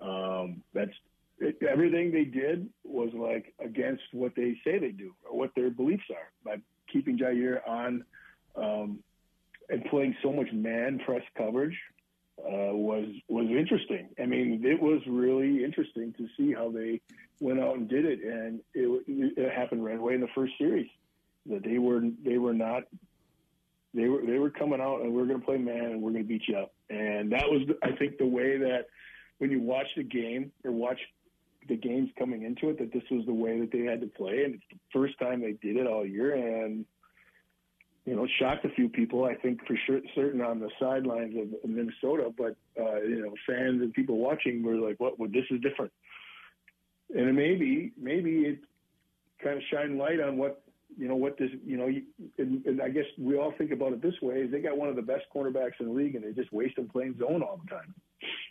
um, 0.00 0.62
that's 0.72 0.92
it, 1.42 1.56
everything 1.62 2.12
they 2.12 2.24
did 2.24 2.68
was 2.84 3.10
like 3.14 3.54
against 3.58 4.02
what 4.12 4.34
they 4.34 4.56
say 4.64 4.78
they 4.78 4.90
do 4.90 5.14
or 5.28 5.36
what 5.36 5.50
their 5.54 5.70
beliefs 5.70 6.04
are 6.10 6.30
by 6.44 6.60
keeping 6.92 7.18
Jaire 7.18 7.60
on 7.66 8.04
um, 8.56 8.98
and 9.68 9.84
playing 9.86 10.14
so 10.22 10.32
much 10.32 10.52
man 10.52 11.00
press 11.04 11.22
coverage. 11.36 11.78
uh, 12.38 12.74
was 12.74 13.06
was 13.28 13.46
interesting. 13.50 14.08
I 14.20 14.26
mean, 14.26 14.62
it 14.64 14.80
was 14.80 15.00
really 15.06 15.64
interesting 15.64 16.12
to 16.14 16.26
see 16.36 16.52
how 16.52 16.70
they 16.70 17.00
went 17.40 17.60
out 17.60 17.76
and 17.76 17.88
did 17.88 18.04
it, 18.04 18.20
and 18.24 18.60
it, 18.74 19.04
it 19.36 19.52
happened 19.52 19.84
right 19.84 19.98
away 19.98 20.14
in 20.14 20.20
the 20.20 20.34
first 20.34 20.54
series. 20.58 20.88
That 21.46 21.62
they 21.62 21.78
were 21.78 22.02
they 22.24 22.38
were 22.38 22.54
not 22.54 22.84
they 23.94 24.08
were 24.08 24.22
they 24.24 24.38
were 24.38 24.50
coming 24.50 24.80
out 24.80 25.02
and 25.02 25.12
we 25.12 25.22
are 25.22 25.26
going 25.26 25.40
to 25.40 25.44
play 25.44 25.58
man 25.58 25.84
and 25.84 26.02
we're 26.02 26.12
going 26.12 26.24
to 26.24 26.28
beat 26.28 26.48
you 26.48 26.56
up, 26.56 26.72
and 26.90 27.32
that 27.32 27.48
was 27.48 27.62
I 27.82 27.92
think 27.92 28.18
the 28.18 28.26
way 28.26 28.58
that 28.58 28.86
when 29.38 29.50
you 29.50 29.60
watch 29.60 29.88
the 29.96 30.04
game 30.04 30.52
or 30.64 30.72
watch 30.72 31.00
the 31.68 31.76
games 31.76 32.10
coming 32.18 32.42
into 32.42 32.70
it 32.70 32.78
that 32.78 32.92
this 32.92 33.02
was 33.10 33.24
the 33.26 33.32
way 33.32 33.60
that 33.60 33.70
they 33.72 33.80
had 33.80 34.00
to 34.00 34.06
play, 34.06 34.44
and 34.44 34.54
it's 34.54 34.64
the 34.70 34.78
first 34.92 35.18
time 35.18 35.40
they 35.40 35.52
did 35.52 35.76
it 35.76 35.86
all 35.86 36.06
year, 36.06 36.34
and 36.34 36.84
you 38.04 38.16
know, 38.16 38.26
shocked 38.38 38.64
a 38.64 38.68
few 38.70 38.88
people. 38.88 39.24
I 39.24 39.34
think 39.34 39.64
for 39.66 39.78
sure, 39.86 40.00
certain 40.14 40.40
on 40.40 40.58
the 40.58 40.70
sidelines 40.80 41.36
of 41.36 41.70
Minnesota, 41.70 42.32
but 42.36 42.56
uh, 42.80 43.00
you 43.02 43.22
know, 43.22 43.34
fans 43.46 43.80
and 43.80 43.92
people 43.92 44.18
watching 44.18 44.62
were 44.62 44.76
like, 44.76 44.98
"What? 44.98 45.18
Well, 45.18 45.28
this 45.32 45.44
is 45.50 45.60
different." 45.60 45.92
And 47.14 47.36
maybe, 47.36 47.92
maybe 48.00 48.40
it 48.40 48.58
kind 49.42 49.56
of 49.56 49.62
shine 49.70 49.98
light 49.98 50.20
on 50.20 50.36
what 50.36 50.62
you 50.96 51.08
know 51.08 51.16
what 51.16 51.38
this 51.38 51.50
you 51.64 51.76
know 51.76 51.88
and, 52.38 52.64
and 52.66 52.82
I 52.82 52.88
guess 52.88 53.04
we 53.18 53.36
all 53.36 53.52
think 53.56 53.70
about 53.70 53.92
it 53.92 54.02
this 54.02 54.14
way 54.20 54.36
is 54.36 54.50
they 54.50 54.60
got 54.60 54.76
one 54.76 54.88
of 54.88 54.96
the 54.96 55.02
best 55.02 55.24
cornerbacks 55.34 55.80
in 55.80 55.86
the 55.86 55.92
league 55.92 56.14
and 56.14 56.24
they 56.24 56.32
just 56.32 56.52
waste 56.52 56.78
him 56.78 56.88
playing 56.88 57.16
zone 57.18 57.42
all 57.42 57.60
the 57.62 57.70
time. 57.70 57.94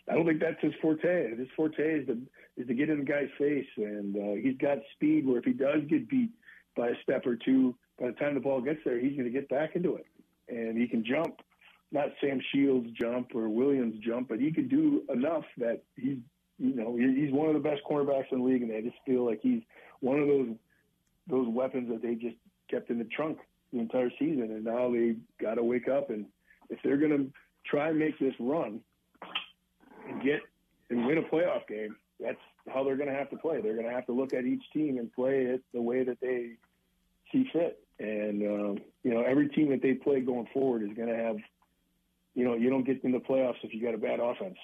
I 0.08 0.14
don't 0.14 0.26
think 0.26 0.40
that's 0.40 0.60
his 0.60 0.74
forte. 0.80 1.36
His 1.36 1.48
forte 1.56 2.00
is 2.00 2.06
to 2.06 2.18
is 2.56 2.66
to 2.66 2.74
get 2.74 2.90
in 2.90 2.98
the 2.98 3.04
guy's 3.04 3.30
face 3.38 3.66
and 3.76 4.16
uh, 4.16 4.34
he's 4.42 4.56
got 4.58 4.78
speed 4.94 5.26
where 5.26 5.38
if 5.38 5.44
he 5.44 5.52
does 5.52 5.82
get 5.88 6.08
beat 6.08 6.30
by 6.76 6.88
a 6.88 6.94
step 7.02 7.26
or 7.26 7.36
two, 7.36 7.74
by 7.98 8.08
the 8.08 8.12
time 8.12 8.34
the 8.34 8.40
ball 8.40 8.60
gets 8.60 8.80
there, 8.84 8.98
he's 8.98 9.12
going 9.12 9.24
to 9.24 9.30
get 9.30 9.48
back 9.48 9.74
into 9.74 9.96
it 9.96 10.06
and 10.48 10.76
he 10.76 10.86
can 10.86 11.04
jump. 11.04 11.40
Not 11.90 12.08
Sam 12.20 12.40
Shields 12.52 12.88
jump 12.98 13.34
or 13.34 13.48
Williams 13.48 13.96
jump, 14.04 14.28
but 14.28 14.40
he 14.40 14.50
can 14.50 14.68
do 14.68 15.02
enough 15.12 15.44
that 15.58 15.82
he's 15.96 16.18
you 16.58 16.74
know 16.74 16.96
he's 16.96 17.32
one 17.32 17.48
of 17.48 17.54
the 17.54 17.68
best 17.68 17.82
cornerbacks 17.88 18.30
in 18.32 18.38
the 18.38 18.44
league, 18.44 18.62
and 18.62 18.72
I 18.72 18.80
just 18.80 18.96
feel 19.06 19.26
like 19.26 19.40
he's 19.42 19.62
one 20.00 20.18
of 20.18 20.28
those 20.28 20.48
those 21.28 21.48
weapons 21.48 21.88
that 21.90 22.02
they 22.02 22.14
just 22.14 22.36
kept 22.70 22.90
in 22.90 22.98
the 22.98 23.04
trunk 23.04 23.38
the 23.72 23.78
entire 23.78 24.10
season, 24.18 24.42
and 24.42 24.64
now 24.64 24.90
they 24.90 25.16
got 25.40 25.54
to 25.54 25.62
wake 25.62 25.88
up. 25.88 26.10
And 26.10 26.26
if 26.70 26.78
they're 26.82 26.96
going 26.96 27.10
to 27.10 27.30
try 27.66 27.88
and 27.88 27.98
make 27.98 28.18
this 28.18 28.34
run 28.38 28.80
and 30.08 30.22
get 30.22 30.40
and 30.90 31.06
win 31.06 31.18
a 31.18 31.22
playoff 31.22 31.66
game, 31.68 31.96
that's 32.20 32.38
how 32.72 32.84
they're 32.84 32.96
going 32.96 33.08
to 33.08 33.14
have 33.14 33.30
to 33.30 33.36
play. 33.36 33.60
They're 33.60 33.74
going 33.74 33.86
to 33.86 33.92
have 33.92 34.06
to 34.06 34.12
look 34.12 34.32
at 34.34 34.44
each 34.44 34.62
team 34.72 34.98
and 34.98 35.12
play 35.12 35.42
it 35.42 35.62
the 35.72 35.82
way 35.82 36.04
that 36.04 36.20
they 36.20 36.52
see 37.32 37.48
fit. 37.52 37.82
And 37.98 38.42
um, 38.42 38.78
you 39.02 39.14
know, 39.14 39.22
every 39.22 39.48
team 39.48 39.70
that 39.70 39.82
they 39.82 39.94
play 39.94 40.20
going 40.20 40.46
forward 40.52 40.82
is 40.82 40.96
going 40.96 41.08
to 41.08 41.16
have, 41.16 41.36
you 42.34 42.44
know, 42.44 42.54
you 42.54 42.70
don't 42.70 42.84
get 42.84 43.02
in 43.04 43.12
the 43.12 43.18
playoffs 43.18 43.56
if 43.62 43.74
you 43.74 43.82
got 43.82 43.94
a 43.94 43.98
bad 43.98 44.20
offense. 44.20 44.56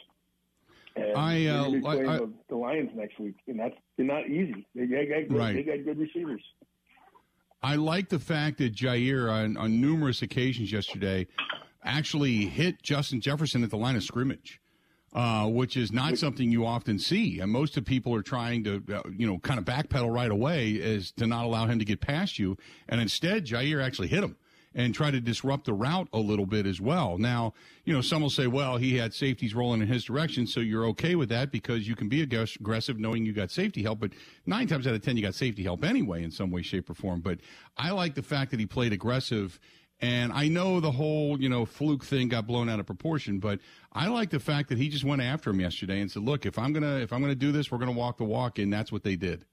And 0.97 1.17
I, 1.17 1.47
uh, 1.47 1.71
be 1.71 1.81
playing 1.81 2.09
I, 2.09 2.17
the, 2.19 2.33
the, 2.49 2.57
Lions 2.57 2.91
next 2.95 3.21
week, 3.21 3.37
and 3.47 3.61
that's 3.61 3.75
not 3.99 4.27
easy. 4.27 4.67
They, 4.75 4.87
they 4.87 5.07
got 5.07 5.29
good, 5.29 5.39
right. 5.39 5.55
they 5.55 5.63
got 5.63 5.85
good 5.85 5.99
receivers. 5.99 6.43
I 7.63 7.77
like 7.77 8.09
the 8.09 8.19
fact 8.19 8.59
that 8.59 8.75
Jaire 8.75 9.31
on, 9.31 9.57
on 9.57 9.81
numerous 9.81 10.23
occasions 10.23 10.73
yesterday, 10.73 11.27
actually 11.85 12.47
hit 12.47 12.83
Justin 12.83 13.21
Jefferson 13.21 13.63
at 13.63 13.71
the 13.71 13.77
line 13.77 13.97
of 13.97 14.03
scrimmage. 14.03 14.61
Uh, 15.15 15.47
which 15.47 15.75
is 15.75 15.91
not 15.91 16.19
something 16.19 16.53
you 16.53 16.67
often 16.67 16.99
see. 16.99 17.41
And 17.41 17.51
most 17.51 17.79
of 17.79 17.85
people 17.87 18.15
are 18.15 18.23
trying 18.23 18.63
to, 18.65 18.83
uh, 18.93 19.03
you 19.11 19.27
know, 19.27 19.39
kind 19.39 19.59
of 19.59 19.65
backpedal 19.65 20.15
right 20.15 20.31
away 20.31 20.73
is 20.73 21.13
to 21.13 21.27
not 21.27 21.47
allow 21.47 21.67
him 21.67 21.79
to 21.79 21.85
get 21.87 22.03
past 22.03 22.39
you. 22.39 22.59
And 22.91 23.01
instead, 23.01 23.47
Jaire 23.47 23.83
actually 23.83 24.09
hit 24.09 24.23
him 24.23 24.37
and 24.75 24.95
try 24.95 25.11
to 25.11 25.19
disrupt 25.19 25.65
the 25.65 25.73
route 25.73 26.09
a 26.13 26.19
little 26.19 26.45
bit 26.45 26.67
as 26.67 26.79
well. 26.79 27.17
Now, 27.17 27.55
you 27.85 27.95
know, 27.95 28.03
some 28.03 28.21
will 28.21 28.29
say, 28.29 28.47
well, 28.47 28.77
he 28.77 28.99
had 28.99 29.15
safeties 29.15 29.55
rolling 29.55 29.81
in 29.81 29.89
his 29.89 30.05
direction, 30.05 30.47
so 30.47 30.61
you're 30.61 30.85
okay 30.89 31.15
with 31.15 31.31
that 31.31 31.51
because 31.51 31.89
you 31.89 31.97
can 31.97 32.11
be 32.11 32.23
aggressive 32.23 33.01
knowing 33.01 33.25
you 33.25 33.33
got 33.33 33.51
safety 33.51 33.83
help. 33.83 34.01
But 34.01 34.13
nine 34.45 34.67
times 34.67 34.87
out 34.87 34.95
of 34.95 35.03
ten, 35.03 35.17
you 35.17 35.23
got 35.23 35.35
safety 35.35 35.63
help 35.63 35.85
anyway 35.85 36.23
in 36.23 36.31
some 36.31 36.51
way, 36.51 36.61
shape, 36.63 36.91
or 36.91 36.95
form. 36.95 37.21
But 37.21 37.39
I 37.79 37.93
like 37.93 38.15
the 38.15 38.23
fact 38.23 38.51
that 38.51 38.61
he 38.61 38.67
played 38.67 38.93
aggressive. 38.93 39.59
And 40.01 40.33
I 40.33 40.47
know 40.47 40.79
the 40.79 40.93
whole, 40.93 41.41
you 41.41 41.49
know, 41.49 41.65
fluke 41.65 42.05
thing 42.05 42.29
got 42.29 42.47
blown 42.47 42.69
out 42.69 42.79
of 42.79 42.87
proportion, 42.87 43.41
but 43.41 43.59
I 43.93 44.07
like 44.07 44.31
the 44.31 44.39
fact 44.39 44.69
that 44.69 44.79
he 44.79 44.89
just 44.89 45.05
went 45.05 45.23
after 45.23 45.51
him 45.51 45.61
yesterday 45.61 46.01
and 46.01 46.09
said, 46.11 46.23
"Look, 46.23 46.47
if 46.47 46.57
I'm 46.57 46.73
gonna 46.73 46.99
if 46.99 47.13
I'm 47.13 47.21
gonna 47.21 47.35
do 47.35 47.51
this, 47.51 47.73
we're 47.73 47.79
gonna 47.79 47.93
walk 47.93 48.19
the 48.19 48.25
walk," 48.25 48.59
and 48.59 48.73
that's 48.73 48.93
what 48.93 49.03
they 49.03 49.17
did. 49.17 49.45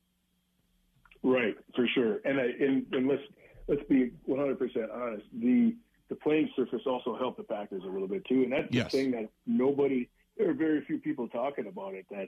Right, 1.23 1.55
for 1.75 1.88
sure. 1.88 2.19
And 2.23 2.39
I, 2.39 2.43
and, 2.43 2.86
and 2.91 3.08
let's 3.08 3.23
let's 3.67 3.81
be 3.89 4.12
100% 4.29 4.93
honest. 4.93 5.25
The 5.34 5.75
the 6.10 6.15
playing 6.15 6.49
surface 6.55 6.81
also 6.86 7.17
helped 7.17 7.38
the 7.38 7.43
Packers 7.43 7.81
a 7.84 7.88
little 7.88 8.08
bit 8.08 8.23
too, 8.25 8.43
and 8.43 8.51
that's 8.51 8.67
yes. 8.69 8.91
the 8.91 8.97
thing 8.97 9.12
that 9.12 9.29
nobody. 9.47 10.08
There 10.38 10.49
are 10.49 10.53
very 10.53 10.84
few 10.86 10.99
people 10.99 11.27
talking 11.29 11.65
about 11.65 11.95
it 11.95 12.05
that 12.12 12.27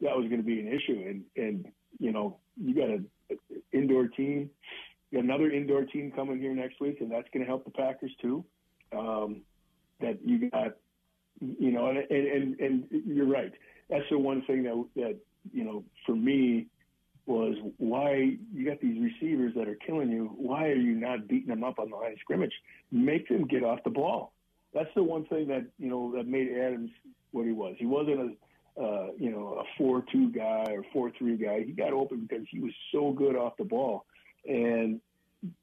that 0.00 0.16
was 0.16 0.26
going 0.28 0.42
to 0.42 0.46
be 0.46 0.60
an 0.60 0.68
issue, 0.68 1.04
and 1.08 1.24
and 1.36 1.72
you 1.98 2.12
know 2.12 2.36
you 2.62 2.74
got 2.74 2.90
an 2.90 3.08
indoor 3.72 4.08
team, 4.08 4.50
another 5.12 5.50
indoor 5.50 5.84
team 5.84 6.12
coming 6.14 6.38
here 6.38 6.54
next 6.54 6.80
week, 6.80 7.00
and 7.00 7.10
that's 7.10 7.28
going 7.32 7.44
to 7.44 7.48
help 7.48 7.64
the 7.64 7.70
Packers 7.70 8.12
too. 8.20 8.44
Um, 8.96 9.42
that 10.00 10.18
you 10.24 10.50
got, 10.50 10.76
you 11.40 11.72
know, 11.72 11.88
and, 11.88 11.98
and 12.10 12.60
and 12.60 12.84
you're 12.90 13.26
right. 13.26 13.52
That's 13.88 14.04
the 14.10 14.18
one 14.18 14.42
thing 14.46 14.62
that 14.64 14.84
that 14.96 15.16
you 15.52 15.64
know 15.64 15.84
for 16.06 16.14
me 16.14 16.66
was 17.26 17.56
why 17.78 18.36
you 18.52 18.66
got 18.66 18.80
these 18.80 19.00
receivers 19.00 19.54
that 19.56 19.66
are 19.66 19.78
killing 19.86 20.10
you. 20.10 20.30
Why 20.36 20.68
are 20.68 20.74
you 20.74 20.94
not 20.94 21.26
beating 21.26 21.48
them 21.48 21.64
up 21.64 21.78
on 21.78 21.90
the 21.90 21.96
line 21.96 22.12
of 22.12 22.18
scrimmage? 22.20 22.52
Make 22.92 23.28
them 23.28 23.46
get 23.46 23.64
off 23.64 23.78
the 23.84 23.90
ball. 23.90 24.32
That's 24.74 24.90
the 24.94 25.02
one 25.02 25.24
thing 25.26 25.48
that 25.48 25.66
you 25.78 25.88
know 25.88 26.12
that 26.16 26.26
made 26.26 26.48
Adams 26.50 26.90
what 27.30 27.46
he 27.46 27.52
was. 27.52 27.76
He 27.78 27.86
wasn't 27.86 28.38
a 28.78 28.82
uh, 28.82 29.06
you 29.16 29.30
know 29.30 29.60
a 29.60 29.64
four-two 29.78 30.32
guy 30.32 30.66
or 30.70 30.84
four-three 30.92 31.36
guy. 31.36 31.62
He 31.64 31.72
got 31.72 31.92
open 31.92 32.26
because 32.28 32.46
he 32.50 32.60
was 32.60 32.72
so 32.92 33.12
good 33.12 33.36
off 33.36 33.56
the 33.56 33.64
ball, 33.64 34.04
and 34.46 35.00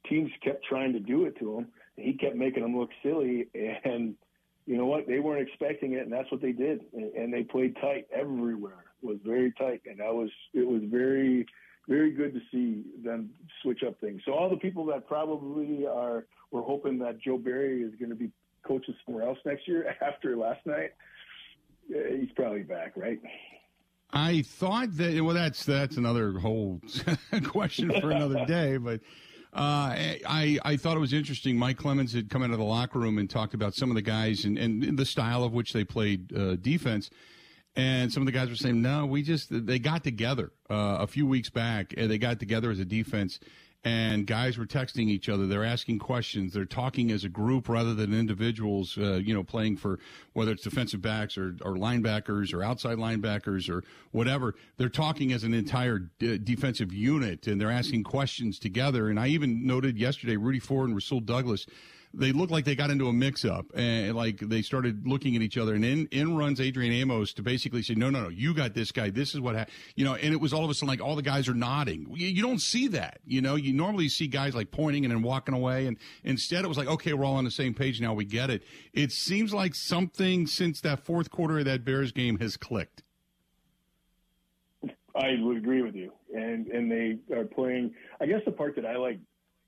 teams 0.07 0.31
kept 0.43 0.65
trying 0.65 0.93
to 0.93 0.99
do 0.99 1.25
it 1.25 1.37
to 1.39 1.57
him. 1.57 1.67
He 1.97 2.13
kept 2.13 2.35
making 2.35 2.63
them 2.63 2.77
look 2.77 2.89
silly, 3.03 3.47
and 3.83 4.15
you 4.65 4.77
know 4.77 4.85
what? 4.85 5.07
They 5.07 5.19
weren't 5.19 5.47
expecting 5.47 5.93
it, 5.93 6.03
and 6.03 6.11
that's 6.11 6.31
what 6.31 6.41
they 6.41 6.51
did. 6.51 6.81
And, 6.93 7.13
and 7.13 7.33
they 7.33 7.43
played 7.43 7.75
tight 7.81 8.07
everywhere 8.13 8.85
was 9.01 9.17
very 9.25 9.51
tight, 9.53 9.81
and 9.85 9.99
that 9.99 10.13
was 10.13 10.29
it 10.53 10.67
was 10.67 10.81
very 10.85 11.45
very 11.87 12.11
good 12.11 12.33
to 12.33 12.39
see 12.51 12.83
them 13.03 13.29
switch 13.61 13.81
up 13.85 13.99
things. 13.99 14.21
So 14.25 14.33
all 14.33 14.49
the 14.49 14.57
people 14.57 14.85
that 14.85 15.07
probably 15.07 15.85
are 15.87 16.25
were 16.51 16.61
hoping 16.61 16.99
that 16.99 17.19
Joe 17.19 17.37
Barry 17.37 17.81
is 17.81 17.93
going 17.99 18.09
to 18.09 18.15
be 18.15 18.31
coaching 18.65 18.95
somewhere 19.05 19.27
else 19.27 19.39
next 19.45 19.67
year 19.67 19.95
after 20.01 20.37
last 20.37 20.65
night, 20.65 20.91
eh, 21.93 22.17
he's 22.19 22.31
probably 22.35 22.63
back, 22.63 22.93
right? 22.95 23.19
I 24.13 24.41
thought 24.41 24.95
that 24.97 25.21
well, 25.21 25.35
that's 25.35 25.63
that's 25.65 25.97
another 25.97 26.33
whole 26.33 26.81
question 27.45 27.91
for 28.01 28.11
another 28.11 28.45
day, 28.45 28.77
but. 28.77 29.01
Uh, 29.53 29.91
I 30.25 30.59
I 30.63 30.77
thought 30.77 30.95
it 30.95 31.01
was 31.01 31.11
interesting. 31.11 31.57
Mike 31.57 31.75
Clemens 31.77 32.13
had 32.13 32.29
come 32.29 32.41
out 32.41 32.51
of 32.51 32.57
the 32.57 32.63
locker 32.63 32.99
room 32.99 33.17
and 33.17 33.29
talked 33.29 33.53
about 33.53 33.73
some 33.73 33.91
of 33.91 33.95
the 33.95 34.01
guys 34.01 34.45
and, 34.45 34.57
and 34.57 34.97
the 34.97 35.03
style 35.03 35.43
of 35.43 35.51
which 35.51 35.73
they 35.73 35.83
played 35.83 36.33
uh, 36.33 36.55
defense. 36.55 37.09
And 37.75 38.11
some 38.11 38.21
of 38.21 38.25
the 38.25 38.31
guys 38.31 38.49
were 38.49 38.55
saying, 38.55 38.81
no, 38.81 39.05
we 39.05 39.23
just, 39.23 39.47
they 39.49 39.79
got 39.79 40.03
together 40.03 40.51
uh, 40.69 40.97
a 40.99 41.07
few 41.07 41.25
weeks 41.25 41.49
back 41.49 41.93
and 41.95 42.11
they 42.11 42.17
got 42.17 42.39
together 42.39 42.69
as 42.69 42.79
a 42.79 42.85
defense 42.85 43.39
and 43.83 44.27
guys 44.27 44.57
were 44.57 44.65
texting 44.65 45.07
each 45.07 45.27
other. 45.27 45.47
They're 45.47 45.65
asking 45.65 45.99
questions. 45.99 46.53
They're 46.53 46.65
talking 46.65 47.11
as 47.11 47.23
a 47.23 47.29
group 47.29 47.67
rather 47.67 47.95
than 47.95 48.13
individuals, 48.13 48.95
uh, 48.97 49.13
you 49.13 49.33
know, 49.33 49.43
playing 49.43 49.77
for 49.77 49.99
whether 50.33 50.51
it's 50.51 50.63
defensive 50.63 51.01
backs 51.01 51.37
or, 51.37 51.55
or 51.61 51.75
linebackers 51.75 52.53
or 52.53 52.63
outside 52.63 52.97
linebackers 52.97 53.69
or 53.69 53.83
whatever. 54.11 54.53
They're 54.77 54.89
talking 54.89 55.33
as 55.33 55.43
an 55.43 55.55
entire 55.55 55.99
d- 56.19 56.37
defensive 56.37 56.93
unit 56.93 57.47
and 57.47 57.59
they're 57.59 57.71
asking 57.71 58.03
questions 58.03 58.59
together. 58.59 59.09
And 59.09 59.19
I 59.19 59.27
even 59.27 59.65
noted 59.65 59.97
yesterday, 59.97 60.37
Rudy 60.37 60.59
Ford 60.59 60.87
and 60.87 60.95
Rasul 60.95 61.19
Douglas 61.19 61.65
they 62.13 62.31
looked 62.31 62.51
like 62.51 62.65
they 62.65 62.75
got 62.75 62.89
into 62.89 63.07
a 63.07 63.13
mix 63.13 63.45
up 63.45 63.65
and 63.73 64.15
like 64.15 64.39
they 64.39 64.61
started 64.61 65.07
looking 65.07 65.35
at 65.35 65.41
each 65.41 65.57
other 65.57 65.75
and 65.75 65.85
in, 65.85 66.07
in 66.07 66.35
runs 66.35 66.59
Adrian 66.59 66.91
Amos 66.93 67.33
to 67.33 67.41
basically 67.41 67.81
say, 67.81 67.93
no, 67.93 68.09
no, 68.09 68.23
no, 68.23 68.29
you 68.29 68.53
got 68.53 68.73
this 68.73 68.91
guy. 68.91 69.09
This 69.09 69.33
is 69.33 69.39
what, 69.39 69.55
ha-. 69.55 69.65
you 69.95 70.03
know, 70.03 70.15
and 70.15 70.33
it 70.33 70.41
was 70.41 70.53
all 70.53 70.63
of 70.63 70.69
a 70.69 70.73
sudden 70.73 70.89
like 70.89 71.01
all 71.01 71.15
the 71.15 71.21
guys 71.21 71.47
are 71.47 71.53
nodding. 71.53 72.07
You, 72.13 72.27
you 72.27 72.41
don't 72.41 72.59
see 72.59 72.87
that, 72.89 73.19
you 73.25 73.41
know, 73.41 73.55
you 73.55 73.73
normally 73.73 74.09
see 74.09 74.27
guys 74.27 74.53
like 74.53 74.71
pointing 74.71 75.05
and 75.05 75.13
then 75.13 75.21
walking 75.21 75.55
away. 75.55 75.87
And 75.87 75.97
instead 76.23 76.65
it 76.65 76.67
was 76.67 76.77
like, 76.77 76.87
okay, 76.87 77.13
we're 77.13 77.25
all 77.25 77.35
on 77.35 77.45
the 77.45 77.51
same 77.51 77.73
page 77.73 78.01
now. 78.01 78.13
We 78.13 78.25
get 78.25 78.49
it. 78.49 78.63
It 78.93 79.11
seems 79.11 79.53
like 79.53 79.73
something 79.73 80.47
since 80.47 80.81
that 80.81 81.05
fourth 81.05 81.31
quarter 81.31 81.59
of 81.59 81.65
that 81.65 81.85
Bears 81.85 82.11
game 82.11 82.39
has 82.39 82.57
clicked. 82.57 83.03
I 85.15 85.35
would 85.39 85.57
agree 85.57 85.81
with 85.81 85.95
you. 85.95 86.11
And, 86.33 86.67
and 86.67 86.91
they 86.91 87.17
are 87.35 87.43
playing, 87.43 87.93
I 88.19 88.25
guess 88.25 88.41
the 88.45 88.51
part 88.51 88.75
that 88.75 88.85
I 88.85 88.95
like 88.95 89.19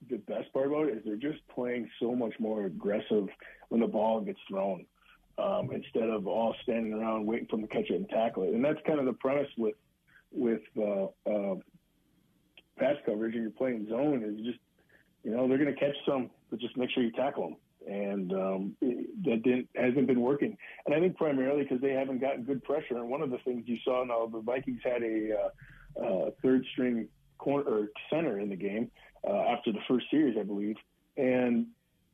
the 0.09 0.17
best 0.17 0.51
part 0.53 0.67
about 0.67 0.87
it 0.87 0.97
is 0.97 1.03
they're 1.05 1.15
just 1.15 1.45
playing 1.47 1.89
so 1.99 2.15
much 2.15 2.33
more 2.39 2.65
aggressive 2.65 3.27
when 3.69 3.81
the 3.81 3.87
ball 3.87 4.21
gets 4.21 4.39
thrown 4.49 4.85
um, 5.37 5.69
instead 5.71 6.09
of 6.09 6.27
all 6.27 6.55
standing 6.63 6.93
around 6.93 7.25
waiting 7.25 7.47
for 7.49 7.57
them 7.57 7.67
to 7.67 7.73
catch 7.73 7.89
it 7.89 7.95
and 7.95 8.09
tackle 8.09 8.43
it. 8.43 8.53
And 8.53 8.63
that's 8.63 8.79
kind 8.85 8.99
of 8.99 9.05
the 9.05 9.13
premise 9.13 9.47
with 9.57 9.75
with 10.31 10.61
uh, 10.77 11.05
uh, 11.29 11.55
pass 12.77 12.95
coverage 13.05 13.35
and 13.35 13.43
you're 13.43 13.51
playing 13.51 13.87
zone 13.89 14.23
is 14.23 14.45
just 14.45 14.59
you 15.23 15.31
know 15.31 15.47
they're 15.47 15.57
going 15.57 15.73
to 15.73 15.79
catch 15.79 15.95
some, 16.07 16.29
but 16.49 16.59
just 16.59 16.75
make 16.77 16.89
sure 16.91 17.03
you 17.03 17.11
tackle 17.11 17.49
them. 17.49 17.57
and 17.87 18.31
um, 18.33 18.75
that 18.81 19.41
didn't 19.43 19.69
hasn't 19.75 20.07
been 20.07 20.21
working. 20.21 20.57
And 20.85 20.95
I 20.95 20.99
think 20.99 21.17
primarily 21.17 21.63
because 21.63 21.81
they 21.81 21.91
haven't 21.91 22.19
gotten 22.21 22.43
good 22.43 22.63
pressure. 22.63 22.97
And 22.97 23.09
one 23.09 23.21
of 23.21 23.29
the 23.29 23.39
things 23.39 23.63
you 23.67 23.77
saw 23.83 24.03
now, 24.03 24.27
the 24.27 24.41
Vikings 24.41 24.81
had 24.83 25.03
a 25.03 25.29
uh, 25.39 26.05
uh, 26.05 26.29
third 26.41 26.65
string 26.71 27.07
corner 27.37 27.69
or 27.69 27.87
center 28.09 28.39
in 28.39 28.49
the 28.49 28.55
game 28.55 28.89
uh, 29.27 29.53
after 29.53 29.71
the 29.71 29.79
first 29.87 30.05
series, 30.11 30.37
I 30.39 30.43
believe. 30.43 30.75
And 31.17 31.67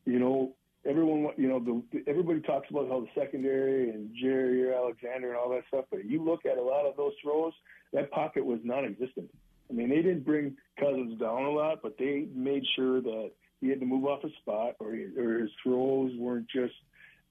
you 0.05 0.19
know, 0.19 0.53
everyone, 0.85 1.33
you 1.37 1.47
know, 1.47 1.59
the, 1.59 2.03
everybody 2.07 2.41
talks 2.41 2.69
about 2.69 2.87
how 2.89 3.01
the 3.01 3.07
secondary 3.19 3.89
and 3.89 4.09
Jaire 4.15 4.75
Alexander 4.75 5.29
and 5.29 5.37
all 5.37 5.49
that 5.49 5.63
stuff. 5.67 5.85
But 5.91 6.05
you 6.05 6.23
look 6.23 6.45
at 6.45 6.57
a 6.57 6.61
lot 6.61 6.85
of 6.85 6.97
those 6.97 7.13
throws, 7.21 7.53
that 7.93 8.11
pocket 8.11 8.45
was 8.45 8.59
non-existent. 8.63 9.29
I 9.69 9.73
mean, 9.73 9.89
they 9.89 9.97
didn't 9.97 10.25
bring 10.25 10.57
Cousins 10.79 11.19
down 11.19 11.43
a 11.43 11.51
lot, 11.51 11.79
but 11.83 11.95
they 11.99 12.27
made 12.33 12.63
sure 12.75 13.01
that 13.01 13.31
he 13.61 13.69
had 13.69 13.79
to 13.81 13.85
move 13.85 14.05
off 14.05 14.23
his 14.23 14.31
spot, 14.41 14.75
or, 14.79 14.93
he, 14.93 15.03
or 15.17 15.39
his 15.41 15.51
throws 15.61 16.11
weren't 16.17 16.47
just, 16.49 16.73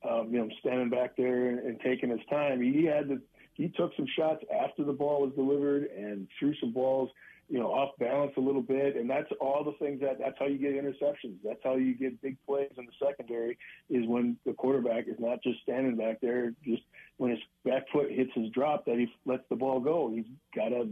um, 0.09 0.29
you 0.31 0.39
know, 0.39 0.49
standing 0.61 0.91
back 0.91 1.17
there 1.17 1.49
and, 1.49 1.59
and 1.61 1.81
taking 1.81 2.11
his 2.11 2.21
time. 2.31 2.63
He 2.63 2.85
had 2.85 3.09
to. 3.09 3.21
He 3.55 3.69
took 3.71 3.91
some 3.97 4.07
shots 4.17 4.45
after 4.55 4.85
the 4.85 4.93
ball 4.93 5.23
was 5.23 5.33
delivered 5.35 5.87
and 5.87 6.29
threw 6.39 6.55
some 6.61 6.73
balls 6.73 7.11
you 7.49 7.59
know, 7.59 7.69
off 7.69 7.97
balance 7.99 8.33
a 8.37 8.41
little 8.41 8.63
bit, 8.63 8.97
and 8.97 9.09
that's 9.09 9.31
all 9.41 9.65
the 9.65 9.73
things 9.85 10.01
that 10.03 10.19
that's 10.19 10.37
how 10.39 10.47
you 10.47 10.59
get 10.59 10.73
interceptions. 10.73 11.37
That's 11.43 11.61
how 11.65 11.77
you 11.77 11.95
get 11.95 12.21
big 12.21 12.37
plays 12.47 12.71
in 12.77 12.85
the 12.85 13.07
secondary 13.07 13.57
is 13.89 14.07
when 14.07 14.37
the 14.45 14.53
quarterback 14.53 15.09
is 15.09 15.17
not 15.19 15.43
just 15.43 15.63
standing 15.63 15.97
back 15.97 16.21
there, 16.21 16.53
just 16.63 16.83
when 17.17 17.31
his 17.31 17.41
back 17.65 17.85
foot 17.91 18.11
hits 18.11 18.31
his 18.35 18.51
drop 18.51 18.85
that 18.85 18.97
he 18.97 19.09
lets 19.25 19.45
the 19.49 19.57
ball 19.57 19.81
go. 19.81 20.13
He's 20.15 20.27
got 20.55 20.69
to, 20.69 20.91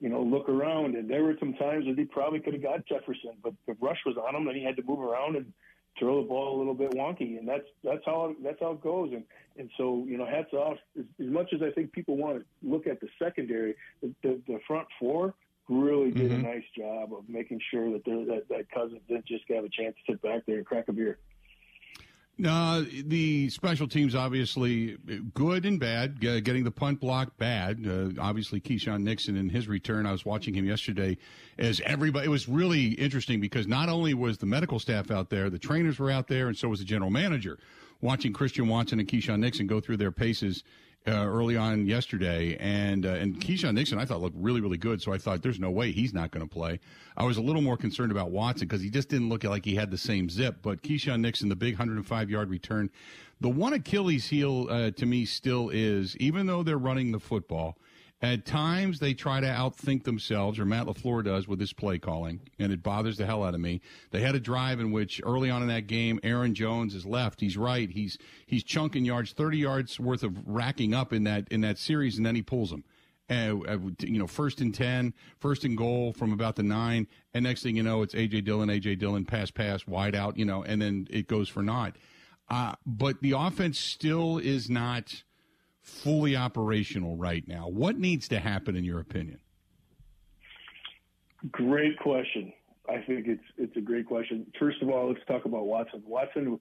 you 0.00 0.08
know, 0.08 0.22
look 0.22 0.48
around. 0.48 0.96
And 0.96 1.08
there 1.08 1.22
were 1.22 1.36
some 1.38 1.54
times 1.54 1.86
that 1.86 1.96
he 1.96 2.04
probably 2.04 2.40
could 2.40 2.54
have 2.54 2.62
got 2.62 2.86
Jefferson, 2.86 3.34
but 3.42 3.54
the 3.68 3.76
rush 3.80 4.00
was 4.04 4.16
on 4.16 4.34
him, 4.34 4.48
and 4.48 4.56
he 4.56 4.64
had 4.64 4.76
to 4.76 4.82
move 4.82 5.00
around 5.00 5.36
and 5.36 5.52
throw 6.00 6.20
the 6.20 6.28
ball 6.28 6.56
a 6.56 6.58
little 6.58 6.74
bit 6.74 6.90
wonky, 6.92 7.38
and 7.38 7.46
that's 7.46 7.66
that's 7.84 8.02
how 8.04 8.34
that's 8.42 8.58
how 8.58 8.72
it 8.72 8.82
goes. 8.82 9.12
And 9.12 9.22
and 9.56 9.70
so 9.76 10.04
you 10.08 10.18
know, 10.18 10.26
hats 10.26 10.52
off. 10.52 10.78
As, 10.98 11.04
as 11.20 11.30
much 11.30 11.52
as 11.54 11.62
I 11.62 11.70
think 11.70 11.92
people 11.92 12.16
want 12.16 12.40
to 12.40 12.44
look 12.68 12.88
at 12.88 13.00
the 13.00 13.08
secondary, 13.22 13.76
the, 14.02 14.12
the, 14.24 14.40
the 14.48 14.58
front 14.66 14.88
four 14.98 15.34
really 15.68 16.10
did 16.10 16.30
mm-hmm. 16.30 16.44
a 16.44 16.54
nice 16.54 16.64
job 16.76 17.12
of 17.12 17.28
making 17.28 17.60
sure 17.70 17.92
that 17.92 18.04
that 18.04 18.44
that 18.48 18.70
Cousins 18.70 19.00
didn't 19.08 19.26
just 19.26 19.44
have 19.48 19.64
a 19.64 19.68
chance 19.68 19.94
to 20.06 20.12
sit 20.12 20.22
back 20.22 20.42
there 20.46 20.58
and 20.58 20.66
crack 20.66 20.88
a 20.88 20.92
beer. 20.92 21.18
No, 22.38 22.82
the 22.82 23.50
special 23.50 23.86
teams 23.86 24.14
obviously 24.14 24.96
good 25.34 25.66
and 25.66 25.78
bad. 25.78 26.18
getting 26.18 26.64
the 26.64 26.70
punt 26.70 26.98
block 26.98 27.36
bad. 27.36 27.86
Uh, 27.86 28.20
obviously, 28.20 28.58
Keisean 28.58 29.02
Nixon 29.02 29.36
in 29.36 29.50
his 29.50 29.68
return. 29.68 30.06
I 30.06 30.12
was 30.12 30.24
watching 30.24 30.54
him 30.54 30.64
yesterday. 30.64 31.18
As 31.58 31.80
everybody, 31.84 32.26
it 32.26 32.30
was 32.30 32.48
really 32.48 32.92
interesting 32.94 33.40
because 33.40 33.66
not 33.68 33.88
only 33.88 34.14
was 34.14 34.38
the 34.38 34.46
medical 34.46 34.78
staff 34.78 35.10
out 35.10 35.28
there, 35.28 35.50
the 35.50 35.58
trainers 35.58 35.98
were 35.98 36.10
out 36.10 36.26
there, 36.26 36.48
and 36.48 36.56
so 36.56 36.68
was 36.68 36.78
the 36.78 36.86
general 36.86 37.10
manager. 37.10 37.58
Watching 38.00 38.32
Christian 38.32 38.66
Watson 38.66 38.98
and 38.98 39.06
Keisean 39.06 39.38
Nixon 39.38 39.66
go 39.66 39.80
through 39.80 39.98
their 39.98 40.10
paces 40.10 40.64
uh, 41.06 41.10
early 41.10 41.56
on 41.56 41.86
yesterday, 41.86 42.56
and 42.60 43.04
uh, 43.04 43.10
and 43.10 43.40
Keisean 43.40 43.74
Nixon 43.74 43.98
I 43.98 44.04
thought 44.04 44.20
looked 44.20 44.36
really 44.38 44.60
really 44.60 44.76
good. 44.76 45.02
So 45.02 45.12
I 45.12 45.18
thought 45.18 45.42
there's 45.42 45.58
no 45.58 45.70
way 45.70 45.90
he's 45.90 46.14
not 46.14 46.30
going 46.30 46.46
to 46.46 46.52
play. 46.52 46.80
I 47.16 47.24
was 47.24 47.36
a 47.36 47.42
little 47.42 47.62
more 47.62 47.76
concerned 47.76 48.12
about 48.12 48.30
Watson 48.30 48.68
because 48.68 48.82
he 48.82 48.90
just 48.90 49.08
didn't 49.08 49.28
look 49.28 49.44
like 49.44 49.64
he 49.64 49.74
had 49.74 49.90
the 49.90 49.98
same 49.98 50.30
zip. 50.30 50.56
But 50.62 50.82
Keisean 50.82 51.20
Nixon, 51.20 51.48
the 51.48 51.56
big 51.56 51.74
105 51.74 52.30
yard 52.30 52.50
return, 52.50 52.90
the 53.40 53.48
one 53.48 53.72
Achilles 53.72 54.28
heel 54.28 54.68
uh, 54.70 54.90
to 54.92 55.06
me 55.06 55.24
still 55.24 55.70
is 55.70 56.16
even 56.18 56.46
though 56.46 56.62
they're 56.62 56.78
running 56.78 57.12
the 57.12 57.20
football 57.20 57.76
at 58.22 58.46
times, 58.46 59.00
they 59.00 59.14
try 59.14 59.40
to 59.40 59.46
outthink 59.48 60.04
themselves, 60.04 60.60
or 60.60 60.64
Matt 60.64 60.86
LaFleur 60.86 61.24
does 61.24 61.48
with 61.48 61.58
his 61.58 61.72
play 61.72 61.98
calling, 61.98 62.40
and 62.56 62.72
it 62.72 62.80
bothers 62.80 63.16
the 63.16 63.26
hell 63.26 63.42
out 63.42 63.54
of 63.54 63.60
me. 63.60 63.80
They 64.12 64.20
had 64.20 64.36
a 64.36 64.40
drive 64.40 64.78
in 64.78 64.92
which 64.92 65.20
early 65.26 65.50
on 65.50 65.60
in 65.60 65.66
that 65.68 65.88
game, 65.88 66.20
Aaron 66.22 66.54
Jones 66.54 66.94
is 66.94 67.04
left. 67.04 67.40
He's 67.40 67.56
right. 67.56 67.90
He's 67.90 68.16
he's 68.46 68.62
chunking 68.62 69.04
yards, 69.04 69.32
thirty 69.32 69.58
yards 69.58 69.98
worth 69.98 70.22
of 70.22 70.38
racking 70.46 70.94
up 70.94 71.12
in 71.12 71.24
that 71.24 71.48
in 71.50 71.62
that 71.62 71.78
series, 71.78 72.16
and 72.16 72.24
then 72.24 72.36
he 72.36 72.42
pulls 72.42 72.70
them. 72.70 72.84
Uh, 73.28 73.56
you 74.00 74.18
know, 74.18 74.26
first 74.26 74.60
and 74.60 74.74
10, 74.74 75.14
first 75.38 75.64
and 75.64 75.78
goal 75.78 76.12
from 76.12 76.32
about 76.32 76.54
the 76.54 76.62
nine, 76.62 77.06
and 77.32 77.44
next 77.44 77.62
thing 77.62 77.76
you 77.76 77.82
know, 77.82 78.02
it's 78.02 78.14
AJ 78.14 78.44
Dillon, 78.44 78.68
AJ 78.68 78.98
Dillon, 78.98 79.24
pass, 79.24 79.50
pass, 79.50 79.86
wide 79.86 80.14
out, 80.14 80.36
you 80.36 80.44
know, 80.44 80.62
and 80.62 80.82
then 80.82 81.06
it 81.08 81.28
goes 81.28 81.48
for 81.48 81.62
naught. 81.62 81.96
Uh, 82.50 82.74
but 82.84 83.22
the 83.22 83.32
offense 83.32 83.78
still 83.78 84.36
is 84.36 84.68
not 84.68 85.22
fully 85.82 86.36
operational 86.36 87.16
right 87.16 87.46
now? 87.46 87.68
What 87.68 87.98
needs 87.98 88.28
to 88.28 88.40
happen, 88.40 88.76
in 88.76 88.84
your 88.84 89.00
opinion? 89.00 89.38
Great 91.50 91.98
question. 91.98 92.52
I 92.88 93.00
think 93.06 93.26
it's 93.26 93.42
it's 93.56 93.76
a 93.76 93.80
great 93.80 94.06
question. 94.06 94.46
First 94.58 94.82
of 94.82 94.88
all, 94.88 95.08
let's 95.08 95.24
talk 95.26 95.44
about 95.44 95.66
Watson. 95.66 96.02
Watson, 96.06 96.58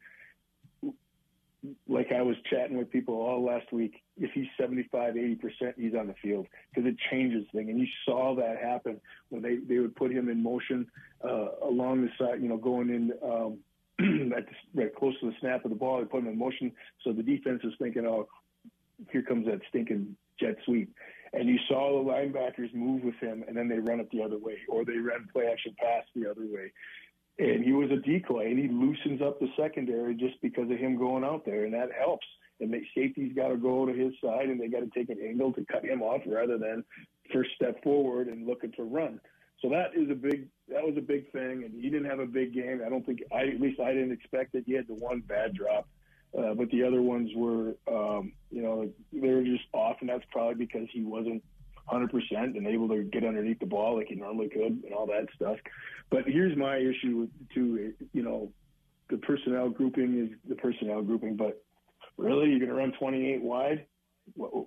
like 1.88 2.12
I 2.12 2.22
was 2.22 2.36
chatting 2.50 2.78
with 2.78 2.90
people 2.90 3.16
all 3.16 3.44
last 3.44 3.72
week, 3.72 4.02
if 4.18 4.32
he's 4.34 4.48
75, 4.60 5.14
80%, 5.14 5.74
he's 5.78 5.94
on 5.94 6.08
the 6.08 6.16
field 6.22 6.48
because 6.74 6.90
it 6.90 6.96
changes 7.12 7.46
things. 7.54 7.70
And 7.70 7.80
you 7.80 7.88
saw 8.06 8.36
that 8.36 8.58
happen 8.58 9.00
when 9.30 9.42
they, 9.42 9.58
they 9.58 9.80
would 9.80 9.96
put 9.96 10.12
him 10.12 10.30
in 10.30 10.42
motion 10.42 10.88
uh, 11.24 11.50
along 11.64 12.02
the 12.02 12.10
side, 12.18 12.42
you 12.42 12.50
know, 12.50 12.58
going 12.58 12.90
in 12.90 13.12
um, 13.24 13.60
at 14.36 14.46
the, 14.48 14.82
right 14.82 14.96
close 14.96 15.14
to 15.20 15.28
the 15.28 15.36
snap 15.40 15.64
of 15.64 15.70
the 15.70 15.78
ball. 15.78 16.00
They 16.00 16.06
put 16.06 16.22
him 16.22 16.28
in 16.28 16.38
motion. 16.38 16.72
So 17.04 17.14
the 17.14 17.24
defense 17.24 17.62
is 17.64 17.74
thinking, 17.80 18.06
oh, 18.08 18.28
here 19.12 19.24
comes 19.24 19.46
that 19.48 19.62
stinking 19.70 20.16
jet 20.40 20.56
sweep. 20.66 20.94
And 21.34 21.48
you 21.48 21.58
saw 21.70 22.04
the 22.04 22.10
linebackers 22.10 22.74
move 22.74 23.04
with 23.04 23.16
him, 23.16 23.44
and 23.48 23.56
then 23.56 23.70
they 23.70 23.80
run 23.80 24.02
it 24.02 24.10
the 24.12 24.22
other 24.22 24.38
way, 24.38 24.58
or 24.68 24.84
they 24.84 24.98
run 24.98 25.28
play 25.32 25.48
action 25.52 25.74
pass 25.80 26.04
the 26.14 26.30
other 26.30 26.42
way. 26.42 26.72
And 27.40 27.64
he 27.64 27.72
was 27.72 27.90
a 27.90 27.96
decoy, 27.96 28.48
and 28.48 28.60
he 28.60 28.68
loosens 28.68 29.22
up 29.22 29.40
the 29.40 29.48
secondary 29.58 30.14
just 30.16 30.42
because 30.42 30.70
of 30.70 30.78
him 30.78 30.98
going 30.98 31.24
out 31.24 31.46
there, 31.46 31.64
and 31.64 31.74
that 31.74 31.90
helps. 31.98 32.28
And 32.60 32.72
the 32.72 32.82
safety's 32.96 33.34
got 33.34 33.48
to 33.48 33.56
go 33.56 33.86
to 33.86 33.94
his 33.94 34.14
side, 34.24 34.50
and 34.50 34.60
they 34.60 34.68
got 34.68 34.82
to 34.82 34.90
take 34.94 35.10
an 35.10 35.20
angle 35.26 35.54
to 35.54 35.66
cut 35.72 35.86
him 35.86 36.02
off 36.02 36.22
rather 36.28 36.58
than 36.58 36.84
first 37.34 37.52
step 37.56 37.82
forward 37.82 38.28
and 38.28 38.46
looking 38.46 38.74
to 38.74 38.84
run. 38.84 39.20
So 39.62 39.70
that 39.70 39.92
is 39.96 40.10
a 40.10 40.16
big 40.16 40.48
that 40.70 40.84
was 40.84 40.96
a 40.98 41.02
big 41.02 41.32
thing, 41.32 41.64
and 41.64 41.74
he 41.74 41.90
didn't 41.90 42.10
have 42.10 42.20
a 42.20 42.26
big 42.26 42.54
game. 42.54 42.82
I 42.86 42.90
don't 42.90 43.06
think 43.06 43.24
I 43.32 43.44
at 43.44 43.62
least 43.62 43.80
I 43.80 43.94
didn't 43.94 44.12
expect 44.12 44.56
it. 44.56 44.64
He 44.66 44.74
had 44.74 44.88
the 44.88 44.96
one 44.96 45.22
bad 45.22 45.54
drop 45.54 45.88
uh, 46.38 46.54
but 46.54 46.70
the 46.70 46.84
other 46.84 47.02
ones 47.02 47.30
were, 47.36 47.76
um, 47.92 48.32
you 48.52 48.62
know, 48.62 48.90
they 49.12 49.28
were 49.28 49.44
just 49.44 49.64
off, 49.74 49.98
and 50.00 50.10
that's 50.10 50.24
probably 50.32 50.66
because 50.66 50.88
he 50.94 51.04
wasn't 51.04 51.44
100% 51.92 52.10
and 52.32 52.68
able 52.68 52.88
to 52.88 53.04
get 53.04 53.26
underneath 53.26 53.60
the 53.60 53.66
ball 53.66 53.98
like 53.98 54.08
he 54.08 54.16
normally 54.16 54.48
could 54.48 54.84
and 54.84 54.94
all 54.94 55.06
that 55.08 55.28
stuff. 55.36 55.58
But 56.10 56.24
here's 56.26 56.56
my 56.58 56.78
issue 56.78 57.18
with, 57.18 57.50
too. 57.54 57.94
You 58.14 58.24
know, 58.24 58.52
the 59.10 59.18
personnel 59.18 59.70
grouping 59.70 60.26
is 60.26 60.38
the 60.48 60.56
personnel 60.56 61.02
grouping, 61.02 61.36
but 61.36 61.62
really, 62.18 62.50
you're 62.50 62.60
going 62.60 62.70
to 62.70 62.76
run 62.76 62.94
28 62.98 63.42
wide 63.42 63.86
on 64.40 64.66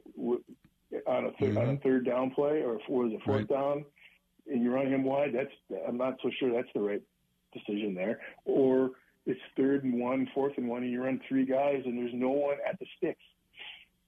a, 1.24 1.30
th- 1.32 1.50
mm-hmm. 1.52 1.58
on 1.58 1.68
a 1.70 1.76
third 1.78 2.04
down 2.04 2.30
play 2.30 2.62
or 2.62 2.78
for 2.86 3.08
the 3.08 3.18
fourth 3.24 3.38
right. 3.38 3.48
down, 3.48 3.84
and 4.50 4.62
you 4.62 4.70
run 4.70 4.86
him 4.86 5.02
wide. 5.04 5.30
That's 5.34 5.82
I'm 5.88 5.96
not 5.96 6.18
so 6.22 6.30
sure 6.38 6.52
that's 6.52 6.68
the 6.74 6.80
right 6.80 7.02
decision 7.54 7.94
there. 7.94 8.20
Or 8.44 8.90
it's 9.26 9.40
third 9.56 9.84
and 9.84 10.00
one, 10.00 10.28
fourth 10.34 10.54
and 10.56 10.68
one, 10.68 10.82
and 10.82 10.92
you 10.92 11.02
run 11.02 11.20
three 11.28 11.46
guys, 11.46 11.82
and 11.84 11.96
there's 11.96 12.14
no 12.14 12.30
one 12.30 12.56
at 12.68 12.78
the 12.78 12.86
sticks. 12.98 13.22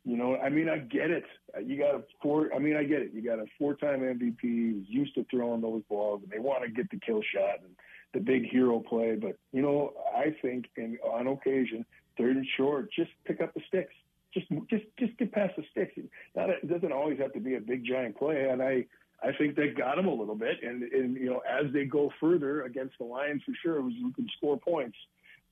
You 0.05 0.17
know, 0.17 0.37
I 0.37 0.51
mean, 0.51 0.69
I 0.69 0.79
get 0.79 1.11
it. 1.11 1.25
You 1.65 1.77
got 1.79 1.95
a 1.97 2.03
four. 2.23 2.55
I 2.55 2.59
mean, 2.59 2.77
I 2.77 2.85
get 2.85 3.03
it. 3.03 3.11
You 3.13 3.23
got 3.23 3.41
a 3.41 3.47
four-time 3.59 4.01
MVP 4.01 4.41
who's 4.41 4.85
used 4.89 5.15
to 5.15 5.27
throwing 5.31 5.61
those 5.61 5.83
balls, 5.89 6.21
and 6.23 6.31
they 6.31 6.39
want 6.39 6.63
to 6.63 6.71
get 6.71 6.89
the 6.91 7.01
kill 7.05 7.23
shot 7.35 7.61
and 7.65 7.75
the 8.15 8.21
big 8.21 8.49
hero 8.49 8.79
play. 8.79 9.17
But 9.17 9.37
you 9.53 9.63
know, 9.63 9.95
I 10.15 10.37
think, 10.43 10.67
in, 10.77 10.99
on 11.05 11.27
occasion, 11.27 11.85
third 12.17 12.37
and 12.37 12.47
short, 12.57 12.89
just 12.93 13.11
pick 13.25 13.41
up 13.41 13.53
the 13.55 13.63
sticks. 13.67 13.95
Just, 14.33 14.47
just, 14.69 14.85
just 14.99 15.17
get 15.17 15.33
past 15.33 15.55
the 15.57 15.65
sticks. 15.71 15.99
Not, 16.35 16.51
it 16.51 16.69
doesn't 16.69 16.93
always 16.93 17.19
have 17.19 17.33
to 17.33 17.41
be 17.41 17.55
a 17.55 17.61
big 17.61 17.85
giant 17.85 18.19
play. 18.19 18.49
And 18.51 18.63
I, 18.63 18.85
I 19.23 19.33
think 19.33 19.57
they 19.57 19.69
got 19.69 19.99
him 19.99 20.07
a 20.07 20.15
little 20.15 20.35
bit, 20.35 20.63
and, 20.63 20.83
and 20.83 21.17
you 21.17 21.27
know, 21.27 21.41
as 21.49 21.73
they 21.73 21.85
go 21.85 22.13
further 22.21 22.63
against 22.63 22.99
the 22.99 23.05
Lions, 23.05 23.43
for 23.45 23.53
sure, 23.63 23.89
you 23.89 24.13
can 24.13 24.29
score 24.37 24.59
points. 24.59 24.97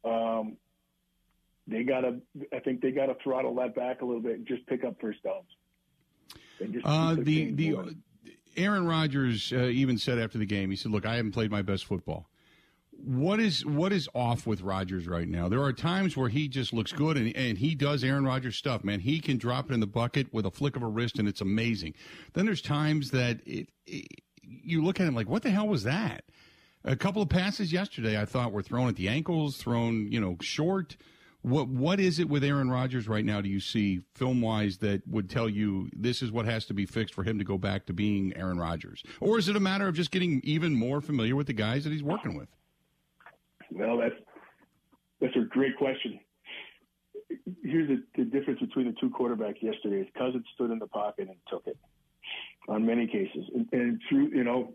Um, 0.05 0.57
they 1.67 1.83
got 1.83 2.03
to, 2.03 2.21
I 2.53 2.59
think 2.61 2.83
they 2.83 2.91
got 2.91 3.07
to 3.07 3.17
throttle 3.23 3.55
that 3.57 3.75
back 3.75 4.03
a 4.03 4.05
little 4.05 4.21
bit 4.21 4.37
and 4.37 4.47
just 4.47 4.67
pick 4.67 4.85
up 4.85 5.01
first 5.01 5.23
downs. 5.23 5.47
Uh, 6.85 7.17
the 7.19 7.51
the 7.53 7.97
Aaron 8.57 8.87
Rodgers 8.87 9.53
uh, 9.53 9.65
even 9.65 9.99
said 9.99 10.19
after 10.19 10.39
the 10.39 10.47
game, 10.47 10.71
he 10.71 10.77
said, 10.77 10.93
"Look, 10.93 11.07
I 11.07 11.17
haven't 11.17 11.33
played 11.33 11.51
my 11.51 11.63
best 11.63 11.85
football." 11.87 12.29
What 12.97 13.41
is 13.41 13.65
what 13.67 13.93
is 13.93 14.09
off 14.15 14.47
with 14.47 14.63
Rodgers 14.63 15.07
right 15.07 15.29
now? 15.29 15.49
There 15.49 15.63
are 15.63 15.73
times 15.73 16.17
where 16.17 16.29
he 16.29 16.49
just 16.49 16.73
looks 16.73 16.93
good 16.93 17.17
and, 17.17 17.35
and 17.37 17.59
he 17.59 17.75
does 17.75 18.03
Aaron 18.03 18.25
Rodgers 18.25 18.57
stuff, 18.57 18.83
man. 18.83 19.01
He 19.01 19.21
can 19.21 19.37
drop 19.37 19.71
it 19.71 19.75
in 19.75 19.81
the 19.81 19.87
bucket 19.87 20.33
with 20.33 20.47
a 20.47 20.51
flick 20.51 20.77
of 20.77 20.83
a 20.83 20.87
wrist 20.87 21.19
and 21.19 21.29
it's 21.29 21.41
amazing. 21.41 21.95
Then 22.33 22.47
there's 22.47 22.63
times 22.63 23.11
that 23.11 23.41
it, 23.47 23.69
it 23.87 24.07
you 24.43 24.83
look 24.83 25.01
at 25.01 25.07
him 25.07 25.15
like, 25.15 25.29
what 25.29 25.43
the 25.43 25.51
hell 25.51 25.69
was 25.69 25.85
that? 25.85 26.25
A 26.85 26.97
couple 26.97 27.23
of 27.23 27.29
passes 27.29 27.73
yesterday 27.73 28.21
I 28.21 28.25
thought 28.25 28.53
were 28.53 28.63
thrown 28.63 28.89
at 28.89 28.97
the 28.97 29.09
ankles, 29.09 29.57
thrown, 29.57 30.11
you 30.11 30.21
know, 30.21 30.37
short. 30.41 30.97
What 31.43 31.69
what 31.69 32.01
is 32.01 32.19
it 32.19 32.29
with 32.31 32.43
Aaron 32.43 32.71
Rodgers 32.71 33.07
right 33.07 33.25
now? 33.25 33.43
Do 33.43 33.51
you 33.51 33.61
see 33.61 34.01
film 34.15 34.41
wise 34.41 34.79
that 34.79 35.07
would 35.07 35.29
tell 35.29 35.49
you 35.49 35.91
this 35.95 36.23
is 36.23 36.33
what 36.33 36.47
has 36.47 36.65
to 36.67 36.75
be 36.75 36.87
fixed 36.87 37.15
for 37.15 37.23
him 37.23 37.39
to 37.39 37.45
go 37.45 37.59
back 37.59 37.85
to 37.87 37.93
being 37.93 38.35
Aaron 38.35 38.59
Rodgers, 38.59 39.03
or 39.21 39.39
is 39.39 39.49
it 39.49 39.57
a 39.57 39.61
matter 39.61 39.87
of 39.87 39.95
just 39.95 40.11
getting 40.11 40.41
even 40.43 40.75
more 40.75 41.03
familiar 41.03 41.37
with 41.37 41.47
the 41.47 41.53
guys 41.53 41.85
that 41.85 41.93
he's 41.93 42.03
working 42.03 42.35
with? 42.35 42.49
Well, 43.75 43.99
that's 43.99 44.15
That's 45.21 45.37
a 45.37 45.41
great 45.41 45.77
question. 45.77 46.21
Here's 47.63 47.89
the, 47.89 48.03
the 48.17 48.25
difference 48.25 48.61
between 48.61 48.87
the 48.87 48.95
two 49.01 49.11
quarterbacks 49.11 49.63
yesterday. 49.63 50.01
Is 50.03 50.09
Cousins 50.17 50.45
stood 50.55 50.71
in 50.71 50.79
the 50.79 50.87
pocket 50.87 51.29
and 51.29 51.37
took 51.49 51.67
it 51.67 51.79
on 52.69 52.85
many 52.87 53.07
cases, 53.07 53.45
and, 53.55 53.67
and 53.73 54.01
through 54.09 54.29
you 54.29 54.45
know, 54.45 54.75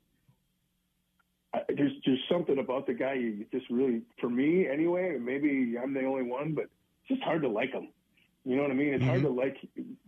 I, 1.53 1.59
there's 1.69 1.93
just 2.03 2.21
something 2.31 2.57
about 2.57 2.87
the 2.87 2.93
guy. 2.93 3.13
You 3.13 3.45
just 3.51 3.69
really, 3.69 4.01
for 4.19 4.29
me 4.29 4.67
anyway. 4.67 5.17
Maybe 5.19 5.75
I'm 5.81 5.93
the 5.93 6.03
only 6.03 6.23
one, 6.23 6.53
but 6.53 6.65
it's 6.65 7.09
just 7.09 7.23
hard 7.23 7.41
to 7.43 7.49
like 7.49 7.71
him. 7.71 7.89
You 8.43 8.55
know 8.55 8.63
what 8.63 8.71
I 8.71 8.75
mean? 8.75 8.93
It's 8.93 9.01
mm-hmm. 9.01 9.09
hard 9.09 9.21
to 9.23 9.29
like 9.29 9.57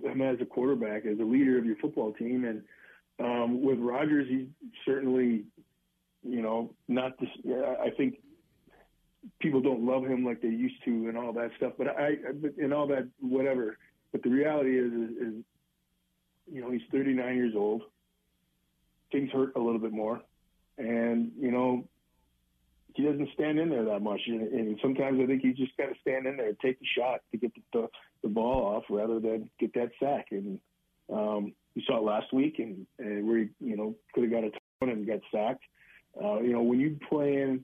him 0.04 0.22
as 0.22 0.38
a 0.42 0.46
quarterback, 0.46 1.06
as 1.06 1.20
a 1.20 1.24
leader 1.24 1.58
of 1.58 1.66
your 1.66 1.76
football 1.78 2.14
team, 2.14 2.46
and 2.46 2.64
um, 3.20 3.62
with 3.62 3.80
Rodgers, 3.80 4.28
he's 4.28 4.48
certainly, 4.86 5.44
you 6.24 6.42
know, 6.42 6.74
not 6.88 7.20
this. 7.20 7.30
I 7.48 7.92
think 7.92 8.16
people 9.40 9.62
don't 9.62 9.86
love 9.86 10.06
him 10.06 10.26
like 10.26 10.42
they 10.42 10.50
used 10.50 10.84
to, 10.86 11.08
and 11.08 11.18
all 11.18 11.34
that 11.34 11.52
stuff. 11.58 11.74
But 11.78 11.88
I, 11.88 12.18
and 12.58 12.74
all 12.74 12.88
that, 12.88 13.08
whatever. 13.20 13.78
But 14.12 14.24
the 14.24 14.30
reality 14.30 14.78
is, 14.78 14.92
is, 14.92 15.10
is 15.18 15.34
you 16.52 16.62
know, 16.62 16.72
he's 16.72 16.82
39 16.92 17.36
years 17.36 17.54
old. 17.56 17.84
Things 19.12 19.30
hurt 19.32 19.54
a 19.56 19.60
little 19.60 19.80
bit 19.80 19.92
more, 19.92 20.22
and 20.78 21.32
you 21.40 21.52
know, 21.52 21.88
he 22.96 23.04
doesn't 23.04 23.30
stand 23.34 23.60
in 23.60 23.70
there 23.70 23.86
that 23.86 24.02
much. 24.02 24.22
And, 24.28 24.42
and 24.52 24.80
sometimes 24.82 25.20
I 25.22 25.26
think 25.26 25.42
he's 25.42 25.58
just 25.58 25.76
got 25.78 25.88
to 25.88 25.96
stand 26.02 26.26
in 26.26 26.38
there 26.38 26.50
and 26.50 26.60
take 26.60 26.80
the 26.80 26.86
shot 26.98 27.22
to 27.32 27.38
get 27.38 27.54
the, 27.54 27.62
the, 27.74 27.88
the 28.24 28.30
ball 28.30 28.76
off 28.76 28.84
rather 28.90 29.20
than 29.20 29.50
get 29.60 29.74
that 29.76 29.92
sack. 30.00 30.28
And 30.32 30.60
um, 31.12 31.54
we 31.76 31.84
saw 31.86 31.98
it 31.98 32.04
last 32.04 32.34
week, 32.34 32.60
and, 32.60 32.86
and 33.00 33.28
where 33.28 33.40
he, 33.40 33.50
you 33.60 33.78
know, 33.78 33.96
could 34.14 34.24
have 34.24 34.32
got 34.32 34.44
a 34.44 34.52
ton 34.80 34.90
and 34.90 35.08
got 35.08 35.20
sacked. 35.32 35.64
Uh, 36.22 36.40
you 36.40 36.52
know, 36.52 36.62
when 36.62 36.80
you 36.80 37.00
play 37.10 37.36
in 37.42 37.64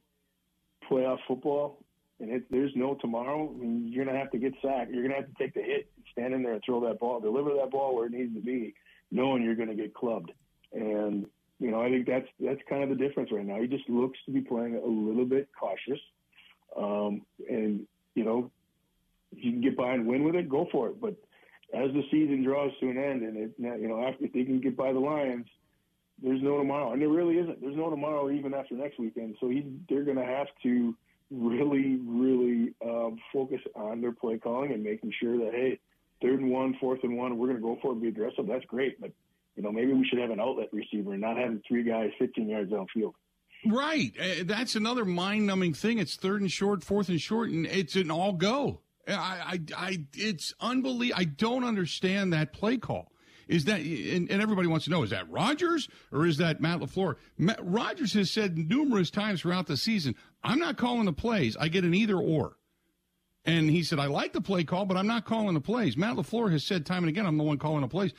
playoff 0.89 1.17
football 1.27 1.79
and 2.19 2.31
it, 2.31 2.43
there's 2.49 2.71
no 2.75 2.95
tomorrow, 2.95 3.49
I 3.53 3.57
mean, 3.57 3.89
you're 3.91 4.05
going 4.05 4.15
to 4.15 4.19
have 4.19 4.31
to 4.31 4.39
get 4.39 4.53
sacked. 4.61 4.91
You're 4.91 5.07
going 5.07 5.11
to 5.11 5.21
have 5.21 5.27
to 5.27 5.43
take 5.43 5.53
the 5.53 5.61
hit, 5.61 5.89
stand 6.11 6.33
in 6.33 6.41
there 6.41 6.53
and 6.53 6.61
throw 6.65 6.81
that 6.87 6.99
ball, 6.99 7.19
deliver 7.19 7.51
that 7.55 7.71
ball 7.71 7.95
where 7.95 8.07
it 8.07 8.11
needs 8.11 8.33
to 8.33 8.41
be, 8.41 8.73
knowing 9.11 9.43
you're 9.43 9.55
going 9.55 9.69
to 9.69 9.75
get 9.75 9.93
clubbed. 9.93 10.31
And 10.73 11.27
you 11.59 11.71
know, 11.71 11.81
I 11.81 11.89
think 11.89 12.05
that's 12.05 12.27
that's 12.39 12.59
kind 12.69 12.83
of 12.83 12.89
the 12.89 12.95
difference 12.95 13.31
right 13.31 13.45
now. 13.45 13.59
He 13.59 13.67
just 13.67 13.89
looks 13.89 14.17
to 14.25 14.31
be 14.31 14.41
playing 14.41 14.75
a 14.75 14.85
little 14.85 15.25
bit 15.25 15.49
cautious, 15.59 15.99
um, 16.75 17.21
and 17.49 17.87
you 18.13 18.23
know, 18.23 18.51
if 19.35 19.43
you 19.43 19.51
can 19.53 19.61
get 19.61 19.75
by 19.75 19.93
and 19.93 20.05
win 20.05 20.23
with 20.23 20.35
it, 20.35 20.49
go 20.49 20.67
for 20.71 20.89
it. 20.89 21.01
But 21.01 21.15
as 21.73 21.91
the 21.93 22.03
season 22.11 22.43
draws 22.43 22.71
to 22.79 22.89
an 22.89 22.97
end, 22.97 23.23
and 23.23 23.37
it, 23.37 23.51
you 23.57 23.87
know, 23.87 24.05
after 24.05 24.25
if 24.25 24.33
they 24.33 24.43
can 24.43 24.61
get 24.61 24.77
by 24.77 24.93
the 24.93 24.99
Lions, 24.99 25.47
there's 26.21 26.41
no 26.41 26.57
tomorrow, 26.57 26.93
and 26.93 27.01
there 27.01 27.09
really 27.09 27.37
isn't. 27.37 27.61
There's 27.61 27.75
no 27.75 27.89
tomorrow 27.89 28.29
even 28.31 28.53
after 28.53 28.75
next 28.75 28.99
weekend. 28.99 29.37
So 29.39 29.49
he, 29.49 29.65
they're 29.89 30.03
going 30.03 30.17
to 30.17 30.25
have 30.25 30.47
to 30.63 30.95
really, 31.29 31.99
really 32.05 32.73
um, 32.83 33.19
focus 33.31 33.59
on 33.75 34.01
their 34.01 34.11
play 34.11 34.37
calling 34.37 34.71
and 34.71 34.83
making 34.83 35.13
sure 35.19 35.37
that 35.37 35.53
hey, 35.53 35.79
third 36.21 36.39
and 36.39 36.51
one, 36.51 36.75
fourth 36.79 36.99
and 37.03 37.17
one, 37.17 37.37
we're 37.37 37.47
going 37.47 37.57
to 37.57 37.63
go 37.63 37.77
for 37.81 37.89
it, 37.89 37.93
and 37.93 38.01
be 38.01 38.07
aggressive. 38.07 38.47
That's 38.47 38.65
great, 38.65 38.99
but 38.99 39.11
you 39.55 39.63
know, 39.63 39.71
maybe 39.71 39.93
we 39.93 40.07
should 40.07 40.19
have 40.19 40.29
an 40.29 40.39
outlet 40.39 40.69
receiver 40.71 41.13
and 41.13 41.21
not 41.21 41.37
having 41.37 41.61
three 41.67 41.83
guys 41.83 42.11
15 42.19 42.47
yards 42.47 42.71
downfield. 42.71 43.13
Right. 43.65 44.13
Uh, 44.19 44.43
that's 44.45 44.75
another 44.75 45.03
mind 45.03 45.47
numbing 45.47 45.73
thing. 45.73 45.97
It's 45.97 46.15
third 46.15 46.41
and 46.41 46.51
short, 46.51 46.83
fourth 46.83 47.09
and 47.09 47.19
short, 47.19 47.49
and 47.49 47.65
it's 47.65 47.95
an 47.95 48.11
all 48.11 48.33
go. 48.33 48.81
I, 49.07 49.13
I, 49.13 49.59
I, 49.75 50.05
it's 50.13 50.53
unbelievable. 50.59 51.19
I 51.19 51.23
don't 51.25 51.63
understand 51.63 52.33
that 52.33 52.53
play 52.53 52.77
call. 52.77 53.11
Is 53.47 53.65
that, 53.65 53.79
and, 53.79 54.29
and, 54.29 54.41
everybody 54.41 54.67
wants 54.67 54.85
to 54.85 54.91
know, 54.91 55.03
is 55.03 55.11
that 55.11 55.29
Rodgers 55.29 55.87
or 56.11 56.25
is 56.25 56.37
that 56.37 56.59
Matt 56.59 56.79
LaFleur? 56.79 57.15
Matt, 57.37 57.59
Rodgers 57.61 58.13
has 58.13 58.29
said 58.29 58.57
numerous 58.57 59.09
times 59.09 59.41
throughout 59.41 59.67
the 59.67 59.77
season, 59.77 60.15
I'm 60.43 60.59
not 60.59 60.77
calling 60.77 61.05
the 61.05 61.13
plays. 61.13 61.55
I 61.57 61.69
get 61.69 61.85
an 61.85 61.93
either 61.93 62.17
or. 62.17 62.57
And 63.45 63.69
he 63.69 63.83
said, 63.83 63.99
I 63.99 64.07
like 64.07 64.33
the 64.33 64.41
play 64.41 64.65
call, 64.65 64.85
but 64.85 64.97
I'm 64.97 65.07
not 65.07 65.23
calling 65.23 65.53
the 65.53 65.61
plays. 65.61 65.95
Matt 65.95 66.17
LaFleur 66.17 66.51
has 66.51 66.65
said 66.65 66.85
time 66.85 67.03
and 67.03 67.09
again, 67.09 67.25
I'm 67.25 67.37
the 67.37 67.43
one 67.43 67.57
calling 67.57 67.81
the 67.81 67.87
plays. 67.87 68.13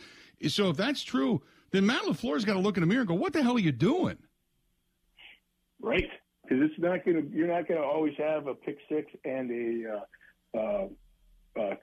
So 0.47 0.71
if 0.71 0.77
that's 0.77 1.03
true, 1.03 1.43
then 1.71 1.85
Matt 1.85 2.05
LaFleur's 2.05 2.45
got 2.45 2.55
to 2.55 2.61
look 2.61 2.77
in 2.77 2.81
the 2.81 2.87
mirror 2.87 3.01
and 3.01 3.09
go, 3.09 3.14
"What 3.14 3.33
the 3.33 3.43
hell 3.43 3.57
are 3.57 3.61
you 3.61 3.73
doing?" 3.73 4.17
Right, 5.81 6.09
because 6.43 6.59
it's 6.62 6.79
not 6.79 7.05
going 7.05 7.29
to. 7.29 7.37
You're 7.37 7.49
not 7.49 7.69
going 7.69 7.81
to 7.81 7.87
always 7.87 8.14
have 8.19 8.47
a 8.47 8.55
pick 8.55 8.79
six 8.88 9.11
and 9.25 9.51
a 9.51 9.93
uh, 10.57 10.59
uh, 10.59 10.87
uh, 11.61 11.75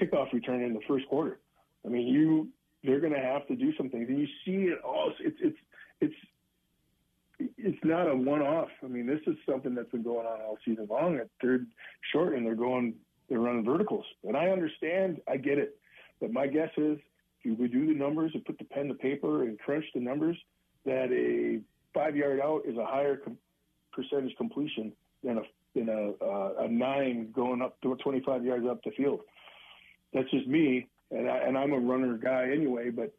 kickoff 0.00 0.32
return 0.32 0.62
in 0.62 0.72
the 0.72 0.80
first 0.88 1.06
quarter. 1.08 1.40
I 1.84 1.88
mean, 1.88 2.06
you 2.06 2.48
they're 2.86 3.00
going 3.00 3.12
to 3.12 3.18
have 3.18 3.46
to 3.48 3.56
do 3.56 3.72
some 3.76 3.90
things, 3.90 4.08
and 4.08 4.18
you 4.18 4.26
see 4.44 4.70
it 4.70 4.78
all. 4.84 5.12
It's 5.20 5.36
it's 5.40 5.58
it's 6.00 6.14
it's 7.58 7.78
not 7.84 8.08
a 8.08 8.16
one-off. 8.16 8.68
I 8.82 8.86
mean, 8.86 9.06
this 9.06 9.20
is 9.26 9.36
something 9.48 9.74
that's 9.74 9.90
been 9.90 10.02
going 10.02 10.26
on 10.26 10.40
all 10.40 10.58
season 10.64 10.86
long. 10.88 11.20
Third 11.42 11.66
short, 12.12 12.34
and 12.34 12.46
they're 12.46 12.54
going, 12.54 12.94
they're 13.28 13.40
running 13.40 13.64
verticals, 13.64 14.06
and 14.24 14.36
I 14.36 14.48
understand, 14.48 15.20
I 15.28 15.36
get 15.36 15.58
it, 15.58 15.78
but 16.20 16.32
my 16.32 16.46
guess 16.46 16.70
is 16.76 16.98
if 17.44 17.58
we 17.58 17.68
do 17.68 17.86
the 17.86 17.94
numbers 17.94 18.32
and 18.34 18.44
put 18.44 18.58
the 18.58 18.64
pen 18.64 18.88
to 18.88 18.94
paper 18.94 19.44
and 19.44 19.58
crunch 19.58 19.84
the 19.94 20.00
numbers, 20.00 20.36
that 20.84 21.10
a 21.12 21.60
five 21.92 22.16
yard 22.16 22.40
out 22.40 22.62
is 22.66 22.76
a 22.76 22.84
higher 22.84 23.16
com- 23.16 23.38
percentage 23.92 24.36
completion 24.36 24.92
than 25.22 25.38
a 25.38 25.42
than 25.74 25.88
a, 25.88 26.24
uh, 26.24 26.52
a 26.60 26.68
nine 26.68 27.30
going 27.34 27.60
up 27.60 27.80
to 27.82 27.94
25 27.96 28.44
yards 28.44 28.66
up 28.66 28.82
the 28.82 28.90
field. 28.92 29.20
That's 30.12 30.30
just 30.30 30.46
me, 30.46 30.88
and, 31.10 31.28
I, 31.28 31.38
and 31.38 31.56
I'm 31.56 31.72
a 31.72 31.78
runner 31.78 32.16
guy 32.16 32.50
anyway. 32.52 32.90
But 32.90 33.12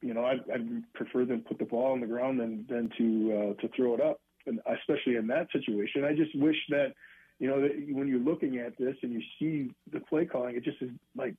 you 0.00 0.14
know, 0.14 0.24
I'd, 0.24 0.40
I'd 0.52 0.92
prefer 0.94 1.24
them 1.24 1.44
put 1.46 1.58
the 1.58 1.64
ball 1.64 1.92
on 1.92 2.00
the 2.00 2.06
ground 2.06 2.40
than 2.40 2.66
than 2.68 2.90
to 2.98 3.54
uh, 3.58 3.60
to 3.62 3.68
throw 3.74 3.94
it 3.94 4.00
up, 4.00 4.20
and 4.46 4.60
especially 4.78 5.16
in 5.16 5.26
that 5.28 5.48
situation. 5.52 6.04
I 6.04 6.14
just 6.14 6.36
wish 6.38 6.56
that 6.70 6.94
you 7.38 7.48
know 7.48 7.60
that 7.60 7.72
when 7.90 8.08
you're 8.08 8.20
looking 8.20 8.58
at 8.58 8.76
this 8.78 8.96
and 9.02 9.12
you 9.12 9.22
see 9.38 9.70
the 9.92 10.00
play 10.00 10.26
calling, 10.26 10.56
it 10.56 10.64
just 10.64 10.80
is 10.80 10.90
like 11.16 11.34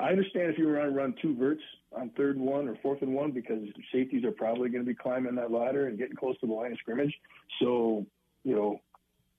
I 0.00 0.10
understand 0.10 0.50
if 0.50 0.58
you 0.58 0.66
were 0.66 0.80
on 0.80 0.94
run 0.94 1.14
two 1.20 1.36
verts 1.36 1.62
on 1.92 2.10
third 2.16 2.36
and 2.36 2.46
one 2.46 2.68
or 2.68 2.76
fourth 2.82 3.02
and 3.02 3.12
one 3.12 3.32
because 3.32 3.62
safeties 3.92 4.24
are 4.24 4.32
probably 4.32 4.70
going 4.70 4.82
to 4.82 4.88
be 4.88 4.94
climbing 4.94 5.34
that 5.34 5.52
ladder 5.52 5.88
and 5.88 5.98
getting 5.98 6.16
close 6.16 6.38
to 6.40 6.46
the 6.46 6.52
line 6.52 6.72
of 6.72 6.78
scrimmage. 6.78 7.12
So, 7.60 8.06
you 8.42 8.54
know, 8.54 8.80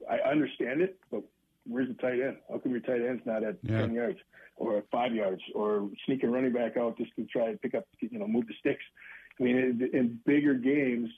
I 0.10 0.30
understand 0.30 0.82
it, 0.82 1.00
but 1.10 1.24
where's 1.66 1.88
the 1.88 1.94
tight 1.96 2.20
end? 2.20 2.38
How 2.50 2.60
come 2.60 2.72
your 2.72 2.82
tight 2.82 3.02
end's 3.02 3.26
not 3.26 3.44
at 3.44 3.58
yeah. 3.64 3.82
10 3.82 3.94
yards 3.94 4.20
or 4.56 4.84
five 4.92 5.14
yards 5.14 5.42
or 5.56 5.90
sneaking 6.06 6.32
running 6.32 6.54
back 6.54 6.78
out 6.78 6.98
just 6.98 7.12
to 7.16 7.26
try 7.26 7.52
to 7.52 7.58
pick 7.58 7.76
up, 7.76 7.86
you 8.00 8.20
know, 8.20 8.28
move 8.28 8.48
the 8.48 8.54
sticks? 8.60 8.84
I 9.40 9.44
mean, 9.44 9.58
in, 9.58 9.90
in 9.94 10.20
bigger 10.26 10.54
games, 10.54 11.10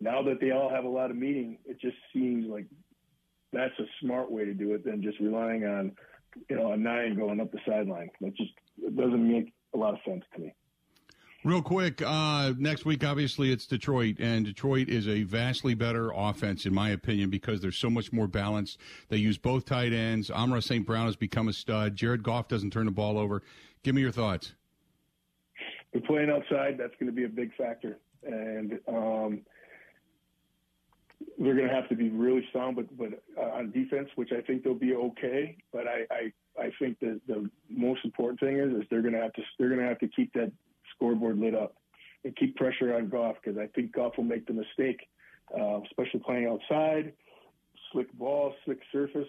now 0.00 0.22
that 0.22 0.40
they 0.40 0.50
all 0.50 0.70
have 0.70 0.84
a 0.84 0.88
lot 0.88 1.10
of 1.10 1.16
meaning, 1.16 1.58
it 1.64 1.80
just 1.80 1.96
seems 2.12 2.46
like 2.46 2.66
that's 3.52 3.78
a 3.78 3.84
smart 4.00 4.30
way 4.30 4.44
to 4.44 4.54
do 4.54 4.74
it 4.74 4.84
than 4.84 5.02
just 5.02 5.18
relying 5.20 5.64
on, 5.64 5.92
you 6.48 6.56
know, 6.56 6.72
a 6.72 6.76
nine 6.76 7.16
going 7.16 7.40
up 7.40 7.50
the 7.50 7.58
sideline. 7.66 8.10
That 8.20 8.36
just 8.36 8.52
it 8.82 8.96
doesn't 8.96 9.26
make 9.26 9.52
a 9.74 9.78
lot 9.78 9.94
of 9.94 10.00
sense 10.06 10.22
to 10.34 10.40
me. 10.40 10.54
Real 11.48 11.62
quick, 11.62 12.02
uh, 12.04 12.52
next 12.58 12.84
week, 12.84 13.02
obviously, 13.02 13.50
it's 13.50 13.64
Detroit, 13.64 14.16
and 14.20 14.44
Detroit 14.44 14.90
is 14.90 15.08
a 15.08 15.22
vastly 15.22 15.72
better 15.72 16.12
offense, 16.14 16.66
in 16.66 16.74
my 16.74 16.90
opinion, 16.90 17.30
because 17.30 17.62
they're 17.62 17.72
so 17.72 17.88
much 17.88 18.12
more 18.12 18.26
balanced. 18.26 18.76
They 19.08 19.16
use 19.16 19.38
both 19.38 19.64
tight 19.64 19.94
ends. 19.94 20.30
Amon-Ra 20.30 20.60
St. 20.60 20.84
Brown 20.84 21.06
has 21.06 21.16
become 21.16 21.48
a 21.48 21.54
stud. 21.54 21.96
Jared 21.96 22.22
Goff 22.22 22.48
doesn't 22.48 22.70
turn 22.70 22.84
the 22.84 22.92
ball 22.92 23.16
over. 23.16 23.42
Give 23.82 23.94
me 23.94 24.02
your 24.02 24.12
thoughts. 24.12 24.52
They're 25.94 26.02
playing 26.02 26.28
outside. 26.28 26.76
That's 26.76 26.92
going 27.00 27.06
to 27.06 27.16
be 27.16 27.24
a 27.24 27.30
big 27.30 27.54
factor. 27.56 27.96
And 28.24 28.78
um, 28.86 29.40
they're 31.38 31.54
going 31.54 31.68
to 31.68 31.74
have 31.74 31.88
to 31.88 31.96
be 31.96 32.10
really 32.10 32.46
sound, 32.52 32.76
but 32.76 32.94
but 32.98 33.22
uh, 33.38 33.56
on 33.56 33.70
defense, 33.70 34.10
which 34.16 34.32
I 34.32 34.42
think 34.42 34.64
they'll 34.64 34.74
be 34.74 34.94
okay. 34.94 35.56
But 35.72 35.86
I 35.86 36.04
I, 36.10 36.62
I 36.62 36.70
think 36.78 37.00
that 37.00 37.22
the 37.26 37.48
most 37.70 38.04
important 38.04 38.38
thing 38.38 38.58
is 38.58 38.70
is 38.82 38.86
they're 38.90 39.00
going 39.00 39.14
to 39.14 39.20
have 39.20 39.32
to 39.32 39.42
they're 39.58 39.70
going 39.70 39.80
to 39.80 39.88
have 39.88 40.00
to 40.00 40.08
keep 40.08 40.30
that 40.34 40.52
scoreboard 40.98 41.38
lit 41.38 41.54
up 41.54 41.76
and 42.24 42.34
keep 42.36 42.56
pressure 42.56 42.94
on 42.94 43.08
Goff 43.08 43.36
because 43.42 43.58
I 43.58 43.66
think 43.68 43.92
Goff 43.92 44.16
will 44.16 44.24
make 44.24 44.46
the 44.46 44.52
mistake, 44.52 45.08
uh, 45.58 45.80
especially 45.86 46.20
playing 46.20 46.46
outside, 46.46 47.12
slick 47.92 48.12
ball, 48.18 48.54
slick 48.64 48.80
surface. 48.92 49.28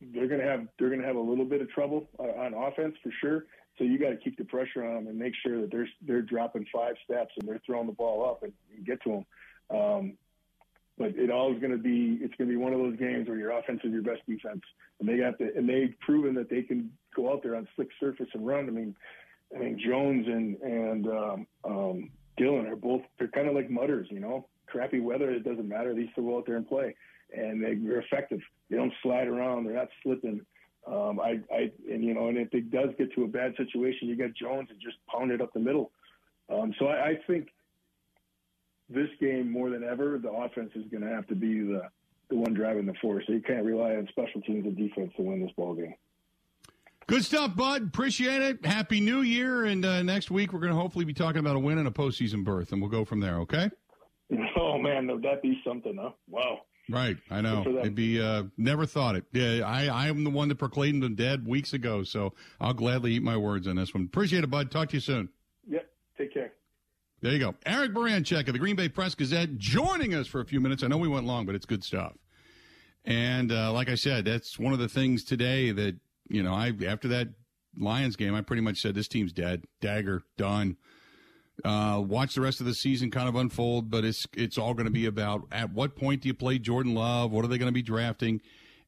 They're 0.00 0.28
to 0.28 0.44
have 0.44 0.66
they're 0.78 0.94
to 0.94 1.06
have 1.06 1.16
a 1.16 1.20
little 1.20 1.44
bit 1.44 1.60
of 1.60 1.70
trouble 1.70 2.08
uh, 2.18 2.22
on 2.22 2.54
offense 2.54 2.96
for 3.02 3.12
sure. 3.20 3.46
So 3.78 3.84
you 3.84 3.98
got 3.98 4.10
to 4.10 4.16
keep 4.16 4.36
the 4.36 4.44
pressure 4.44 4.84
on 4.84 4.94
them 4.94 5.06
and 5.06 5.18
make 5.18 5.32
sure 5.44 5.60
that 5.60 5.70
they're 5.70 5.88
they're 6.06 6.22
dropping 6.22 6.66
five 6.74 6.94
steps 7.04 7.32
and 7.38 7.48
they're 7.48 7.60
throwing 7.64 7.86
the 7.86 7.92
ball 7.92 8.28
up 8.28 8.42
and, 8.42 8.52
and 8.76 8.84
get 8.84 9.02
to 9.04 9.24
them. 9.70 9.78
Um, 9.78 10.12
but 10.98 11.16
it 11.16 11.30
all 11.30 11.54
is 11.54 11.60
going 11.60 11.72
to 11.72 11.78
be 11.78 12.18
it's 12.20 12.34
going 12.36 12.48
to 12.48 12.52
be 12.52 12.56
one 12.56 12.72
of 12.72 12.80
those 12.80 12.96
games 12.98 13.28
where 13.28 13.38
your 13.38 13.52
offense 13.52 13.80
is 13.84 13.92
your 13.92 14.02
best 14.02 14.20
defense, 14.28 14.62
and 15.00 15.08
they 15.08 15.18
have 15.18 15.38
to 15.38 15.56
and 15.56 15.68
they've 15.68 15.94
proven 16.00 16.34
that 16.34 16.50
they 16.50 16.62
can 16.62 16.90
go 17.14 17.32
out 17.32 17.42
there 17.42 17.56
on 17.56 17.66
slick 17.76 17.88
surface 17.98 18.28
and 18.34 18.46
run. 18.46 18.66
I 18.68 18.70
mean, 18.70 18.94
I 19.54 19.58
mean 19.58 19.78
Jones 19.84 20.26
and 20.26 20.56
and 20.62 21.06
um, 21.08 21.46
um, 21.64 22.10
Dillon 22.36 22.66
are 22.66 22.76
both 22.76 23.02
they're 23.18 23.28
kind 23.28 23.48
of 23.48 23.54
like 23.54 23.70
mutters, 23.70 24.08
you 24.10 24.20
know. 24.20 24.48
Crappy 24.66 25.00
weather, 25.00 25.30
it 25.30 25.44
doesn't 25.44 25.68
matter. 25.68 25.94
They 25.94 26.08
still 26.12 26.24
go 26.24 26.38
out 26.38 26.46
there 26.46 26.56
and 26.56 26.66
play, 26.66 26.94
and 27.36 27.62
they, 27.62 27.74
they're 27.74 28.00
effective. 28.00 28.40
They 28.70 28.76
don't 28.76 28.92
slide 29.02 29.28
around. 29.28 29.64
They're 29.64 29.74
not 29.74 29.88
slipping. 30.02 30.40
Um, 30.86 31.20
I, 31.20 31.40
I, 31.54 31.70
and 31.90 32.02
you 32.02 32.14
know, 32.14 32.28
and 32.28 32.38
if 32.38 32.54
it 32.54 32.70
does 32.70 32.88
get 32.96 33.12
to 33.14 33.24
a 33.24 33.28
bad 33.28 33.54
situation, 33.56 34.08
you 34.08 34.16
got 34.16 34.34
Jones 34.34 34.68
and 34.70 34.80
just 34.80 34.96
pound 35.12 35.30
it 35.30 35.42
up 35.42 35.52
the 35.52 35.60
middle. 35.60 35.92
Um, 36.50 36.74
so 36.78 36.86
I, 36.86 37.10
I 37.10 37.18
think 37.26 37.48
this 38.88 39.08
game 39.20 39.50
more 39.50 39.70
than 39.70 39.84
ever, 39.84 40.18
the 40.18 40.30
offense 40.30 40.70
is 40.74 40.84
going 40.90 41.02
to 41.02 41.10
have 41.10 41.26
to 41.28 41.34
be 41.34 41.60
the 41.60 41.82
the 42.30 42.36
one 42.36 42.54
driving 42.54 42.86
the 42.86 42.94
force. 43.02 43.24
So 43.26 43.34
you 43.34 43.42
can't 43.42 43.64
rely 43.64 43.94
on 43.96 44.08
special 44.08 44.40
teams 44.40 44.64
and 44.64 44.76
defense 44.76 45.12
to 45.16 45.22
win 45.22 45.42
this 45.42 45.52
ball 45.54 45.74
game. 45.74 45.94
Good 47.12 47.26
stuff, 47.26 47.54
Bud. 47.54 47.82
Appreciate 47.82 48.40
it. 48.40 48.64
Happy 48.64 48.98
New 48.98 49.20
Year. 49.20 49.66
And 49.66 49.84
uh, 49.84 50.02
next 50.02 50.30
week, 50.30 50.50
we're 50.54 50.60
going 50.60 50.72
to 50.72 50.80
hopefully 50.80 51.04
be 51.04 51.12
talking 51.12 51.40
about 51.40 51.56
a 51.56 51.58
win 51.58 51.76
and 51.76 51.86
a 51.86 51.90
postseason 51.90 52.42
berth, 52.42 52.72
and 52.72 52.80
we'll 52.80 52.90
go 52.90 53.04
from 53.04 53.20
there, 53.20 53.38
okay? 53.40 53.70
Oh, 54.56 54.78
man, 54.78 55.06
would 55.08 55.20
that 55.20 55.42
be 55.42 55.60
something, 55.62 55.98
huh? 56.00 56.12
Wow. 56.26 56.60
Right, 56.88 57.18
I 57.30 57.42
know. 57.42 57.80
It'd 57.80 57.94
be 57.94 58.18
uh, 58.18 58.44
never 58.56 58.86
thought 58.86 59.14
it. 59.16 59.24
Yeah, 59.32 59.66
I 59.66 59.88
I 59.88 60.08
am 60.08 60.24
the 60.24 60.30
one 60.30 60.48
that 60.48 60.54
proclaimed 60.54 61.02
them 61.02 61.14
dead 61.14 61.46
weeks 61.46 61.74
ago, 61.74 62.02
so 62.02 62.32
I'll 62.58 62.72
gladly 62.72 63.12
eat 63.12 63.22
my 63.22 63.36
words 63.36 63.68
on 63.68 63.76
this 63.76 63.92
one. 63.92 64.04
Appreciate 64.04 64.42
it, 64.42 64.50
bud. 64.50 64.70
Talk 64.70 64.88
to 64.88 64.94
you 64.94 65.00
soon. 65.00 65.28
Yep. 65.68 65.86
Take 66.16 66.32
care. 66.32 66.52
There 67.20 67.32
you 67.32 67.38
go. 67.38 67.54
Eric 67.66 67.92
Baranczyk 67.92 68.46
of 68.46 68.54
the 68.54 68.58
Green 68.58 68.76
Bay 68.76 68.88
Press 68.88 69.14
Gazette 69.14 69.58
joining 69.58 70.14
us 70.14 70.26
for 70.26 70.40
a 70.40 70.46
few 70.46 70.60
minutes. 70.60 70.82
I 70.82 70.86
know 70.86 70.96
we 70.96 71.08
went 71.08 71.26
long, 71.26 71.44
but 71.44 71.54
it's 71.54 71.66
good 71.66 71.84
stuff. 71.84 72.14
And 73.04 73.52
uh, 73.52 73.72
like 73.72 73.90
I 73.90 73.96
said, 73.96 74.24
that's 74.24 74.58
one 74.58 74.72
of 74.72 74.78
the 74.78 74.88
things 74.88 75.24
today 75.24 75.72
that 75.72 75.96
you 76.28 76.42
know. 76.42 76.54
I 76.54 76.72
after 76.86 77.08
that 77.08 77.28
Lions 77.78 78.16
game, 78.16 78.34
I 78.34 78.40
pretty 78.40 78.62
much 78.62 78.80
said 78.80 78.94
this 78.94 79.08
team's 79.08 79.32
dead, 79.32 79.64
dagger, 79.80 80.22
done. 80.36 80.76
Uh, 81.64 82.02
watch 82.04 82.34
the 82.34 82.40
rest 82.40 82.60
of 82.60 82.66
the 82.66 82.74
season 82.74 83.10
kind 83.10 83.28
of 83.28 83.36
unfold, 83.36 83.90
but 83.90 84.04
it's 84.04 84.26
it's 84.34 84.58
all 84.58 84.74
going 84.74 84.86
to 84.86 84.92
be 84.92 85.06
about 85.06 85.42
at 85.52 85.72
what 85.72 85.96
point 85.96 86.22
do 86.22 86.28
you 86.28 86.34
play 86.34 86.58
Jordan 86.58 86.94
Love? 86.94 87.30
What 87.30 87.44
are 87.44 87.48
they 87.48 87.58
going 87.58 87.68
to 87.68 87.72
be 87.72 87.82
drafting? 87.82 88.40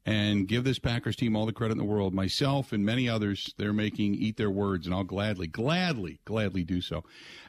And 0.07 0.47
give 0.47 0.65
this 0.65 0.79
Packers 0.79 1.17
team 1.17 1.35
all 1.35 1.47
the 1.47 1.53
credit 1.55 1.73
in 1.73 1.79
the 1.79 1.85
world. 1.85 2.13
Myself 2.13 2.73
and 2.73 2.85
many 2.85 3.09
others, 3.09 3.55
they're 3.57 3.73
making 3.73 4.15
eat 4.15 4.37
their 4.37 4.51
words, 4.51 4.85
and 4.85 4.95
I'll 4.95 5.03
gladly, 5.03 5.47
gladly, 5.47 6.21
gladly 6.27 6.63
do 6.63 6.83
so. 6.83 7.05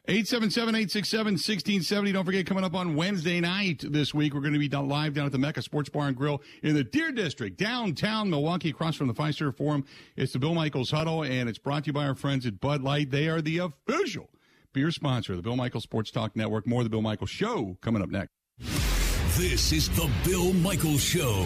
877-867-1670. 0.08 2.14
Don't 2.14 2.24
forget, 2.24 2.46
coming 2.46 2.64
up 2.64 2.74
on 2.74 2.96
Wednesday 2.96 3.42
night 3.42 3.84
this 3.86 4.14
week, 4.14 4.34
we're 4.34 4.40
going 4.40 4.54
to 4.54 4.60
be 4.60 4.70
live 4.70 5.14
down 5.14 5.26
at 5.26 5.34
the 5.34 5.38
Mecca 5.38 5.62
Sports 5.62 5.90
Bar 5.90 6.08
and 6.08 6.16
Grill 6.16 6.42
in 6.64 6.76
the 6.76 6.86
Deer 6.86 7.12
District, 7.12 7.58
downtown 7.58 8.30
Milwaukee, 8.30 8.70
across 8.70 8.96
from 8.96 9.08
the 9.08 9.14
Fiserv 9.14 9.58
Forum. 9.58 9.84
It's 10.16 10.32
the 10.32 10.40
Bill 10.40 10.54
Michaels 10.54 10.92
Huddle, 10.92 11.24
and 11.24 11.50
it's 11.50 11.60
brought 11.60 11.84
to 11.84 11.88
you 11.88 11.94
by 11.94 12.08
our 12.08 12.16
friends 12.16 12.46
at 12.46 12.62
Bud 12.62 12.82
Light. 12.82 13.12
They 13.12 13.28
are 13.28 13.42
the 13.42 13.58
official 13.58 14.30
beer 14.72 14.92
sponsor 14.92 15.34
of 15.34 15.38
the 15.38 15.44
Bill 15.44 15.58
Michaels 15.58 15.84
Sports 15.84 16.12
Talk 16.12 16.38
Network. 16.38 16.68
More 16.68 16.80
of 16.82 16.86
the 16.86 16.90
Bill 16.90 17.02
Michaels 17.02 17.32
Show 17.32 17.78
coming 17.82 18.02
up 18.02 18.10
next. 18.10 18.32
This 19.38 19.74
is 19.74 19.90
the 19.90 20.10
Bill 20.24 20.54
Michaels 20.54 21.02
Show 21.02 21.46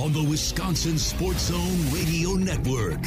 on 0.00 0.14
the 0.14 0.22
Wisconsin 0.22 0.96
Sports 0.96 1.48
Zone 1.48 1.92
Radio 1.92 2.30
Network. 2.30 3.02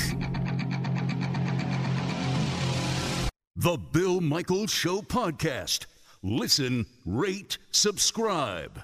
The 3.56 3.78
Bill 3.92 4.22
Michaels 4.22 4.72
Show 4.72 5.02
podcast. 5.02 5.88
Listen, 6.22 6.86
rate, 7.04 7.58
subscribe. 7.72 8.82